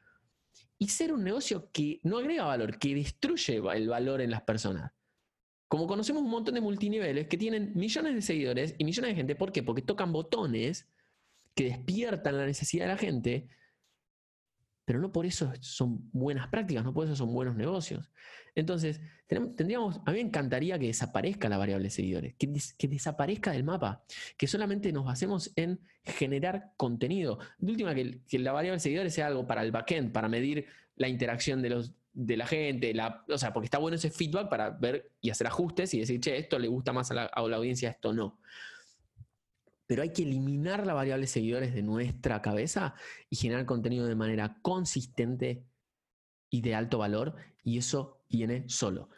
y 0.78 0.88
ser 0.88 1.12
un 1.12 1.22
negocio 1.22 1.70
que 1.72 2.00
no 2.02 2.18
agrega 2.18 2.44
valor, 2.44 2.78
que 2.78 2.94
destruye 2.94 3.60
el 3.74 3.88
valor 3.88 4.20
en 4.20 4.30
las 4.30 4.42
personas. 4.42 4.92
Como 5.68 5.86
conocemos 5.86 6.22
un 6.22 6.30
montón 6.30 6.54
de 6.54 6.60
multiniveles 6.60 7.26
que 7.26 7.36
tienen 7.36 7.72
millones 7.74 8.14
de 8.14 8.22
seguidores 8.22 8.74
y 8.78 8.84
millones 8.84 9.10
de 9.10 9.16
gente, 9.16 9.34
¿por 9.34 9.52
qué? 9.52 9.62
Porque 9.62 9.82
tocan 9.82 10.12
botones 10.12 10.88
que 11.54 11.64
despiertan 11.64 12.36
la 12.36 12.46
necesidad 12.46 12.84
de 12.84 12.92
la 12.92 12.98
gente, 12.98 13.48
pero 14.84 15.00
no 15.00 15.12
por 15.12 15.26
eso 15.26 15.52
son 15.60 16.10
buenas 16.12 16.48
prácticas, 16.48 16.84
no 16.84 16.92
por 16.92 17.06
eso 17.06 17.16
son 17.16 17.32
buenos 17.32 17.56
negocios. 17.56 18.10
Entonces, 18.54 19.00
tendríamos, 19.26 20.00
a 20.04 20.12
mí 20.12 20.18
me 20.18 20.28
encantaría 20.28 20.78
que 20.78 20.86
desaparezca 20.86 21.48
la 21.48 21.58
variable 21.58 21.90
seguidores, 21.90 22.34
que, 22.34 22.88
desaparezca 22.88 23.50
del 23.50 23.64
mapa, 23.64 24.04
que 24.36 24.46
solamente 24.46 24.92
nos 24.92 25.04
basemos 25.04 25.52
en 25.56 25.80
generar 26.04 26.72
contenido. 26.76 27.38
De 27.58 27.72
última, 27.72 27.94
que, 27.94 28.20
la 28.38 28.52
variable 28.52 28.78
seguidores 28.78 29.14
sea 29.14 29.26
algo 29.26 29.46
para 29.46 29.62
el 29.62 29.72
backend, 29.72 30.12
para 30.12 30.28
medir 30.28 30.66
la 30.96 31.08
interacción 31.08 31.62
de, 31.62 31.70
los, 31.70 31.94
de 32.12 32.36
la 32.36 32.46
gente, 32.46 32.94
la, 32.94 33.24
o 33.28 33.38
sea, 33.38 33.52
porque 33.52 33.66
está 33.66 33.78
bueno 33.78 33.96
ese 33.96 34.10
feedback 34.10 34.48
para 34.48 34.70
ver 34.70 35.12
y 35.20 35.30
hacer 35.30 35.46
ajustes 35.46 35.92
y 35.94 36.00
decir, 36.00 36.20
che, 36.20 36.36
esto 36.36 36.58
le 36.58 36.68
gusta 36.68 36.92
más 36.92 37.10
a 37.10 37.14
la, 37.14 37.24
a 37.24 37.42
la 37.48 37.56
audiencia, 37.56 37.90
esto 37.90 38.12
no 38.12 38.38
pero 39.86 40.02
hay 40.02 40.12
que 40.12 40.22
eliminar 40.22 40.86
la 40.86 40.94
variable 40.94 41.26
seguidores 41.26 41.74
de 41.74 41.82
nuestra 41.82 42.40
cabeza 42.42 42.94
y 43.28 43.36
generar 43.36 43.66
contenido 43.66 44.06
de 44.06 44.14
manera 44.14 44.58
consistente 44.62 45.64
y 46.50 46.60
de 46.60 46.74
alto 46.74 46.98
valor, 46.98 47.34
y 47.62 47.78
eso 47.78 48.22
viene 48.28 48.64
solo. 48.68 49.10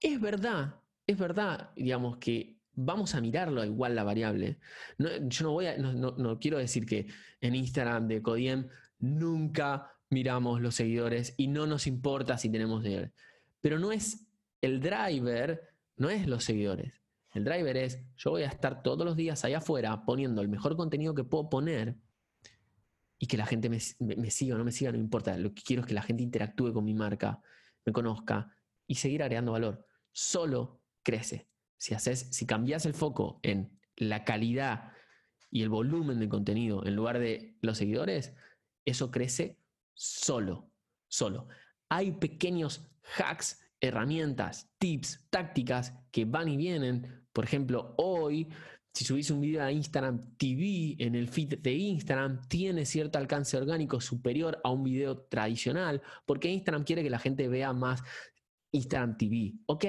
Es 0.00 0.20
verdad, 0.20 0.76
es 1.06 1.18
verdad, 1.18 1.70
digamos, 1.76 2.18
que 2.18 2.56
vamos 2.76 3.14
a 3.14 3.20
mirarlo 3.20 3.64
igual 3.64 3.94
la 3.94 4.04
variable. 4.04 4.58
yo 4.98 5.44
no 5.44 5.52
voy 5.52 5.66
a, 5.66 5.76
no, 5.78 6.38
quiero 6.38 6.58
decir 6.58 6.86
que 6.86 7.06
en 7.40 7.54
Instagram 7.54 8.06
de 8.06 8.22
Codiem 8.22 8.68
nunca 8.98 9.92
miramos 10.10 10.60
los 10.60 10.74
seguidores 10.74 11.34
y 11.36 11.48
no 11.48 11.66
nos 11.66 11.86
importa 11.86 12.38
si 12.38 12.50
tenemos 12.50 12.82
seguidores. 12.82 13.12
Pero 13.60 13.78
no 13.78 13.92
es 13.92 14.26
el 14.60 14.80
driver, 14.80 15.62
no 15.96 16.10
es 16.10 16.26
los 16.26 16.44
seguidores. 16.44 16.92
El 17.36 17.44
driver 17.44 17.76
es, 17.76 18.00
yo 18.16 18.30
voy 18.30 18.44
a 18.44 18.48
estar 18.48 18.82
todos 18.82 19.04
los 19.04 19.14
días 19.14 19.44
allá 19.44 19.58
afuera 19.58 20.06
poniendo 20.06 20.40
el 20.40 20.48
mejor 20.48 20.74
contenido 20.74 21.14
que 21.14 21.22
puedo 21.22 21.50
poner 21.50 21.94
y 23.18 23.26
que 23.26 23.36
la 23.36 23.44
gente 23.44 23.68
me, 23.68 23.78
siga 24.30 24.54
o 24.54 24.58
no 24.58 24.64
me 24.64 24.72
siga, 24.72 24.90
no 24.90 24.96
importa. 24.96 25.36
Lo 25.36 25.52
que 25.52 25.62
quiero 25.62 25.82
es 25.82 25.86
que 25.86 25.92
la 25.92 26.00
gente 26.00 26.22
interactúe 26.22 26.72
con 26.72 26.82
mi 26.82 26.94
marca, 26.94 27.42
me 27.84 27.92
conozca 27.92 28.56
y 28.86 28.94
seguir 28.94 29.22
agregando 29.22 29.52
valor. 29.52 29.86
Solo 30.12 30.80
crece. 31.02 31.46
Si, 31.76 31.92
haces, 31.92 32.26
si 32.30 32.46
cambias 32.46 32.86
el 32.86 32.94
foco 32.94 33.38
en 33.42 33.78
la 33.96 34.24
calidad 34.24 34.92
y 35.50 35.62
el 35.62 35.68
volumen 35.68 36.18
de 36.18 36.30
contenido 36.30 36.86
en 36.86 36.96
lugar 36.96 37.18
de 37.18 37.58
los 37.60 37.76
seguidores, 37.76 38.34
eso 38.86 39.10
crece 39.10 39.58
solo, 39.92 40.70
solo. 41.06 41.48
Hay 41.90 42.12
pequeños 42.12 42.88
hacks, 43.18 43.60
herramientas, 43.80 44.70
tips, 44.78 45.26
tácticas 45.28 45.92
que 46.10 46.24
van 46.24 46.48
y 46.48 46.56
vienen. 46.56 47.25
Por 47.36 47.44
ejemplo, 47.44 47.92
hoy, 47.98 48.48
si 48.94 49.04
subís 49.04 49.30
un 49.30 49.42
video 49.42 49.62
a 49.62 49.70
Instagram 49.70 50.38
TV 50.38 50.96
en 50.98 51.14
el 51.14 51.28
feed 51.28 51.58
de 51.58 51.74
Instagram, 51.74 52.40
tiene 52.48 52.86
cierto 52.86 53.18
alcance 53.18 53.58
orgánico 53.58 54.00
superior 54.00 54.58
a 54.64 54.70
un 54.70 54.82
video 54.82 55.18
tradicional, 55.18 56.00
porque 56.24 56.48
Instagram 56.48 56.84
quiere 56.84 57.02
que 57.02 57.10
la 57.10 57.18
gente 57.18 57.46
vea 57.46 57.74
más 57.74 58.02
Instagram 58.70 59.18
TV. 59.18 59.52
Ok, 59.66 59.84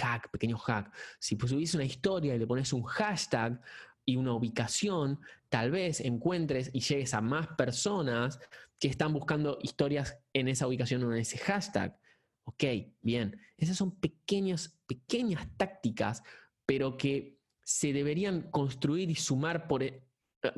hack, 0.00 0.30
pequeño 0.30 0.56
hack. 0.56 0.90
Si 1.18 1.36
subís 1.36 1.74
una 1.74 1.84
historia 1.84 2.34
y 2.34 2.38
le 2.38 2.46
pones 2.46 2.72
un 2.72 2.84
hashtag 2.84 3.60
y 4.06 4.16
una 4.16 4.32
ubicación, 4.32 5.20
tal 5.50 5.72
vez 5.72 6.00
encuentres 6.00 6.70
y 6.72 6.80
llegues 6.80 7.12
a 7.12 7.20
más 7.20 7.48
personas 7.48 8.40
que 8.78 8.88
están 8.88 9.12
buscando 9.12 9.58
historias 9.60 10.16
en 10.32 10.48
esa 10.48 10.66
ubicación 10.66 11.04
o 11.04 11.12
en 11.12 11.18
ese 11.18 11.36
hashtag. 11.36 11.98
Ok, 12.44 12.64
bien. 13.02 13.38
Esas 13.58 13.76
son 13.76 13.94
pequeñas, 14.00 14.74
pequeñas 14.86 15.46
tácticas, 15.58 16.22
pero 16.72 16.96
que 16.96 17.38
se 17.62 17.92
deberían 17.92 18.50
construir 18.50 19.10
y 19.10 19.14
sumar 19.14 19.68
por, 19.68 19.82
eh, 19.82 20.02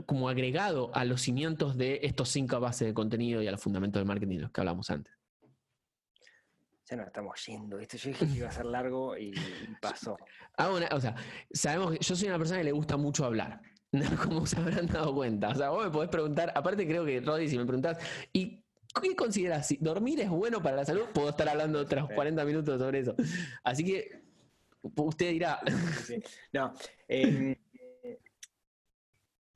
como 0.06 0.28
agregado 0.28 0.94
a 0.94 1.04
los 1.04 1.22
cimientos 1.22 1.76
de 1.76 1.98
estos 2.04 2.28
cinco 2.28 2.60
bases 2.60 2.86
de 2.86 2.94
contenido 2.94 3.42
y 3.42 3.48
a 3.48 3.50
los 3.50 3.60
fundamentos 3.60 3.98
del 3.98 4.06
marketing 4.06 4.36
de 4.36 4.42
los 4.42 4.52
que 4.52 4.60
hablamos 4.60 4.90
antes 4.90 5.12
ya 6.88 6.96
nos 6.96 7.06
estamos 7.06 7.46
yendo. 7.46 7.78
Esto 7.78 7.96
yo 7.96 8.10
dije 8.10 8.26
que 8.26 8.32
iba 8.34 8.48
a 8.48 8.52
ser 8.52 8.66
largo 8.66 9.16
y, 9.16 9.32
pasó. 9.80 10.16
Ah, 10.58 10.68
o 10.68 11.00
sea, 11.00 11.16
sabemos 11.50 11.92
que 11.92 11.98
yo 11.98 12.14
soy 12.14 12.28
una 12.28 12.36
persona 12.36 12.58
que 12.58 12.64
le 12.64 12.72
gusta 12.72 12.98
mucho 12.98 13.24
hablar. 13.24 13.60
Como 14.22 14.46
se 14.46 14.58
habrán 14.58 14.86
dado 14.86 15.14
cuenta. 15.14 15.48
O 15.48 15.54
sea, 15.54 15.70
vos 15.70 15.86
me 15.86 15.90
podés 15.90 16.10
preguntar, 16.10 16.52
aparte 16.54 16.86
creo 16.86 17.06
que, 17.06 17.22
Roddy, 17.22 17.48
si 17.48 17.56
me 17.56 17.64
preguntás, 17.64 17.98
¿y 18.34 18.62
qué 19.02 19.16
consideras? 19.16 19.66
Si 19.66 19.78
dormir 19.78 20.20
es 20.20 20.28
bueno 20.28 20.62
para 20.62 20.76
la 20.76 20.84
salud, 20.84 21.06
puedo 21.14 21.30
estar 21.30 21.48
hablando 21.48 21.80
otros 21.80 22.08
40 22.14 22.44
minutos 22.44 22.78
sobre 22.78 23.00
eso. 23.00 23.16
Así 23.64 23.82
que 23.82 24.24
usted 24.96 25.30
dirá. 25.30 25.60
No, 26.52 26.72
em, 27.08 27.56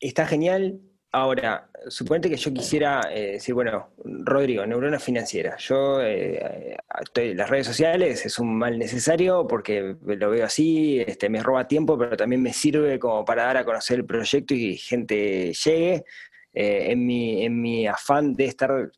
está 0.01 0.27
genial. 0.27 0.81
Ahora, 1.11 1.71
suponete 1.89 2.29
que 2.29 2.37
yo 2.37 2.53
quisiera 2.53 3.01
eh, 3.11 3.33
decir, 3.33 3.55
bueno, 3.55 3.95
Rodrigo, 4.05 4.67
neurona 4.67 4.99
financiera. 4.99 5.57
Yo 5.57 6.03
eh, 6.03 6.77
estoy 7.03 7.35
las 7.35 7.49
redes 7.49 7.67
sociales, 7.67 8.27
es 8.27 8.39
un 8.39 8.59
mal 8.59 8.79
necesario 8.79 9.47
porque 9.47 9.97
lo 10.03 10.31
veo 10.31 10.45
así, 10.45 11.01
este, 11.01 11.31
me 11.31 11.43
roba 11.43 11.67
tiempo, 11.67 11.97
pero 11.97 12.15
también 12.15 12.43
me 12.43 12.53
sirve 12.53 12.99
como 12.99 13.25
para 13.25 13.45
dar 13.45 13.57
a 13.57 13.65
conocer 13.65 14.01
el 14.01 14.05
proyecto 14.05 14.53
y 14.53 14.77
gente 14.77 15.53
llegue. 15.55 16.05
Eh, 16.53 16.93
en, 16.93 17.07
mi, 17.07 17.45
en 17.45 17.61
mi 17.61 17.87
afán 17.87 18.35
de 18.35 18.47
estar 18.47 18.91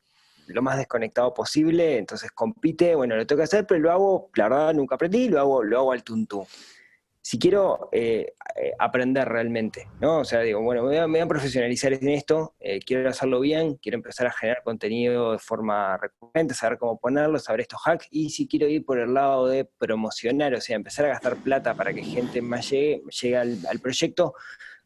lo 0.53 0.63
más 0.63 0.77
desconectado 0.79 1.33
posible, 1.35 1.99
entonces 1.99 2.31
compite, 2.33 2.95
bueno, 2.95 3.17
lo 3.17 3.27
tengo 3.27 3.41
que 3.41 3.45
hacer, 3.45 3.67
pero 3.67 3.81
lo 3.81 3.91
hago, 3.91 4.31
la 4.35 4.49
verdad 4.49 4.75
nunca 4.75 4.97
aprendí, 4.97 5.29
lo 5.29 5.41
hago, 5.41 5.63
lo 5.63 5.79
hago 5.79 5.93
al 5.93 6.05
tuntú 6.05 6.47
si 7.23 7.39
quiero 7.39 7.91
eh, 7.93 8.35
eh, 8.57 8.73
aprender 8.79 9.29
realmente, 9.29 9.87
¿no? 10.01 10.21
O 10.21 10.25
sea, 10.25 10.41
digo, 10.41 10.61
bueno, 10.63 10.83
me 10.83 11.07
voy 11.07 11.21
a, 11.21 11.27
profesionalizar 11.27 11.93
en 11.93 12.09
esto, 12.09 12.55
eh, 12.59 12.81
quiero 12.81 13.09
hacerlo 13.09 13.41
bien, 13.41 13.77
quiero 13.77 13.97
empezar 13.97 14.27
a 14.27 14.33
generar 14.33 14.63
contenido 14.63 15.33
de 15.33 15.39
forma 15.39 15.99
recurrente, 15.99 16.55
saber 16.55 16.79
cómo 16.79 16.99
ponerlo, 16.99 17.39
saber 17.39 17.61
estos 17.61 17.81
hacks, 17.85 18.09
y 18.11 18.31
si 18.31 18.49
quiero 18.49 18.67
ir 18.69 18.85
por 18.85 18.99
el 18.99 19.13
lado 19.13 19.47
de 19.49 19.65
promocionar, 19.65 20.55
o 20.55 20.61
sea, 20.61 20.77
empezar 20.77 21.05
a 21.05 21.11
gastar 21.11 21.37
plata 21.37 21.75
para 21.75 21.93
que 21.93 22.03
gente 22.03 22.41
más 22.41 22.71
llegue, 22.71 23.03
llegue 23.21 23.37
al, 23.37 23.81
proyecto, 23.83 24.35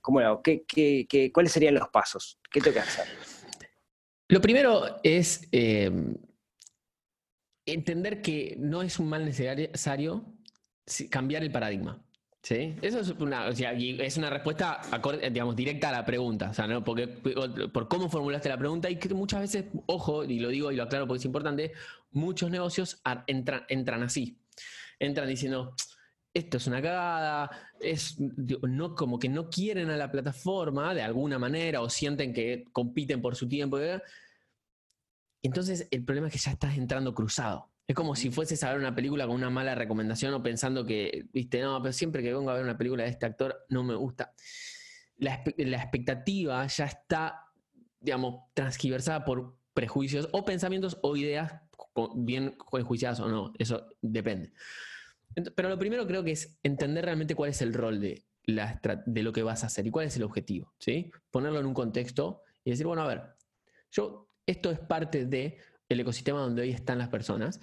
¿cómo 0.01 0.21
lo 0.21 0.27
hago? 0.27 0.43
¿Qué, 0.43 0.65
qué, 0.67 1.31
cuáles 1.33 1.53
serían 1.53 1.75
los 1.75 1.89
pasos? 1.89 2.41
¿Qué 2.51 2.61
tengo 2.61 2.75
que 2.75 2.81
hacer? 2.81 3.34
Lo 4.29 4.41
primero 4.41 5.01
es 5.03 5.49
entender 7.67 8.23
que 8.23 8.57
no 8.59 8.83
es 8.83 8.99
un 8.99 9.09
mal 9.09 9.25
necesario 9.25 10.25
cambiar 11.11 11.43
el 11.43 11.51
paradigma. 11.51 12.01
Sí, 12.43 12.77
eso 12.83 13.01
es 13.01 13.09
una, 13.09 13.49
es 13.49 14.17
una 14.19 14.29
respuesta 14.29 14.83
digamos, 15.31 15.57
directa 15.57 15.89
a 15.89 15.93
la 15.93 16.05
pregunta, 16.05 16.51
o 16.51 16.55
sea, 16.55 16.67
¿no? 16.67 16.85
Porque, 16.85 17.09
por 17.09 17.89
cómo 17.89 18.11
formulaste 18.11 18.51
la 18.51 18.59
pregunta 18.59 18.91
y 18.91 18.97
que 18.97 19.09
muchas 19.15 19.41
veces, 19.41 19.65
ojo, 19.87 20.25
y 20.25 20.39
lo 20.41 20.51
digo 20.51 20.71
y 20.71 20.77
lo 20.77 20.83
aclaro 20.83 21.07
porque 21.07 21.21
es 21.21 21.25
importante, 21.25 21.73
muchos 22.11 22.51
negocios 22.51 23.01
entran, 23.27 23.65
entran 23.71 24.03
así, 24.03 24.39
entran 24.99 25.27
diciendo, 25.27 25.75
esto 26.35 26.57
es 26.57 26.67
una 26.67 26.83
cagada, 26.83 27.49
es 27.79 28.17
no, 28.19 28.97
como 28.97 29.21
que 29.21 29.29
no 29.29 29.49
quieren 29.49 29.89
a 29.91 29.97
la 29.97 30.11
plataforma 30.11 30.93
de 30.93 31.03
alguna 31.03 31.39
manera 31.39 31.81
o 31.81 31.89
sienten 31.89 32.35
que 32.35 32.65
compiten 32.73 33.23
por 33.23 33.37
su 33.37 33.49
tiempo. 33.49 33.79
Entonces 35.43 35.87
el 35.93 36.05
problema 36.05 36.27
es 36.27 36.33
que 36.33 36.41
ya 36.41 36.51
estás 36.51 36.77
entrando 36.77 37.15
cruzado. 37.15 37.71
Es 37.87 37.95
como 37.95 38.17
si 38.17 38.31
fueses 38.31 38.65
a 38.65 38.71
ver 38.71 38.79
una 38.79 38.95
película 38.95 39.27
con 39.27 39.37
una 39.37 39.51
mala 39.51 39.77
recomendación 39.77 40.35
o 40.35 40.43
pensando 40.43 40.85
que, 40.85 41.27
viste, 41.33 41.61
no, 41.61 41.81
pero 41.81 41.93
siempre 41.93 42.23
que 42.23 42.33
vengo 42.33 42.51
a 42.51 42.55
ver 42.55 42.65
una 42.65 42.79
película 42.79 43.05
de 43.05 43.11
este 43.11 43.27
actor 43.27 43.67
no 43.69 43.85
me 43.85 43.95
gusta. 43.95 44.35
La, 45.19 45.35
expectativa 45.35 46.67
ya 46.67 46.87
está, 46.87 47.45
digamos, 48.01 48.41
transgiversada 48.55 49.25
por 49.25 49.57
prejuicios 49.73 50.29
o 50.33 50.45
pensamientos 50.45 50.99
o 51.03 51.15
ideas 51.17 51.53
bien 52.17 52.57
enjuiciadas 52.73 53.21
o 53.21 53.29
no. 53.29 53.53
Eso 53.59 53.87
depende. 54.01 54.53
Pero 55.55 55.69
lo 55.69 55.79
primero 55.79 56.07
creo 56.07 56.23
que 56.23 56.33
es 56.33 56.59
entender 56.63 57.05
realmente 57.05 57.35
cuál 57.35 57.51
es 57.51 57.63
el 57.63 57.75
rol 57.75 58.01
de, 58.01 58.25
la, 58.45 58.81
de 59.07 59.23
lo 59.23 59.33
que 59.33 59.43
vas 59.43 59.65
a 59.65 59.67
hacer 59.67 59.87
y 59.87 59.91
cuál 59.91 60.07
es 60.07 60.17
el 60.17 60.23
objetivo. 60.23 60.73
¿sí? 60.79 61.11
Ponerlo 61.31 61.61
en 61.61 61.67
un 61.67 61.75
contexto 61.75 62.43
y 62.65 62.71
decir, 62.71 62.87
bueno, 62.87 63.03
a 63.03 63.07
ver, 63.07 63.23
yo, 63.91 64.29
esto 64.47 64.71
es 64.71 64.79
parte 64.79 65.27
de 65.27 65.59
el 65.89 66.01
ecosistema 66.01 66.41
donde 66.41 66.63
hoy 66.63 66.71
están 66.71 66.99
las 66.99 67.09
personas, 67.09 67.61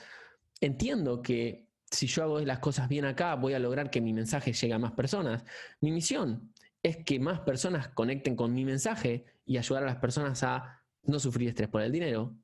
entiendo 0.59 1.22
que 1.22 1.67
si 1.89 2.07
yo 2.07 2.24
hago 2.24 2.39
las 2.39 2.59
cosas 2.59 2.88
bien 2.88 3.05
acá, 3.05 3.36
voy 3.36 3.53
a 3.53 3.59
lograr 3.59 3.89
que 3.89 3.99
mi 3.99 4.13
mensaje 4.13 4.53
llegue 4.53 4.74
a 4.74 4.80
más 4.80 4.93
personas. 4.93 5.43
Mi 5.82 5.91
misión 5.91 6.53
es 6.82 6.97
que 7.03 7.19
más 7.19 7.41
personas 7.41 7.89
conecten 7.89 8.36
con 8.36 8.53
mi 8.53 8.63
mensaje 8.63 9.26
y 9.45 9.57
ayudar 9.57 9.84
a 9.84 9.88
las 9.88 9.97
personas 9.97 10.41
a 10.43 10.82
no 11.03 11.19
sufrir 11.19 11.49
estrés 11.49 11.69
por 11.69 11.82
el 11.82 11.91
dinero. 11.91 12.36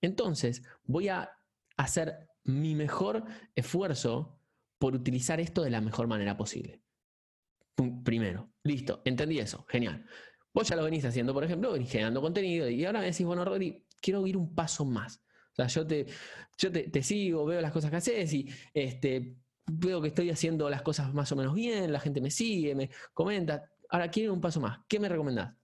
Entonces, 0.00 0.62
voy 0.84 1.08
a 1.08 1.30
hacer 1.76 2.28
mi 2.44 2.74
mejor 2.74 3.24
esfuerzo 3.54 4.35
por 4.78 4.94
utilizar 4.94 5.40
esto 5.40 5.62
de 5.62 5.70
la 5.70 5.80
mejor 5.80 6.06
manera 6.06 6.36
posible. 6.36 6.82
Primero, 8.04 8.52
listo, 8.62 9.02
entendí 9.04 9.38
eso, 9.38 9.64
genial. 9.68 10.06
Vos 10.52 10.68
ya 10.68 10.76
lo 10.76 10.84
venís 10.84 11.04
haciendo, 11.04 11.34
por 11.34 11.44
ejemplo, 11.44 11.72
venís 11.72 11.90
generando 11.90 12.22
contenido 12.22 12.68
y 12.68 12.84
ahora 12.84 13.00
me 13.00 13.06
decís, 13.06 13.26
bueno, 13.26 13.44
Rodri, 13.44 13.84
quiero 14.00 14.26
ir 14.26 14.36
un 14.36 14.54
paso 14.54 14.84
más. 14.84 15.22
O 15.52 15.56
sea, 15.56 15.66
yo 15.66 15.86
te, 15.86 16.06
yo 16.58 16.72
te, 16.72 17.02
sigo, 17.02 17.44
veo 17.44 17.60
las 17.60 17.72
cosas 17.72 17.90
que 17.90 17.96
haces 17.96 18.32
y 18.32 18.48
este, 18.72 19.36
veo 19.66 20.00
que 20.00 20.08
estoy 20.08 20.30
haciendo 20.30 20.68
las 20.70 20.82
cosas 20.82 21.12
más 21.12 21.30
o 21.32 21.36
menos 21.36 21.54
bien, 21.54 21.92
la 21.92 22.00
gente 22.00 22.20
me 22.20 22.30
sigue, 22.30 22.74
me 22.74 22.90
comenta. 23.12 23.70
Ahora 23.90 24.10
quiero 24.10 24.32
un 24.32 24.40
paso 24.40 24.60
más. 24.60 24.80
¿Qué 24.88 24.98
me 24.98 25.08
recomendás? 25.08 25.54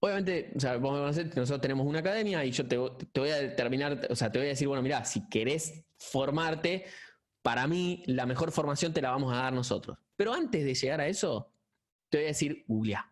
Obviamente, 0.00 0.52
o 0.56 0.60
sea, 0.60 0.78
vos 0.78 0.92
me 0.92 0.98
conocés, 0.98 1.26
nosotros 1.36 1.60
tenemos 1.60 1.86
una 1.86 1.98
academia 1.98 2.42
y 2.44 2.50
yo 2.50 2.66
te, 2.66 2.76
te, 3.12 3.20
voy 3.20 3.30
a 3.30 3.36
determinar, 3.36 4.06
o 4.08 4.16
sea, 4.16 4.32
te 4.32 4.38
voy 4.38 4.46
a 4.46 4.50
decir, 4.50 4.66
bueno, 4.66 4.82
mira, 4.82 5.04
si 5.04 5.28
querés 5.28 5.84
formarte, 5.98 6.86
para 7.42 7.66
mí 7.66 8.02
la 8.06 8.26
mejor 8.26 8.52
formación 8.52 8.92
te 8.92 9.02
la 9.02 9.10
vamos 9.10 9.32
a 9.32 9.36
dar 9.36 9.52
nosotros. 9.52 9.98
Pero 10.16 10.32
antes 10.32 10.64
de 10.64 10.74
llegar 10.74 11.00
a 11.00 11.08
eso, 11.08 11.52
te 12.08 12.18
voy 12.18 12.24
a 12.26 12.28
decir, 12.28 12.64
googleá. 12.66 13.10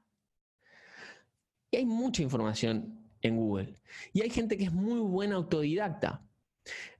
Y 1.70 1.76
hay 1.76 1.86
mucha 1.86 2.22
información 2.22 2.98
en 3.22 3.36
Google. 3.36 3.78
Y 4.12 4.22
hay 4.22 4.30
gente 4.30 4.56
que 4.56 4.64
es 4.64 4.72
muy 4.72 5.00
buena 5.00 5.36
autodidacta. 5.36 6.22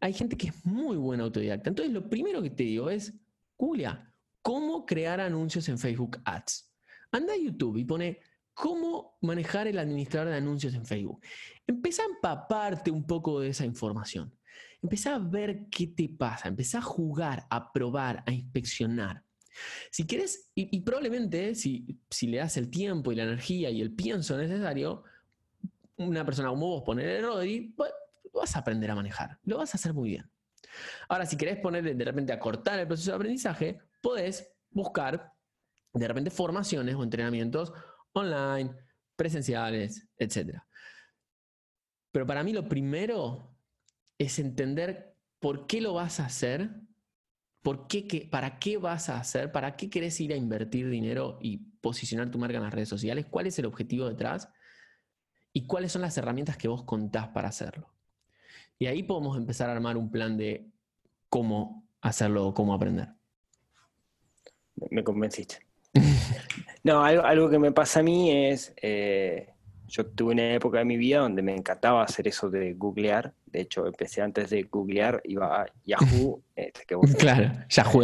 Hay 0.00 0.12
gente 0.12 0.36
que 0.36 0.48
es 0.48 0.66
muy 0.66 0.96
buena 0.96 1.24
autodidacta. 1.24 1.68
Entonces, 1.68 1.92
lo 1.92 2.08
primero 2.08 2.42
que 2.42 2.50
te 2.50 2.64
digo 2.64 2.90
es, 2.90 3.12
Julia, 3.56 4.12
¿cómo 4.42 4.86
crear 4.86 5.20
anuncios 5.20 5.68
en 5.68 5.78
Facebook 5.78 6.20
Ads? 6.24 6.72
Anda 7.10 7.34
a 7.34 7.38
YouTube 7.38 7.76
y 7.76 7.84
pone 7.84 8.20
cómo 8.54 9.18
manejar 9.20 9.66
el 9.66 9.78
administrador 9.78 10.30
de 10.30 10.36
anuncios 10.36 10.74
en 10.74 10.84
Facebook. 10.84 11.20
Empieza 11.66 12.02
a 12.02 12.06
empaparte 12.06 12.90
un 12.90 13.06
poco 13.06 13.40
de 13.40 13.48
esa 13.48 13.64
información. 13.64 14.32
Empieza 14.82 15.14
a 15.14 15.18
ver 15.18 15.66
qué 15.70 15.88
te 15.88 16.08
pasa. 16.08 16.48
Empieza 16.48 16.78
a 16.78 16.82
jugar, 16.82 17.46
a 17.50 17.72
probar, 17.72 18.22
a 18.26 18.32
inspeccionar. 18.32 19.24
Si 19.90 20.06
quieres, 20.06 20.50
y, 20.54 20.80
probablemente 20.82 21.54
si, 21.54 22.00
si, 22.08 22.28
le 22.28 22.38
das 22.38 22.56
el 22.56 22.70
tiempo 22.70 23.10
y 23.10 23.16
la 23.16 23.24
energía 23.24 23.70
y 23.70 23.80
el 23.80 23.92
pienso 23.92 24.36
necesario, 24.36 25.02
una 25.96 26.24
persona 26.24 26.48
como 26.50 26.68
vos 26.68 26.82
poner 26.84 27.08
el 27.08 27.24
Rodri, 27.24 27.74
vas 28.32 28.54
a 28.54 28.60
aprender 28.60 28.90
a 28.90 28.94
manejar, 28.94 29.38
lo 29.44 29.58
vas 29.58 29.74
a 29.74 29.78
hacer 29.78 29.92
muy 29.92 30.10
bien. 30.10 30.30
Ahora, 31.08 31.26
si 31.26 31.36
querés 31.36 31.58
poner 31.58 31.96
de 31.96 32.04
repente 32.04 32.32
a 32.32 32.38
cortar 32.38 32.78
el 32.78 32.86
proceso 32.86 33.10
de 33.10 33.16
aprendizaje, 33.16 33.80
podés 34.00 34.54
buscar 34.70 35.32
de 35.92 36.06
repente 36.08 36.30
formaciones 36.30 36.94
o 36.94 37.02
entrenamientos 37.02 37.72
online, 38.12 38.76
presenciales, 39.16 40.06
etc. 40.16 40.60
Pero 42.12 42.26
para 42.26 42.44
mí 42.44 42.52
lo 42.52 42.68
primero 42.68 43.57
es 44.18 44.38
entender 44.38 45.14
por 45.40 45.66
qué 45.66 45.80
lo 45.80 45.94
vas 45.94 46.20
a 46.20 46.26
hacer, 46.26 46.70
por 47.62 47.86
qué, 47.86 48.28
para 48.30 48.58
qué 48.58 48.76
vas 48.76 49.08
a 49.08 49.18
hacer, 49.18 49.52
para 49.52 49.76
qué 49.76 49.88
querés 49.88 50.20
ir 50.20 50.32
a 50.32 50.36
invertir 50.36 50.88
dinero 50.90 51.38
y 51.40 51.58
posicionar 51.80 52.30
tu 52.30 52.38
marca 52.38 52.56
en 52.56 52.64
las 52.64 52.74
redes 52.74 52.88
sociales, 52.88 53.26
cuál 53.30 53.46
es 53.46 53.58
el 53.58 53.66
objetivo 53.66 54.08
detrás 54.08 54.48
y 55.52 55.66
cuáles 55.66 55.92
son 55.92 56.02
las 56.02 56.16
herramientas 56.18 56.56
que 56.56 56.68
vos 56.68 56.84
contás 56.84 57.28
para 57.28 57.48
hacerlo. 57.48 57.92
Y 58.78 58.86
ahí 58.86 59.02
podemos 59.02 59.36
empezar 59.36 59.70
a 59.70 59.72
armar 59.72 59.96
un 59.96 60.10
plan 60.10 60.36
de 60.36 60.68
cómo 61.28 61.88
hacerlo, 62.00 62.54
cómo 62.54 62.74
aprender. 62.74 63.08
Me 64.90 65.02
convenciste. 65.02 65.66
no, 66.84 67.02
algo, 67.02 67.50
que 67.50 67.58
me 67.58 67.72
pasa 67.72 68.00
a 68.00 68.02
mí 68.02 68.30
es, 68.30 68.72
eh, 68.80 69.52
yo 69.88 70.06
tuve 70.06 70.34
una 70.34 70.54
época 70.54 70.78
de 70.78 70.84
mi 70.84 70.96
vida 70.96 71.20
donde 71.20 71.42
me 71.42 71.54
encantaba 71.54 72.02
hacer 72.02 72.28
eso 72.28 72.50
de 72.50 72.74
googlear. 72.74 73.32
De 73.46 73.62
hecho, 73.62 73.86
empecé 73.86 74.20
antes 74.20 74.50
de 74.50 74.64
googlear, 74.64 75.20
iba 75.24 75.62
a 75.62 75.66
Yahoo. 75.84 76.42
Este, 76.58 76.84
claro, 77.16 77.52
Yahoo. 77.68 78.02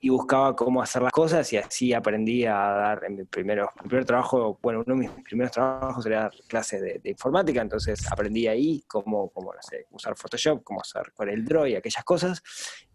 Y, 0.00 0.08
buscaba 0.08 0.56
cómo 0.56 0.82
hacer 0.82 1.00
las 1.00 1.12
cosas 1.12 1.52
y 1.52 1.58
así 1.58 1.94
aprendí 1.94 2.44
a 2.44 2.56
dar 2.56 3.04
en 3.04 3.14
mi, 3.14 3.22
primero, 3.22 3.70
mi 3.84 3.88
primer 3.88 4.04
trabajo, 4.04 4.58
bueno, 4.60 4.82
uno 4.84 4.96
de 4.96 5.00
mis 5.02 5.10
primeros 5.22 5.52
trabajos 5.52 6.04
era 6.06 6.22
dar 6.22 6.32
clases 6.48 6.80
de, 6.80 7.00
informática, 7.04 7.62
entonces 7.62 8.04
aprendí 8.10 8.48
ahí 8.48 8.82
cómo, 8.88 9.28
cómo 9.28 9.54
no 9.54 9.62
sé, 9.62 9.86
usar 9.92 10.16
Photoshop, 10.16 10.64
cómo 10.64 10.80
hacer 10.80 11.12
con 11.14 11.28
el 11.28 11.44
Draw 11.44 11.66
y 11.66 11.76
aquellas 11.76 12.02
cosas, 12.02 12.42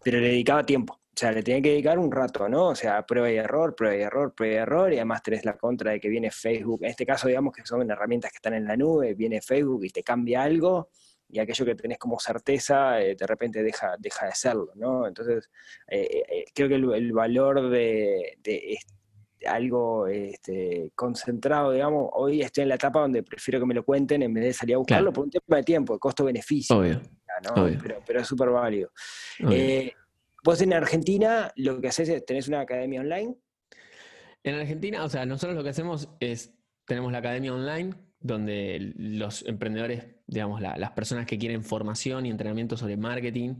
pero 0.04 0.20
le 0.20 0.28
dedicaba 0.28 0.62
tiempo. 0.62 1.00
O 1.16 1.18
sea, 1.18 1.32
le 1.32 1.42
tenía 1.42 1.62
que 1.62 1.70
dedicar 1.70 1.98
un 1.98 2.12
rato, 2.12 2.46
¿no? 2.46 2.68
O 2.68 2.74
sea, 2.74 3.06
prueba 3.06 3.30
y 3.30 3.36
error, 3.36 3.74
prueba 3.74 3.96
y 3.96 4.02
error, 4.02 4.34
prueba 4.34 4.54
y 4.54 4.58
error, 4.58 4.92
y 4.92 4.96
además 4.96 5.22
tenés 5.22 5.46
la 5.46 5.56
contra 5.56 5.92
de 5.92 5.98
que 5.98 6.10
viene 6.10 6.30
Facebook. 6.30 6.80
En 6.82 6.90
este 6.90 7.06
caso, 7.06 7.26
digamos 7.26 7.54
que 7.54 7.64
son 7.64 7.90
herramientas 7.90 8.30
que 8.30 8.36
están 8.36 8.52
en 8.52 8.66
la 8.66 8.76
nube, 8.76 9.14
viene 9.14 9.40
Facebook 9.40 9.82
y 9.86 9.88
te 9.88 10.02
cambia 10.02 10.42
algo, 10.42 10.90
y 11.26 11.38
aquello 11.38 11.64
que 11.64 11.74
tenés 11.74 11.96
como 11.96 12.20
certeza, 12.20 13.00
eh, 13.00 13.16
de 13.16 13.26
repente 13.26 13.62
deja, 13.62 13.96
deja 13.98 14.26
de 14.26 14.32
serlo, 14.34 14.72
¿no? 14.74 15.08
Entonces, 15.08 15.48
eh, 15.88 16.22
eh, 16.30 16.44
creo 16.54 16.68
que 16.68 16.74
el, 16.74 17.12
valor 17.12 17.70
de, 17.70 18.36
algo 19.46 20.08
este, 20.08 20.92
concentrado, 20.94 21.72
digamos, 21.72 22.10
hoy 22.12 22.42
estoy 22.42 22.64
en 22.64 22.68
la 22.68 22.74
etapa 22.74 23.00
donde 23.00 23.22
prefiero 23.22 23.58
que 23.58 23.64
me 23.64 23.74
lo 23.74 23.84
cuenten 23.84 24.22
en 24.22 24.34
vez 24.34 24.44
de 24.44 24.52
salir 24.52 24.74
a 24.74 24.78
buscarlo 24.78 25.14
por 25.14 25.24
un 25.24 25.30
tema 25.30 25.56
de 25.56 25.62
tiempo, 25.62 25.98
costo-beneficio. 25.98 26.76
Obvio. 26.76 27.00
Pero, 27.82 28.02
pero, 28.06 28.20
es 28.20 28.26
súper 28.26 28.50
válido. 28.50 28.90
Vos 30.46 30.62
en 30.62 30.72
Argentina 30.72 31.50
lo 31.56 31.80
que 31.80 31.88
haces 31.88 32.08
es, 32.08 32.24
tenés 32.24 32.46
una 32.46 32.60
academia 32.60 33.00
online. 33.00 33.34
En 34.44 34.54
Argentina, 34.54 35.04
o 35.04 35.08
sea, 35.08 35.26
nosotros 35.26 35.56
lo 35.56 35.64
que 35.64 35.70
hacemos 35.70 36.08
es, 36.20 36.54
tenemos 36.84 37.10
la 37.10 37.18
academia 37.18 37.52
online, 37.52 37.96
donde 38.20 38.92
los 38.96 39.44
emprendedores, 39.44 40.06
digamos, 40.28 40.60
las 40.60 40.92
personas 40.92 41.26
que 41.26 41.36
quieren 41.36 41.64
formación 41.64 42.26
y 42.26 42.30
entrenamiento 42.30 42.76
sobre 42.76 42.96
marketing, 42.96 43.56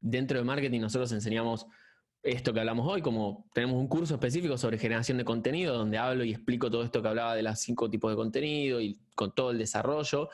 dentro 0.00 0.38
de 0.38 0.44
marketing 0.44 0.80
nosotros 0.80 1.12
enseñamos 1.12 1.66
esto 2.22 2.54
que 2.54 2.60
hablamos 2.60 2.90
hoy, 2.90 3.02
como 3.02 3.50
tenemos 3.52 3.76
un 3.76 3.88
curso 3.88 4.14
específico 4.14 4.56
sobre 4.56 4.78
generación 4.78 5.18
de 5.18 5.26
contenido, 5.26 5.76
donde 5.76 5.98
hablo 5.98 6.24
y 6.24 6.30
explico 6.30 6.70
todo 6.70 6.84
esto 6.84 7.02
que 7.02 7.08
hablaba 7.08 7.34
de 7.34 7.42
los 7.42 7.60
cinco 7.60 7.90
tipos 7.90 8.12
de 8.12 8.16
contenido 8.16 8.80
y 8.80 8.98
con 9.14 9.34
todo 9.34 9.50
el 9.50 9.58
desarrollo. 9.58 10.30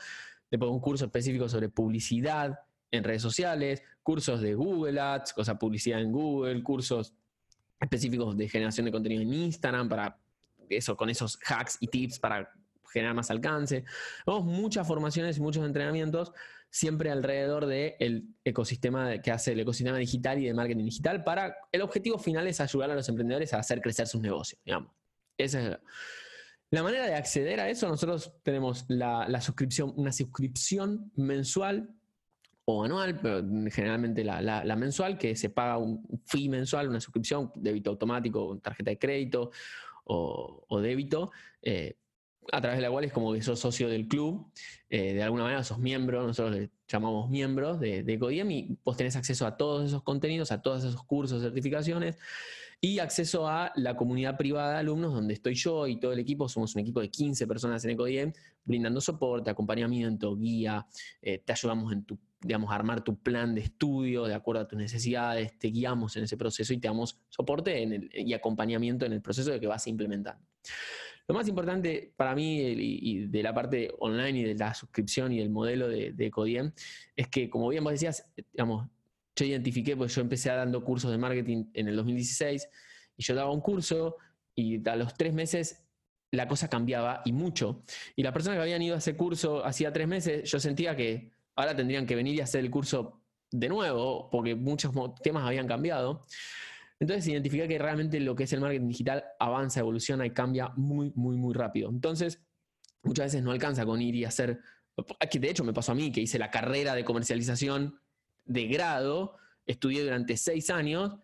Después 0.49 0.71
un 0.71 0.79
curso 0.79 1.03
específico 1.03 1.49
sobre 1.49 1.67
publicidad, 1.67 2.57
en 2.91 3.03
redes 3.03 3.21
sociales, 3.21 3.83
cursos 4.03 4.41
de 4.41 4.55
Google 4.55 4.99
Ads, 4.99 5.33
o 5.37 5.43
sea, 5.43 5.59
publicidad 5.59 6.01
en 6.01 6.11
Google, 6.11 6.63
cursos 6.63 7.13
específicos 7.79 8.35
de 8.37 8.49
generación 8.49 8.85
de 8.85 8.91
contenido 8.91 9.21
en 9.21 9.33
Instagram 9.33 9.89
para 9.89 10.19
eso, 10.69 10.95
con 10.97 11.09
esos 11.09 11.37
hacks 11.45 11.77
y 11.79 11.87
tips 11.87 12.19
para 12.19 12.51
generar 12.91 13.13
más 13.13 13.29
alcance. 13.29 13.83
Tenemos 14.25 14.45
muchas 14.45 14.87
formaciones 14.87 15.37
y 15.37 15.41
muchos 15.41 15.65
entrenamientos 15.65 16.31
siempre 16.69 17.11
alrededor 17.11 17.65
del 17.65 18.27
ecosistema 18.43 19.19
que 19.21 19.31
hace 19.31 19.53
el 19.53 19.59
ecosistema 19.61 19.97
digital 19.97 20.39
y 20.39 20.45
de 20.45 20.53
marketing 20.53 20.85
digital 20.85 21.23
para 21.23 21.55
el 21.71 21.81
objetivo 21.81 22.17
final 22.17 22.47
es 22.47 22.59
ayudar 22.59 22.91
a 22.91 22.95
los 22.95 23.07
emprendedores 23.07 23.53
a 23.53 23.59
hacer 23.59 23.81
crecer 23.81 24.07
sus 24.07 24.21
negocios, 24.21 24.61
digamos. 24.65 24.91
Esa 25.37 25.61
es 25.61 25.77
la 26.69 26.83
manera 26.83 27.05
de 27.05 27.15
acceder 27.15 27.61
a 27.61 27.69
eso, 27.69 27.87
nosotros 27.87 28.33
tenemos 28.43 28.85
la, 28.89 29.27
la 29.29 29.39
suscripción, 29.39 29.93
una 29.95 30.11
suscripción 30.11 31.11
mensual 31.15 31.96
o 32.69 32.83
anual, 32.83 33.17
pero 33.21 33.41
generalmente 33.71 34.25
la, 34.25 34.75
mensual, 34.75 35.17
que 35.17 35.37
se 35.37 35.49
paga 35.49 35.77
un 35.77 36.05
fee 36.25 36.49
mensual, 36.49 36.89
una 36.89 36.99
suscripción, 36.99 37.49
débito 37.55 37.91
automático, 37.91 38.59
tarjeta 38.61 38.91
de 38.91 38.99
crédito 38.99 39.51
o, 40.03 40.79
débito, 40.81 41.31
eh, 41.61 41.95
a 42.51 42.59
través 42.59 42.77
de 42.77 42.81
la 42.81 42.91
cual 42.91 43.05
es 43.05 43.13
como 43.13 43.31
que 43.31 43.41
sos 43.41 43.57
socio 43.57 43.87
del 43.87 44.09
club, 44.09 44.51
eh, 44.89 45.13
de 45.13 45.23
alguna 45.23 45.43
manera 45.43 45.63
sos 45.63 45.79
miembro, 45.79 46.27
nosotros 46.27 46.57
le 46.57 46.69
llamamos 46.89 47.29
miembros 47.29 47.79
de, 47.79 48.03
de 48.03 48.19
Codiem 48.19 48.51
y 48.51 48.77
vos 48.83 48.97
tenés 48.97 49.15
acceso 49.15 49.47
a 49.47 49.55
todos 49.55 49.87
esos 49.87 50.03
contenidos, 50.03 50.51
a 50.51 50.61
todos 50.61 50.83
esos 50.83 51.03
cursos, 51.03 51.41
certificaciones 51.41 52.17
y 52.81 52.99
acceso 52.99 53.47
a 53.47 53.71
la 53.75 53.95
comunidad 53.95 54.37
privada 54.37 54.73
de 54.73 54.79
alumnos 54.79 55.13
donde 55.13 55.33
estoy 55.33 55.55
yo 55.55 55.87
y 55.87 55.99
todo 55.99 56.11
el 56.11 56.19
equipo, 56.19 56.47
somos 56.47 56.75
un 56.75 56.81
equipo 56.81 56.99
de 56.99 57.09
15 57.09 57.47
personas 57.47 57.83
en 57.85 57.91
Ecodiem, 57.91 58.33
brindando 58.65 59.01
soporte, 59.01 59.49
acompañamiento, 59.49 60.35
guía, 60.35 60.85
eh, 61.21 61.39
te 61.39 61.53
ayudamos 61.53 61.91
en 61.93 62.03
tu 62.03 62.19
digamos, 62.41 62.71
armar 62.71 63.03
tu 63.03 63.17
plan 63.17 63.55
de 63.55 63.61
estudio 63.61 64.25
de 64.25 64.33
acuerdo 64.33 64.61
a 64.61 64.67
tus 64.67 64.77
necesidades, 64.77 65.57
te 65.57 65.69
guiamos 65.69 66.15
en 66.17 66.23
ese 66.23 66.37
proceso 66.37 66.73
y 66.73 66.77
te 66.77 66.87
damos 66.87 67.19
soporte 67.29 68.09
y 68.13 68.33
acompañamiento 68.33 69.05
en 69.05 69.13
el 69.13 69.21
proceso 69.21 69.51
de 69.51 69.59
que 69.59 69.67
vas 69.67 69.85
a 69.85 69.89
implementar. 69.89 70.37
Lo 71.27 71.35
más 71.35 71.47
importante 71.47 72.13
para 72.15 72.33
mí 72.35 72.59
y, 72.61 73.27
de 73.27 73.43
la 73.43 73.53
parte 73.53 73.91
online 73.99 74.39
y 74.39 74.43
de 74.43 74.55
la 74.55 74.73
suscripción 74.73 75.33
y 75.33 75.39
del 75.39 75.49
modelo 75.49 75.89
de, 75.89 76.13
de 76.13 76.31
Codiem 76.31 76.71
es 77.15 77.27
que, 77.27 77.49
como 77.49 77.67
bien 77.67 77.83
vos 77.83 77.91
decías, 77.91 78.31
digamos, 78.53 78.87
yo 79.35 79.45
identifiqué, 79.45 79.97
pues 79.97 80.15
yo 80.15 80.21
empecé 80.21 80.49
dando 80.49 80.83
cursos 80.83 81.11
de 81.11 81.17
marketing 81.17 81.65
en 81.73 81.87
el 81.89 81.95
2016 81.97 82.69
y 83.17 83.23
yo 83.23 83.35
daba 83.35 83.51
un 83.51 83.61
curso 83.61 84.15
y 84.55 84.87
a 84.87 84.95
los 84.95 85.13
tres 85.15 85.33
meses 85.33 85.83
la 86.31 86.47
cosa 86.47 86.69
cambiaba 86.69 87.21
y 87.25 87.33
mucho. 87.33 87.83
Y 88.15 88.23
las 88.23 88.33
personas 88.33 88.57
que 88.57 88.63
habían 88.63 88.81
ido 88.81 88.95
a 88.95 88.99
ese 88.99 89.15
curso 89.15 89.65
hacía 89.65 89.91
tres 89.91 90.07
meses, 90.07 90.49
yo 90.49 90.59
sentía 90.59 90.95
que 90.95 91.31
ahora 91.57 91.75
tendrían 91.75 92.05
que 92.05 92.15
venir 92.15 92.35
y 92.35 92.41
hacer 92.41 92.63
el 92.63 92.71
curso 92.71 93.21
de 93.51 93.67
nuevo, 93.67 94.29
porque 94.29 94.55
muchos 94.55 94.93
temas 95.21 95.43
habían 95.43 95.67
cambiado. 95.67 96.25
Entonces 96.99 97.27
identifiqué 97.27 97.67
que 97.67 97.77
realmente 97.77 98.19
lo 98.19 98.35
que 98.35 98.43
es 98.43 98.53
el 98.53 98.61
marketing 98.61 98.87
digital 98.87 99.23
avanza, 99.39 99.79
evoluciona 99.79 100.25
y 100.25 100.31
cambia 100.31 100.71
muy, 100.75 101.11
muy, 101.15 101.35
muy 101.35 101.53
rápido. 101.53 101.89
Entonces, 101.89 102.41
muchas 103.03 103.27
veces 103.27 103.43
no 103.43 103.51
alcanza 103.51 103.85
con 103.85 104.01
ir 104.01 104.15
y 104.15 104.23
hacer, 104.23 104.59
que 105.29 105.39
de 105.39 105.49
hecho 105.49 105.63
me 105.63 105.73
pasó 105.73 105.91
a 105.91 105.95
mí, 105.95 106.11
que 106.11 106.21
hice 106.21 106.39
la 106.39 106.51
carrera 106.51 106.93
de 106.93 107.03
comercialización 107.03 107.99
de 108.45 108.67
grado, 108.67 109.35
estudié 109.65 110.03
durante 110.03 110.37
seis 110.37 110.69
años 110.69 111.17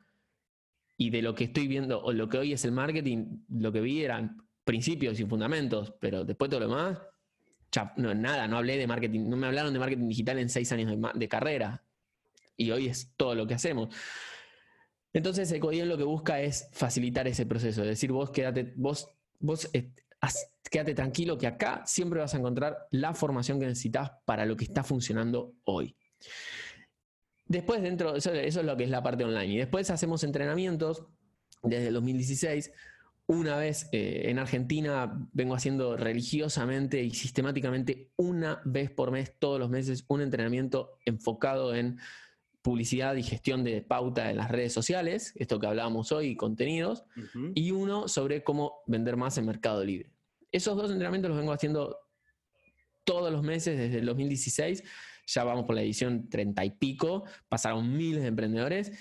y 0.97 1.11
de 1.11 1.21
lo 1.21 1.35
que 1.35 1.45
estoy 1.45 1.67
viendo, 1.67 2.03
o 2.03 2.11
lo 2.11 2.27
que 2.27 2.39
hoy 2.39 2.53
es 2.53 2.65
el 2.65 2.71
marketing, 2.71 3.43
lo 3.49 3.71
que 3.71 3.81
vi 3.81 4.03
eran 4.03 4.37
principios 4.63 5.19
y 5.19 5.25
fundamentos, 5.25 5.93
pero 5.99 6.23
después 6.23 6.49
todo 6.49 6.61
lo 6.61 6.67
demás 6.69 6.99
no, 7.97 8.13
nada, 8.13 8.47
no 8.47 8.57
hablé 8.57 8.77
de 8.77 8.87
marketing, 8.87 9.29
no 9.29 9.37
me 9.37 9.47
hablaron 9.47 9.73
de 9.73 9.79
marketing 9.79 10.07
digital 10.07 10.39
en 10.39 10.49
seis 10.49 10.71
años 10.71 10.97
de, 11.15 11.27
carrera. 11.27 11.83
Y 12.55 12.71
hoy 12.71 12.87
es 12.87 13.11
todo 13.17 13.35
lo 13.35 13.47
que 13.47 13.55
hacemos. 13.55 13.93
Entonces, 15.13 15.51
Ecodien 15.51 15.89
lo 15.89 15.97
que 15.97 16.03
busca 16.03 16.41
es 16.41 16.69
facilitar 16.71 17.27
ese 17.27 17.45
proceso, 17.45 17.81
es 17.81 17.87
decir, 17.87 18.11
vos 18.11 18.31
quédate, 18.31 18.73
vos, 18.75 19.09
vos 19.39 19.69
eh, 19.73 19.91
quédate 20.69 20.95
tranquilo 20.95 21.37
que 21.37 21.47
acá 21.47 21.83
siempre 21.85 22.19
vas 22.19 22.33
a 22.33 22.37
encontrar 22.37 22.87
la 22.91 23.13
formación 23.13 23.59
que 23.59 23.67
necesitas 23.67 24.11
para 24.25 24.45
lo 24.45 24.55
que 24.55 24.65
está 24.65 24.83
funcionando 24.83 25.53
hoy. 25.65 25.95
Después, 27.45 27.81
dentro, 27.81 28.15
eso, 28.15 28.33
eso 28.33 28.59
es 28.61 28.65
lo 28.65 28.77
que 28.77 28.85
es 28.85 28.89
la 28.89 29.03
parte 29.03 29.23
online. 29.23 29.53
Y 29.53 29.57
después 29.57 29.89
hacemos 29.89 30.23
entrenamientos 30.23 31.05
desde 31.61 31.87
el 31.87 31.93
2016 31.93 32.71
una 33.25 33.57
vez 33.57 33.87
eh, 33.91 34.23
en 34.25 34.39
Argentina 34.39 35.27
vengo 35.31 35.55
haciendo 35.55 35.95
religiosamente 35.95 37.01
y 37.01 37.11
sistemáticamente 37.11 38.11
una 38.17 38.61
vez 38.65 38.91
por 38.91 39.11
mes, 39.11 39.33
todos 39.39 39.59
los 39.59 39.69
meses, 39.69 40.03
un 40.07 40.21
entrenamiento 40.21 40.97
enfocado 41.05 41.73
en 41.73 41.99
publicidad 42.61 43.15
y 43.15 43.23
gestión 43.23 43.63
de 43.63 43.81
pauta 43.81 44.29
en 44.29 44.37
las 44.37 44.49
redes 44.49 44.73
sociales, 44.73 45.33
esto 45.35 45.59
que 45.59 45.67
hablábamos 45.67 46.11
hoy, 46.13 46.35
contenidos, 46.35 47.03
y 47.53 47.71
uno 47.71 48.07
sobre 48.07 48.41
cómo 48.41 48.83
vender 48.87 49.17
más 49.17 49.37
en 49.37 49.45
Mercado 49.45 49.83
Libre. 49.83 50.13
Esos 50.49 50.77
dos 50.77 50.89
entrenamientos 50.89 51.29
los 51.29 51.37
vengo 51.37 51.51
haciendo 51.51 51.97
todos 53.03 53.31
los 53.33 53.43
meses 53.43 53.77
desde 53.77 53.99
el 53.99 54.05
2016, 54.05 54.81
ya 55.27 55.43
vamos 55.43 55.65
por 55.65 55.75
la 55.75 55.81
edición 55.81 56.29
30 56.29 56.63
y 56.63 56.69
pico, 56.71 57.25
pasaron 57.49 57.97
miles 57.97 58.21
de 58.21 58.29
emprendedores, 58.29 58.93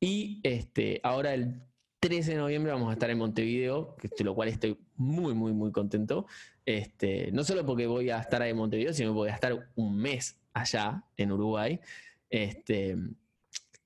y 0.00 0.40
este, 0.42 1.00
ahora 1.02 1.34
el 1.34 1.60
13 2.00 2.32
de 2.32 2.36
noviembre 2.38 2.72
vamos 2.72 2.88
a 2.88 2.94
estar 2.94 3.10
en 3.10 3.18
Montevideo, 3.18 3.94
de 4.02 4.24
lo 4.24 4.34
cual 4.34 4.48
estoy 4.48 4.78
muy, 4.96 5.34
muy, 5.34 5.52
muy 5.52 5.70
contento. 5.70 6.26
Este, 6.64 7.30
no 7.30 7.44
solo 7.44 7.64
porque 7.66 7.86
voy 7.86 8.08
a 8.08 8.18
estar 8.18 8.40
ahí 8.40 8.50
en 8.50 8.56
Montevideo, 8.56 8.94
sino 8.94 9.10
porque 9.10 9.18
voy 9.18 9.28
a 9.28 9.34
estar 9.34 9.68
un 9.76 9.96
mes 9.98 10.38
allá 10.54 11.04
en 11.18 11.32
Uruguay. 11.32 11.78
Este, 12.30 12.96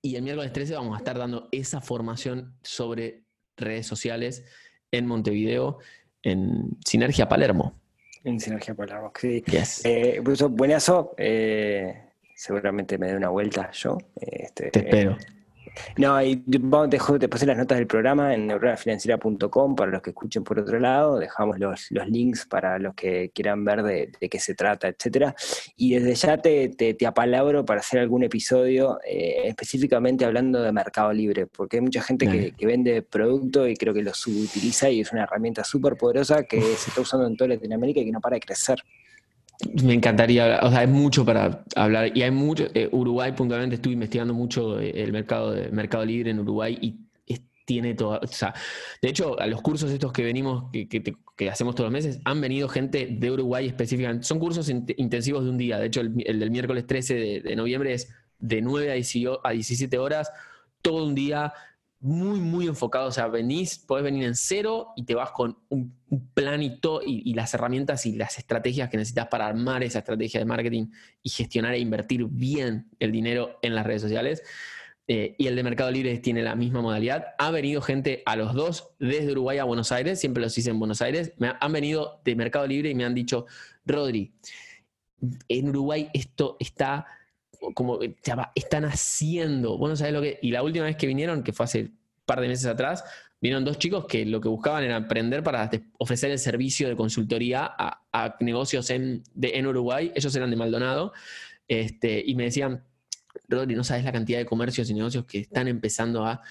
y 0.01 0.15
el 0.15 0.23
miércoles 0.23 0.53
13 0.53 0.75
vamos 0.75 0.95
a 0.95 0.99
estar 0.99 1.19
dando 1.19 1.49
esa 1.51 1.81
formación 1.81 2.55
sobre 2.63 3.25
redes 3.57 3.87
sociales 3.87 4.45
en 4.93 5.07
Montevideo, 5.07 5.79
en 6.23 6.77
Sinergia 6.85 7.29
Palermo. 7.29 7.81
En 8.23 8.39
Sinergia 8.39 8.75
Palermo, 8.75 9.13
sí. 9.19 9.43
Eh, 9.85 10.23
buenazo. 10.51 11.15
Eh, 11.19 12.11
seguramente 12.37 12.97
me 12.97 13.09
dé 13.09 13.17
una 13.17 13.31
vuelta 13.31 13.73
yo. 13.73 13.99
Este, 14.21 14.71
Te 14.71 14.79
espero. 14.79 15.17
No, 15.97 16.23
y 16.23 16.37
te, 16.37 16.59
te 17.19 17.29
pasé 17.29 17.47
las 17.47 17.57
notas 17.57 17.79
del 17.79 17.87
programa 17.87 18.35
en 18.35 18.47
neuronafinanciera.com 18.47 19.75
para 19.75 19.91
los 19.91 20.03
que 20.03 20.11
escuchen 20.11 20.45
por 20.45 20.59
otro 20.59 20.79
lado, 20.79 21.19
dejamos 21.19 21.59
los, 21.59 21.91
links 21.91 22.47
para 22.47 22.79
los 22.79 22.95
que 22.95 23.31
quieran 23.35 23.65
ver 23.65 23.83
de, 23.83 24.11
qué 24.31 24.39
se 24.39 24.55
trata, 24.55 24.89
etcétera. 24.89 25.35
Y 25.77 25.95
desde 25.95 26.15
ya 26.15 26.39
te, 26.39 26.69
te, 26.69 27.07
apalabro 27.07 27.65
para 27.65 27.81
hacer 27.81 28.01
algún 28.01 28.25
episodio 28.25 28.99
eh, 29.07 29.43
específicamente 29.45 30.25
hablando 30.25 30.63
de 30.63 30.73
Mercado 30.73 31.13
Libre, 31.13 31.47
porque 31.47 31.77
hay 31.77 31.83
mucha 31.83 32.03
gente 32.03 32.53
que, 32.57 32.67
vende 32.67 33.03
producto 33.03 33.69
y 33.69 33.77
creo 33.77 33.93
que 33.93 34.03
lo 34.03 34.15
subutiliza 34.15 34.89
y 34.89 35.01
es 35.01 35.13
una 35.13 35.25
herramienta 35.25 35.63
súper 35.65 35.97
poderosa 35.97 36.45
que 36.45 36.61
se 36.61 36.89
está 36.89 37.03
usando 37.03 37.27
en 37.27 37.37
toda 37.37 37.49
Latinoamérica 37.49 38.01
y 38.01 38.07
que 38.07 38.13
no 38.13 38.21
para 38.21 38.35
de 38.35 38.41
crecer. 38.41 38.83
Me 39.83 39.95
encantaría, 39.95 40.61
o 40.63 40.71
sea, 40.71 40.81
hay 40.81 40.87
mucho 40.87 41.25
para 41.25 41.65
hablar 41.77 42.17
y 42.17 42.23
hay 42.23 42.31
mucho, 42.31 42.67
eh, 42.75 42.89
Uruguay 42.91 43.33
puntualmente 43.33 43.77
estuve 43.77 43.95
investigando 43.95 44.35
mucho 44.35 44.81
eh, 44.81 45.03
el 45.03 45.13
mercado, 45.13 45.53
de, 45.53 45.71
mercado 45.71 46.05
libre 46.05 46.31
en 46.31 46.41
Uruguay 46.41 46.77
y 46.81 46.99
tiene 47.65 47.95
todo, 47.95 48.21
o 48.23 48.27
sea, 48.27 48.55
de 49.01 49.09
hecho, 49.09 49.41
a 49.41 49.47
los 49.47 49.63
cursos 49.63 49.91
estos 49.91 50.13
que 50.13 50.23
venimos, 50.23 50.71
que, 50.71 50.89
que, 50.89 51.51
hacemos 51.51 51.75
todos 51.75 51.91
los 51.91 51.93
meses, 51.93 52.21
han 52.25 52.41
venido 52.41 52.69
gente 52.69 53.07
de 53.11 53.31
Uruguay 53.31 53.67
específicamente, 53.67 54.27
son 54.27 54.39
cursos 54.39 54.69
intensivos 54.69 55.45
de 55.45 55.51
un 55.51 55.57
día, 55.57 55.79
de 55.79 55.87
hecho 55.87 56.01
el, 56.01 56.15
del 56.15 56.51
miércoles 56.51 56.87
13 56.87 57.43
de, 57.43 57.57
noviembre 57.57 57.95
es 57.95 58.13
de 58.39 58.61
9 58.61 58.91
a 58.91 59.51
17 59.51 59.99
horas, 59.99 60.31
todo 60.83 61.07
un 61.07 61.15
día, 61.15 61.53
muy, 62.05 62.39
muy 62.39 62.67
enfocado. 62.67 63.09
O 63.09 63.13
sea, 63.13 63.29
venís, 63.29 63.79
podés 63.79 64.05
venir 64.05 64.25
en 64.25 64.35
cero 64.35 64.89
y 64.95 65.05
te 65.05 65.15
vas 65.15 65.31
con 65.31 65.59
un, 65.71 65.97
plan 66.35 66.63
y, 66.63 66.79
y, 67.07 67.35
las 67.35 67.55
herramientas 67.55 68.07
y 68.07 68.13
las 68.13 68.39
estrategias 68.39 68.89
que 68.89 68.99
necesitas 68.99 69.27
para 69.27 69.47
armar 69.47 69.83
esa 69.83 70.01
estrategia 70.01 70.39
de 70.39 70.47
marketing 70.47 70.87
y 71.23 71.31
gestionar 71.31 71.75
e 71.75 71.79
invertir 71.79 72.25
bien 72.27 72.89
el 73.01 73.11
dinero 73.11 73.59
en 73.63 73.75
las 73.75 73.85
redes 73.85 74.03
sociales. 74.03 74.43
Eh, 75.09 75.35
y 75.39 75.47
el 75.47 75.57
de 75.57 75.63
Mercado 75.63 75.91
Libre 75.91 76.17
tiene 76.19 76.43
la 76.43 76.55
misma 76.55 76.83
modalidad. 76.83 77.35
Ha 77.39 77.51
venido 77.51 77.81
gente 77.81 78.23
a 78.27 78.37
los 78.37 78.55
dos 78.55 78.91
desde 78.99 79.33
Uruguay 79.33 79.59
a 79.59 79.65
Buenos 79.65 79.91
Aires, 79.91 80.21
siempre 80.21 80.43
los 80.43 80.57
hice 80.57 80.71
en 80.71 80.79
Buenos 80.79 81.01
Aires. 81.03 81.33
Me 81.39 81.53
han 81.59 81.73
venido 81.73 82.21
de 82.25 82.37
Mercado 82.37 82.67
Libre 82.67 82.91
y 82.91 82.95
me 82.95 83.05
han 83.05 83.15
dicho, 83.15 83.47
Rodri, 83.87 84.35
en 85.49 85.69
Uruguay 85.71 86.11
esto 86.13 86.57
está 86.61 87.07
como 87.73 87.99
están 88.55 88.85
haciendo. 88.85 89.79
Bueno, 89.79 89.97
sabes 89.97 90.13
lo 90.13 90.21
que. 90.21 90.39
Y 90.43 90.51
la 90.51 90.63
última 90.63 90.85
vez 90.85 90.97
que 90.97 91.07
vinieron, 91.07 91.43
que 91.43 91.53
fue 91.53 91.65
hace 91.65 91.83
un 91.83 91.99
par 92.27 92.41
de 92.41 92.49
meses 92.49 92.67
atrás, 92.67 93.05
vinieron 93.41 93.65
dos 93.65 93.79
chicos 93.79 94.07
que 94.07 94.25
lo 94.27 94.41
que 94.41 94.49
buscaban 94.49 94.85
era 94.85 94.97
aprender 94.97 95.43
para 95.43 95.71
ofrecer 95.99 96.31
el 96.31 96.39
servicio 96.39 96.89
de 96.89 96.97
consultoría 96.97 97.71
a, 97.77 98.37
negocios 98.41 98.91
en, 98.91 99.23
en 99.41 99.67
Uruguay. 99.67 100.13
Ellos 100.15 100.35
eran 100.37 100.51
de 100.51 100.57
Maldonado. 100.57 101.13
Este, 101.69 102.23
y 102.25 102.35
me 102.35 102.45
decían, 102.45 102.85
Rodri, 103.49 103.75
no 103.75 103.85
sabes 103.85 104.05
la 104.05 104.13
cantidad 104.13 104.39
de 104.39 104.47
comercios 104.47 104.89
y 104.91 104.95
negocios 104.95 105.25
que 105.25 105.41
están 105.41 105.69
empezando 105.69 106.25
a. 106.25 106.43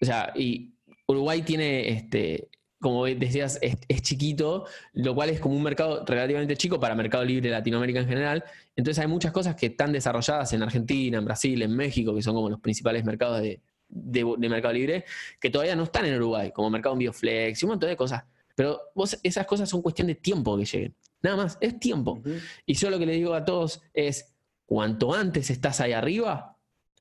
O 0.00 0.04
sea, 0.04 0.32
y 0.34 0.72
Uruguay 1.06 1.42
tiene 1.42 1.88
este, 1.88 2.48
como 2.80 3.06
decías, 3.06 3.58
es, 3.62 4.02
chiquito, 4.02 4.66
lo 4.92 5.14
cual 5.14 5.30
es 5.30 5.40
como 5.40 5.56
un 5.56 5.62
mercado 5.62 6.04
relativamente 6.04 6.56
chico 6.56 6.78
para 6.78 6.94
Mercado 6.94 7.24
Libre 7.24 7.50
Latinoamérica 7.50 8.00
en 8.00 8.08
general. 8.08 8.44
Entonces 8.74 9.02
hay 9.02 9.08
muchas 9.08 9.32
cosas 9.32 9.56
que 9.56 9.66
están 9.66 9.92
desarrolladas 9.92 10.52
en 10.52 10.62
Argentina, 10.62 11.18
en 11.18 11.24
Brasil, 11.24 11.60
en 11.62 11.74
México, 11.74 12.14
que 12.14 12.22
son 12.22 12.34
como 12.34 12.50
los 12.50 12.60
principales 12.60 13.04
mercados 13.04 13.40
de, 13.40 13.60
Mercado 13.88 14.74
Libre, 14.74 15.04
que 15.40 15.48
todavía 15.48 15.76
no 15.76 15.84
están 15.84 16.04
en 16.04 16.16
Uruguay, 16.16 16.50
como 16.52 16.68
Mercado 16.70 16.94
en 16.94 16.98
Bioflex 17.00 17.62
y 17.62 17.64
un 17.64 17.70
montón 17.70 17.88
de 17.88 17.96
cosas. 17.96 18.24
Pero 18.54 18.80
vos, 18.94 19.18
esas 19.22 19.46
cosas 19.46 19.68
son 19.68 19.80
cuestión 19.80 20.08
de 20.08 20.14
tiempo 20.14 20.56
que 20.56 20.64
lleguen. 20.64 20.94
Nada 21.22 21.36
más, 21.36 21.58
es 21.60 21.78
tiempo. 21.78 22.22
Y 22.66 22.74
yo 22.74 22.90
lo 22.90 22.98
que 22.98 23.06
le 23.06 23.12
digo 23.12 23.34
a 23.34 23.44
todos 23.44 23.82
es, 23.94 24.34
cuanto 24.64 25.14
antes 25.14 25.50
estás 25.50 25.80
ahí 25.80 25.92
arriba, 25.92 26.56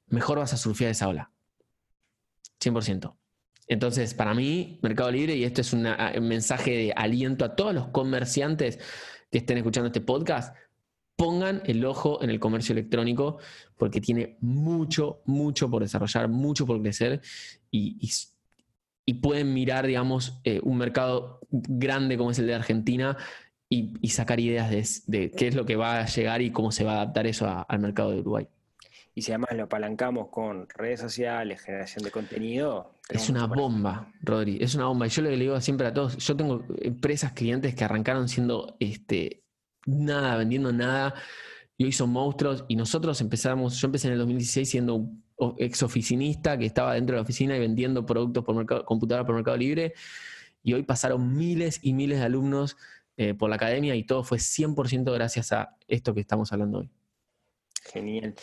mejor 0.07 0.37
vas 0.39 0.53
a 0.53 0.57
surfear 0.57 0.91
esa 0.91 1.07
ola. 1.07 1.31
100%. 2.61 3.15
Entonces, 3.67 4.13
para 4.13 4.33
mí, 4.33 4.79
Mercado 4.81 5.11
Libre, 5.11 5.35
y 5.35 5.43
esto 5.43 5.61
es 5.61 5.73
un 5.73 5.87
mensaje 6.21 6.71
de 6.71 6.93
aliento 6.95 7.45
a 7.45 7.55
todos 7.55 7.73
los 7.73 7.87
comerciantes 7.87 8.79
que 9.31 9.39
estén 9.39 9.57
escuchando 9.57 9.87
este 9.87 10.01
podcast, 10.01 10.55
pongan 11.15 11.61
el 11.65 11.83
ojo 11.85 12.21
en 12.21 12.29
el 12.29 12.39
comercio 12.39 12.73
electrónico 12.73 13.37
porque 13.77 14.01
tiene 14.01 14.37
mucho, 14.41 15.21
mucho 15.25 15.69
por 15.69 15.81
desarrollar, 15.81 16.27
mucho 16.27 16.65
por 16.65 16.81
crecer 16.81 17.21
y, 17.71 18.11
pueden 19.21 19.53
mirar, 19.53 19.85
digamos, 19.87 20.39
eh, 20.43 20.59
un 20.63 20.77
mercado 20.77 21.39
grande 21.49 22.17
como 22.17 22.31
es 22.31 22.39
el 22.39 22.47
de 22.47 22.55
Argentina 22.55 23.17
y, 23.69 24.09
sacar 24.09 24.39
ideas 24.39 25.05
de, 25.07 25.31
qué 25.31 25.47
es 25.47 25.55
lo 25.55 25.65
que 25.65 25.75
va 25.75 25.99
a 25.99 26.05
llegar 26.05 26.41
y 26.41 26.51
cómo 26.51 26.71
se 26.71 26.83
va 26.83 26.93
a 26.93 26.95
adaptar 27.01 27.27
eso 27.27 27.65
al 27.67 27.79
mercado 27.79 28.11
de 28.11 28.19
Uruguay 28.19 28.47
y 29.15 29.21
si 29.21 29.31
además 29.31 29.51
lo 29.53 29.63
apalancamos 29.63 30.27
con 30.27 30.67
redes 30.67 30.99
sociales, 30.99 31.61
generación 31.61 32.03
de 32.03 32.11
contenido. 32.11 32.94
Es 33.09 33.29
una 33.29 33.45
bomba, 33.45 34.11
Rodri, 34.21 34.57
es 34.59 34.73
una 34.75 34.85
bomba. 34.85 35.05
Y 35.05 35.09
yo 35.09 35.21
le 35.21 35.37
digo 35.37 35.59
siempre 35.61 35.87
a 35.87 35.93
todos, 35.93 36.17
yo 36.17 36.35
tengo 36.35 36.65
empresas, 36.81 37.33
clientes 37.33 37.75
que 37.75 37.83
arrancaron 37.83 38.27
siendo 38.27 38.75
este, 38.79 39.43
nada, 39.85 40.37
vendiendo 40.37 40.73
nada, 40.73 41.13
y 41.77 41.85
hoy 41.85 41.91
son 41.91 42.09
monstruos, 42.09 42.65
y 42.67 42.75
nosotros 42.75 43.21
empezamos, 43.21 43.79
yo 43.79 43.87
empecé 43.87 44.07
en 44.07 44.13
el 44.13 44.19
2016 44.19 44.69
siendo 44.69 44.95
un 44.95 45.23
ex 45.57 45.83
oficinista 45.83 46.57
que 46.57 46.65
estaba 46.65 46.93
dentro 46.93 47.13
de 47.13 47.17
la 47.17 47.23
oficina 47.23 47.55
y 47.55 47.59
vendiendo 47.59 48.05
productos 48.05 48.43
por 48.43 48.55
mercado, 48.55 48.85
computadora 48.85 49.25
por 49.25 49.35
Mercado 49.35 49.57
Libre, 49.57 49.93
y 50.63 50.73
hoy 50.73 50.81
pasaron 50.81 51.35
miles 51.35 51.79
y 51.83 51.93
miles 51.93 52.19
de 52.19 52.25
alumnos 52.25 52.75
eh, 53.17 53.35
por 53.35 53.49
la 53.49 53.57
academia 53.57 53.95
y 53.95 54.03
todo 54.03 54.23
fue 54.23 54.39
100% 54.39 55.13
gracias 55.13 55.51
a 55.51 55.77
esto 55.87 56.13
que 56.15 56.21
estamos 56.21 56.51
hablando 56.51 56.79
hoy. 56.79 56.89
Genial. 57.91 58.33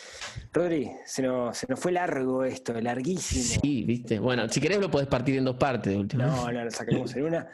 Rodri, 0.53 0.89
se 1.05 1.21
nos, 1.21 1.57
se 1.57 1.65
nos 1.67 1.77
fue 1.77 1.91
largo 1.91 2.45
esto, 2.45 2.79
larguísimo. 2.79 3.61
Sí, 3.61 3.83
viste. 3.83 4.17
Bueno, 4.19 4.47
si 4.47 4.61
querés 4.61 4.79
lo 4.79 4.89
podés 4.89 5.07
partir 5.07 5.37
en 5.37 5.43
dos 5.43 5.57
partes. 5.57 5.95
Último. 5.95 6.23
No, 6.23 6.49
no, 6.49 6.63
lo 6.63 6.71
saquemos 6.71 7.13
en 7.15 7.25
una. 7.25 7.47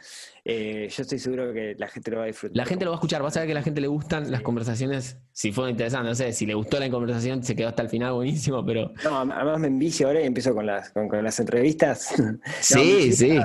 Eh, 0.44 0.88
yo 0.88 1.02
estoy 1.02 1.18
seguro 1.18 1.52
que 1.52 1.74
la 1.76 1.88
gente 1.88 2.12
lo 2.12 2.18
va 2.18 2.24
a 2.24 2.26
disfrutar. 2.26 2.56
La 2.56 2.64
gente 2.64 2.84
lo 2.84 2.92
va 2.92 2.96
a 2.96 2.98
escuchar, 2.98 3.22
vas 3.22 3.36
a 3.36 3.40
ver 3.40 3.48
que 3.48 3.52
a 3.52 3.54
la 3.56 3.62
gente 3.62 3.80
le 3.80 3.88
gustan 3.88 4.30
las 4.30 4.40
conversaciones, 4.42 5.18
si 5.32 5.50
fue 5.50 5.68
interesante, 5.68 6.08
no 6.08 6.14
sé, 6.14 6.32
si 6.32 6.46
le 6.46 6.54
gustó 6.54 6.78
la 6.78 6.88
conversación, 6.90 7.42
se 7.42 7.56
quedó 7.56 7.68
hasta 7.68 7.82
el 7.82 7.88
final 7.88 8.12
buenísimo, 8.12 8.64
pero... 8.64 8.92
No, 9.04 9.18
además 9.18 9.58
me 9.58 9.66
envicio 9.66 10.06
ahora 10.06 10.22
y 10.22 10.26
empiezo 10.26 10.54
con 10.54 10.66
las, 10.66 10.90
con, 10.90 11.08
las 11.24 11.40
entrevistas. 11.40 12.14
sí, 12.60 13.12
sí. 13.12 13.38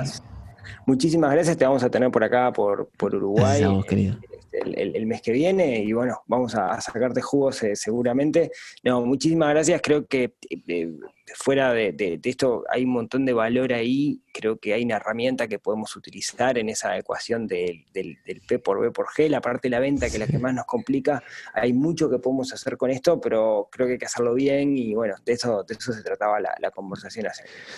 Muchísimas 0.86 1.32
gracias, 1.32 1.56
te 1.56 1.64
vamos 1.64 1.82
a 1.82 1.90
tener 1.90 2.10
por 2.10 2.22
acá, 2.22 2.52
por, 2.52 2.88
por 2.96 3.14
Uruguay. 3.14 3.60
Gracias, 3.60 3.84
querido 3.86 4.16
el, 4.74 5.06
mes 5.06 5.22
que 5.22 5.32
viene 5.32 5.82
y 5.82 5.92
bueno, 5.92 6.22
vamos 6.26 6.54
a, 6.54 6.80
sacarte 6.80 7.20
jugos 7.22 7.62
eh, 7.62 7.76
seguramente. 7.76 8.50
No, 8.82 9.04
muchísimas 9.04 9.50
gracias, 9.50 9.80
creo 9.82 10.06
que 10.06 10.34
eh, 10.50 10.92
fuera 11.34 11.72
de, 11.72 12.20
esto 12.22 12.64
hay 12.68 12.84
un 12.84 12.92
montón 12.92 13.24
de 13.24 13.32
valor 13.32 13.72
ahí, 13.72 14.20
creo 14.32 14.58
que 14.58 14.74
hay 14.74 14.84
una 14.84 14.96
herramienta 14.96 15.48
que 15.48 15.58
podemos 15.58 15.94
utilizar 15.96 16.58
en 16.58 16.68
esa 16.68 16.96
ecuación 16.96 17.46
del, 17.46 17.84
P 18.46 18.58
por 18.58 18.80
B 18.80 18.90
por 18.90 19.06
G, 19.06 19.28
la 19.28 19.40
parte 19.40 19.68
de 19.68 19.70
la 19.70 19.80
venta 19.80 20.06
que 20.06 20.14
es 20.14 20.18
la 20.18 20.26
que 20.26 20.38
más 20.38 20.54
nos 20.54 20.66
complica, 20.66 21.22
hay 21.54 21.72
mucho 21.72 22.10
que 22.10 22.18
podemos 22.18 22.52
hacer 22.52 22.76
con 22.76 22.90
esto, 22.90 23.20
pero 23.20 23.68
creo 23.70 23.86
que 23.86 23.94
hay 23.94 23.98
que 23.98 24.06
hacerlo 24.06 24.34
bien 24.34 24.76
y 24.76 24.94
bueno, 24.94 25.14
de 25.24 25.32
eso, 25.32 25.62
de 25.64 25.74
eso 25.74 25.92
se 25.92 26.02
trataba 26.02 26.40
la, 26.40 26.54
la 26.60 26.70
conversación. 26.70 27.26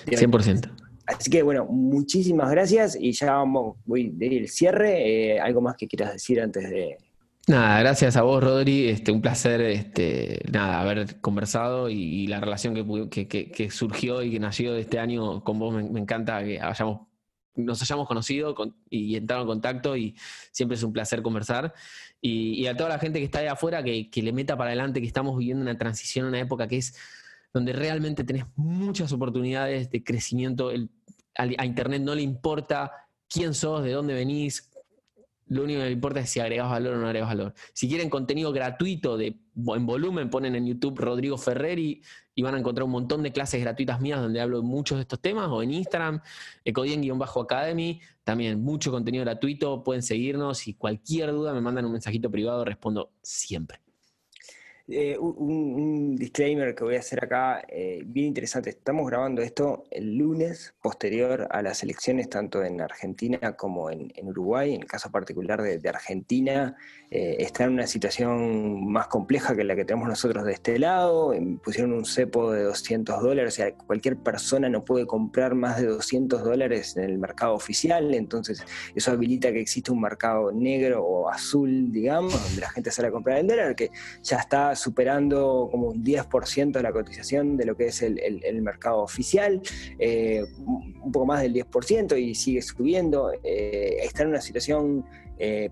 100%. 0.07 0.88
Así 1.09 1.31
que 1.31 1.43
bueno, 1.43 1.65
muchísimas 1.65 2.51
gracias 2.51 2.95
y 3.01 3.13
ya 3.13 3.33
vamos, 3.33 3.79
voy 3.87 4.15
a 4.21 4.25
ir 4.27 4.35
el 4.35 4.49
cierre. 4.49 5.37
Eh, 5.37 5.41
¿Algo 5.41 5.63
más 5.63 5.75
que 5.75 5.89
quieras 5.89 6.13
decir 6.13 6.39
antes 6.39 6.69
de...? 6.69 6.99
Nada, 7.47 7.81
gracias 7.81 8.15
a 8.19 8.23
vos, 8.23 8.45
Rodri. 8.45 8.89
Este, 8.89 9.11
un 9.11 9.23
placer 9.23 9.63
este, 9.63 10.43
nada, 10.53 10.83
haber 10.83 11.19
conversado 11.23 11.89
y, 11.89 12.27
la 12.27 12.41
relación 12.41 12.75
que, 13.09 13.71
surgió 13.71 14.23
y 14.23 14.33
que 14.33 14.39
nació 14.39 14.75
de 14.75 14.83
este 14.83 14.99
año 14.99 15.43
con 15.43 15.59
vos. 15.59 15.83
Me, 15.83 15.99
encanta 15.99 16.45
que 16.45 16.61
hayamos, 16.61 17.07
nos 17.55 17.81
hayamos 17.81 18.07
conocido 18.07 18.55
y 18.91 19.17
entrado 19.17 19.41
en 19.43 19.49
contacto 19.49 19.97
y 19.97 20.15
siempre 20.53 20.77
es 20.77 20.83
un 20.83 20.93
placer 20.93 21.23
conversar. 21.23 21.73
Y, 22.21 22.67
a 22.67 22.77
toda 22.77 22.91
la 22.91 22.99
gente 22.99 23.19
que 23.19 23.25
está 23.25 23.39
ahí 23.39 23.47
afuera, 23.47 23.83
que, 23.83 24.11
que 24.11 24.23
le 24.23 24.35
meta 24.35 24.59
para 24.59 24.69
adelante, 24.69 25.01
que 25.01 25.07
estamos 25.07 25.39
viviendo 25.39 25.63
una 25.63 25.79
transición, 25.79 26.27
una 26.27 26.41
época 26.41 26.69
que 26.69 26.77
es 26.77 26.95
donde 27.55 27.73
realmente 27.73 28.25
tenés 28.25 28.45
muchas 28.57 29.11
oportunidades 29.13 29.91
de 29.91 30.05
crecimiento. 30.05 30.71
A 31.39 31.65
Internet 31.65 32.03
no 32.03 32.15
le 32.15 32.23
importa 32.23 32.93
quién 33.29 33.55
sos, 33.55 33.85
de 33.85 33.93
dónde 33.93 34.15
venís, 34.15 34.69
lo 35.49 35.65
único 35.65 35.81
que 35.81 35.87
me 35.87 35.93
importa 35.93 36.21
es 36.21 36.31
si 36.31 36.41
agregas 36.41 36.69
valor 36.69 36.95
o 36.95 36.99
no 36.99 37.07
agregas 37.07 37.29
valor. 37.29 37.55
Si 37.73 37.89
quieren 37.89 38.11
contenido 38.11 38.53
gratuito 38.53 39.17
de, 39.17 39.39
en 39.55 39.87
volumen, 39.87 40.29
ponen 40.29 40.55
en 40.55 40.67
YouTube 40.67 40.99
Rodrigo 40.99 41.39
Ferreri 41.39 42.03
y 42.35 42.43
van 42.43 42.55
a 42.55 42.59
encontrar 42.59 42.85
un 42.85 42.91
montón 42.91 43.23
de 43.23 43.33
clases 43.33 43.61
gratuitas 43.61 44.01
mías 44.01 44.21
donde 44.21 44.41
hablo 44.41 44.63
muchos 44.63 44.99
de 44.99 45.03
estos 45.03 45.21
temas, 45.21 45.49
o 45.49 45.63
en 45.63 45.73
Instagram, 45.73 46.21
ecodien-academy, 46.65 48.01
también 48.25 48.63
mucho 48.63 48.91
contenido 48.91 49.25
gratuito, 49.25 49.83
pueden 49.83 50.03
seguirnos 50.03 50.69
y 50.69 50.75
cualquier 50.75 51.33
duda 51.33 51.55
me 51.55 51.61
mandan 51.61 51.87
un 51.87 51.93
mensajito 51.93 52.31
privado, 52.31 52.65
respondo 52.65 53.13
siempre. 53.23 53.81
Eh, 54.91 55.19
un, 55.19 56.17
disclaimer 56.17 56.75
que 56.75 56.83
voy 56.83 56.97
a 56.97 57.01
hacer 57.01 57.23
acá, 57.23 57.63
eh, 57.69 58.03
bien 58.07 58.29
interesante. 58.29 58.71
Estamos 58.71 59.07
grabando 59.07 59.43
esto 59.43 59.85
el 59.91 60.17
lunes 60.17 60.75
posterior 60.81 61.47
a 61.51 61.61
las 61.61 61.83
elecciones, 61.83 62.31
tanto 62.31 62.65
en 62.65 62.81
Argentina 62.81 63.55
como 63.55 63.91
en, 63.91 64.11
Uruguay. 64.23 64.75
En 64.75 64.81
el 64.83 64.87
caso 64.89 65.11
particular 65.11 65.61
de, 65.61 65.89
Argentina, 65.89 66.75
eh, 67.11 67.37
está 67.39 67.65
en 67.65 67.75
una 67.75 67.87
situación 67.87 68.91
más 68.91 69.09
compleja 69.09 69.55
que 69.55 69.63
la 69.63 69.77
que 69.77 69.85
tenemos 69.85 70.09
nosotros 70.09 70.45
de 70.45 70.53
este 70.53 70.79
lado. 70.79 71.35
Pusieron 71.63 71.93
un 71.93 72.07
cepo 72.07 72.51
de 72.51 72.63
200 72.63 73.23
dólares, 73.23 73.55
o 73.55 73.57
sea, 73.57 73.75
cualquier 73.75 74.17
persona 74.17 74.71
no 74.71 74.87
puede 74.87 75.07
comprar 75.07 75.55
más 75.55 75.79
de 75.79 75.87
200 75.87 76.43
dólares 76.43 76.97
en 76.97 77.05
el 77.05 77.19
mercado 77.19 77.55
oficial. 77.55 78.15
Entonces, 78.15 78.65
eso 78.95 79.11
habilita 79.11 79.53
que 79.53 79.61
existe 79.61 79.93
un 79.93 80.01
mercado 80.01 80.51
negro 80.51 81.05
o 81.05 81.29
azul, 81.29 81.93
digamos, 81.93 82.33
donde 82.33 82.63
la 82.63 82.71
gente 82.71 82.91
sale 82.91 83.09
a 83.09 83.11
comprar 83.11 83.39
el 83.39 83.47
dólar, 83.47 83.77
que 83.77 83.91
ya 84.23 84.39
está 84.39 84.75
superando 84.79 85.69
como 85.71 85.89
un 85.89 86.05
10% 86.05 86.73
de 86.73 86.83
la 86.83 86.93
cotización 86.93 87.57
de 87.57 87.65
lo 87.65 87.77
que 87.77 87.87
es 87.87 88.03
el, 88.03 88.63
mercado 88.63 89.03
oficial, 89.03 89.61
eh, 89.99 90.45
un 90.67 91.13
poco 91.13 91.27
más 91.27 91.43
del 91.43 91.55
10% 91.55 92.19
y 92.19 92.35
sigue 92.35 92.63
subiendo. 92.63 93.33
Eh, 93.43 93.97
está 94.03 94.23
en 94.23 94.31
una 94.31 94.41
situación, 94.41 95.05
eh, 95.39 95.71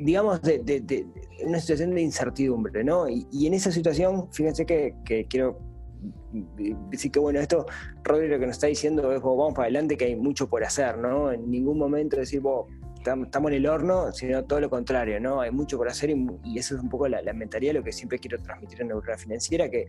digamos, 0.00 0.42
de, 0.42 1.06
una 1.44 1.60
situación 1.60 1.94
de 1.94 2.02
incertidumbre, 2.02 2.84
¿no? 2.84 3.08
Y, 3.08 3.46
en 3.46 3.54
esa 3.54 3.70
situación, 3.70 4.28
fíjense 4.32 4.66
que, 4.66 4.94
quiero 5.28 5.58
decir 6.90 7.10
que 7.10 7.18
bueno, 7.18 7.40
esto, 7.40 7.66
Rodrigo, 8.04 8.34
lo 8.34 8.40
que 8.40 8.46
nos 8.46 8.56
está 8.56 8.66
diciendo 8.66 9.12
es, 9.12 9.22
vamos 9.22 9.54
para 9.54 9.64
adelante, 9.64 9.96
que 9.96 10.06
hay 10.06 10.16
mucho 10.16 10.48
por 10.48 10.62
hacer, 10.64 10.98
¿no? 10.98 11.32
En 11.32 11.50
ningún 11.50 11.78
momento 11.78 12.16
decir, 12.16 12.40
vos, 12.40 12.66
estamos 13.06 13.50
en 13.50 13.56
el 13.56 13.66
horno, 13.66 14.12
sino 14.12 14.44
todo 14.44 14.60
lo 14.60 14.70
contrario, 14.70 15.20
¿no? 15.20 15.40
Hay 15.40 15.50
mucho 15.50 15.76
por 15.76 15.88
hacer 15.88 16.10
y, 16.10 16.58
eso 16.58 16.76
es 16.76 16.82
un 16.82 16.88
poco 16.88 17.08
la, 17.08 17.32
mentalidad, 17.32 17.74
lo 17.74 17.82
que 17.82 17.92
siempre 17.92 18.18
quiero 18.18 18.38
transmitir 18.38 18.80
en 18.80 18.88
Neurona 18.88 19.16
Financiera, 19.16 19.68
que 19.70 19.86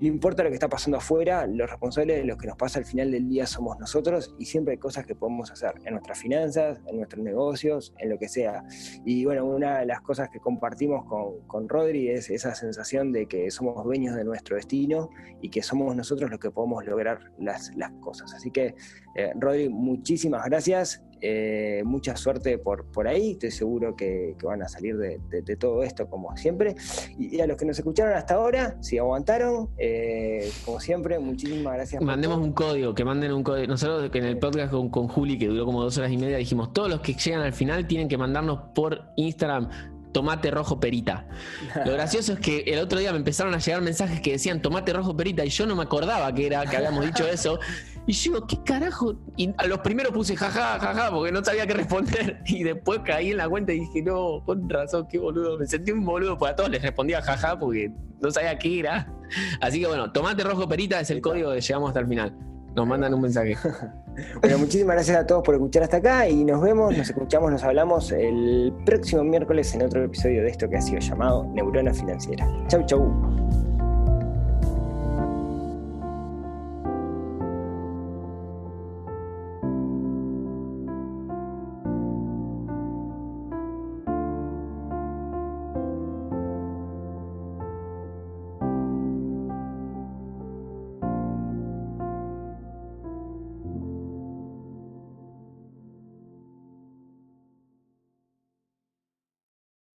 no 0.00 0.06
importa 0.06 0.42
lo 0.42 0.48
que 0.50 0.54
está 0.54 0.68
pasando 0.68 0.98
afuera, 0.98 1.46
los 1.46 1.68
responsables 1.68 2.18
de 2.18 2.24
lo 2.24 2.36
que 2.36 2.46
nos 2.46 2.56
pasa 2.56 2.78
al 2.78 2.84
final 2.84 3.10
del 3.10 3.28
día 3.28 3.46
somos 3.46 3.78
nosotros 3.78 4.34
y 4.38 4.46
siempre 4.46 4.72
hay 4.72 4.78
cosas 4.78 5.06
que 5.06 5.14
podemos 5.14 5.50
hacer 5.50 5.74
en 5.84 5.92
nuestras 5.92 6.18
finanzas, 6.18 6.80
en 6.86 6.96
nuestros 6.96 7.22
negocios, 7.22 7.94
en 7.98 8.10
lo 8.10 8.18
que 8.18 8.28
sea. 8.28 8.64
Y 9.04 9.24
bueno, 9.24 9.44
una 9.44 9.80
de 9.80 9.86
las 9.86 10.00
cosas 10.00 10.28
que 10.30 10.40
compartimos 10.40 11.04
con, 11.06 11.46
con 11.46 11.68
Rodri 11.68 12.08
es 12.08 12.30
esa 12.30 12.54
sensación 12.54 13.12
de 13.12 13.26
que 13.26 13.50
somos 13.50 13.82
dueños 13.84 14.16
de 14.16 14.24
nuestro 14.24 14.56
destino 14.56 15.10
y 15.40 15.50
que 15.50 15.62
somos 15.62 15.94
nosotros 15.94 16.30
los 16.30 16.40
que 16.40 16.50
podemos 16.50 16.84
lograr 16.86 17.32
las, 17.38 17.74
las 17.76 17.90
cosas. 18.00 18.32
Así 18.34 18.50
que, 18.50 18.74
eh, 19.16 19.32
Rodri, 19.36 19.68
muchísimas 19.68 20.44
gracias. 20.46 21.02
Eh, 21.26 21.82
mucha 21.86 22.18
suerte 22.18 22.58
por, 22.58 22.84
por 22.84 23.08
ahí, 23.08 23.30
estoy 23.30 23.50
seguro 23.50 23.96
que, 23.96 24.36
van 24.42 24.60
a 24.60 24.68
salir 24.68 24.98
de, 24.98 25.56
todo 25.56 25.82
esto 25.82 26.06
como 26.06 26.36
siempre. 26.36 26.76
Y, 27.18 27.40
a 27.40 27.46
los 27.46 27.56
que 27.56 27.64
nos 27.64 27.78
escucharon 27.78 28.12
hasta 28.12 28.34
ahora, 28.34 28.76
si 28.82 28.98
aguantaron, 28.98 29.70
eh, 29.78 30.50
como 30.66 30.80
siempre, 30.80 31.18
muchísimas 31.18 31.76
gracias. 31.76 32.02
Mandemos 32.02 32.38
un 32.40 32.52
código, 32.52 32.94
que 32.94 33.06
manden 33.06 33.32
un 33.32 33.42
código. 33.42 33.66
Nosotros 33.68 34.10
que 34.10 34.18
en 34.18 34.26
el 34.26 34.38
podcast 34.38 34.70
con, 34.70 34.90
con 34.90 35.08
Juli, 35.08 35.38
que 35.38 35.46
duró 35.46 35.64
como 35.64 35.82
dos 35.82 35.96
horas 35.96 36.12
y 36.12 36.18
media, 36.18 36.36
dijimos, 36.36 36.74
todos 36.74 36.90
los 36.90 37.00
que 37.00 37.14
llegan 37.14 37.40
al 37.40 37.54
final 37.54 37.86
tienen 37.86 38.06
que 38.06 38.18
mandarnos 38.18 38.60
por 38.74 39.04
Instagram 39.16 39.70
tomate 40.14 40.50
rojo 40.50 40.80
perita. 40.80 41.26
Lo 41.84 41.92
gracioso 41.92 42.32
es 42.32 42.38
que 42.38 42.60
el 42.60 42.78
otro 42.78 42.98
día 42.98 43.10
me 43.10 43.18
empezaron 43.18 43.52
a 43.52 43.58
llegar 43.58 43.82
mensajes 43.82 44.20
que 44.20 44.32
decían 44.32 44.62
tomate 44.62 44.92
rojo 44.92 45.14
perita 45.14 45.44
y 45.44 45.50
yo 45.50 45.66
no 45.66 45.76
me 45.76 45.82
acordaba 45.82 46.32
que 46.32 46.46
era 46.46 46.64
que 46.64 46.76
habíamos 46.76 47.04
dicho 47.04 47.26
eso. 47.26 47.58
Y 48.06 48.12
yo 48.12 48.32
digo, 48.32 48.46
¿qué 48.46 48.62
carajo? 48.64 49.16
Y 49.36 49.50
a 49.58 49.66
los 49.66 49.80
primeros 49.80 50.12
puse 50.12 50.36
jaja, 50.36 50.78
jaja, 50.78 51.10
porque 51.10 51.32
no 51.32 51.44
sabía 51.44 51.66
qué 51.66 51.74
responder. 51.74 52.42
Y 52.46 52.62
después 52.62 53.00
caí 53.04 53.32
en 53.32 53.38
la 53.38 53.48
cuenta 53.48 53.72
y 53.72 53.80
dije, 53.80 54.02
no, 54.02 54.42
con 54.44 54.68
razón, 54.70 55.08
qué 55.10 55.18
boludo. 55.18 55.58
Me 55.58 55.66
sentí 55.66 55.90
un 55.90 56.04
boludo, 56.04 56.38
pues 56.38 56.52
a 56.52 56.56
todos 56.56 56.70
les 56.70 56.80
respondía 56.80 57.20
jaja 57.20 57.58
porque 57.58 57.90
no 58.20 58.30
sabía 58.30 58.56
qué 58.58 58.80
era. 58.80 59.12
Así 59.60 59.80
que 59.80 59.86
bueno, 59.88 60.12
tomate 60.12 60.44
rojo 60.44 60.68
perita 60.68 61.00
es 61.00 61.10
el 61.10 61.20
código 61.20 61.52
que 61.52 61.60
llegamos 61.60 61.88
hasta 61.88 62.00
el 62.00 62.06
final. 62.06 62.53
Nos 62.74 62.86
mandan 62.86 63.14
un 63.14 63.20
mensaje. 63.20 63.56
bueno, 64.40 64.58
muchísimas 64.58 64.96
gracias 64.96 65.16
a 65.16 65.26
todos 65.26 65.42
por 65.42 65.54
escuchar 65.54 65.84
hasta 65.84 65.98
acá 65.98 66.28
y 66.28 66.44
nos 66.44 66.60
vemos, 66.60 66.96
nos 66.96 67.08
escuchamos, 67.08 67.50
nos 67.50 67.62
hablamos 67.62 68.10
el 68.12 68.72
próximo 68.84 69.22
miércoles 69.22 69.74
en 69.74 69.82
otro 69.82 70.02
episodio 70.02 70.42
de 70.42 70.48
esto 70.48 70.68
que 70.68 70.76
ha 70.76 70.82
sido 70.82 71.00
llamado 71.00 71.44
Neurona 71.54 71.94
Financiera. 71.94 72.46
Chau, 72.68 72.84
chau. 72.86 73.63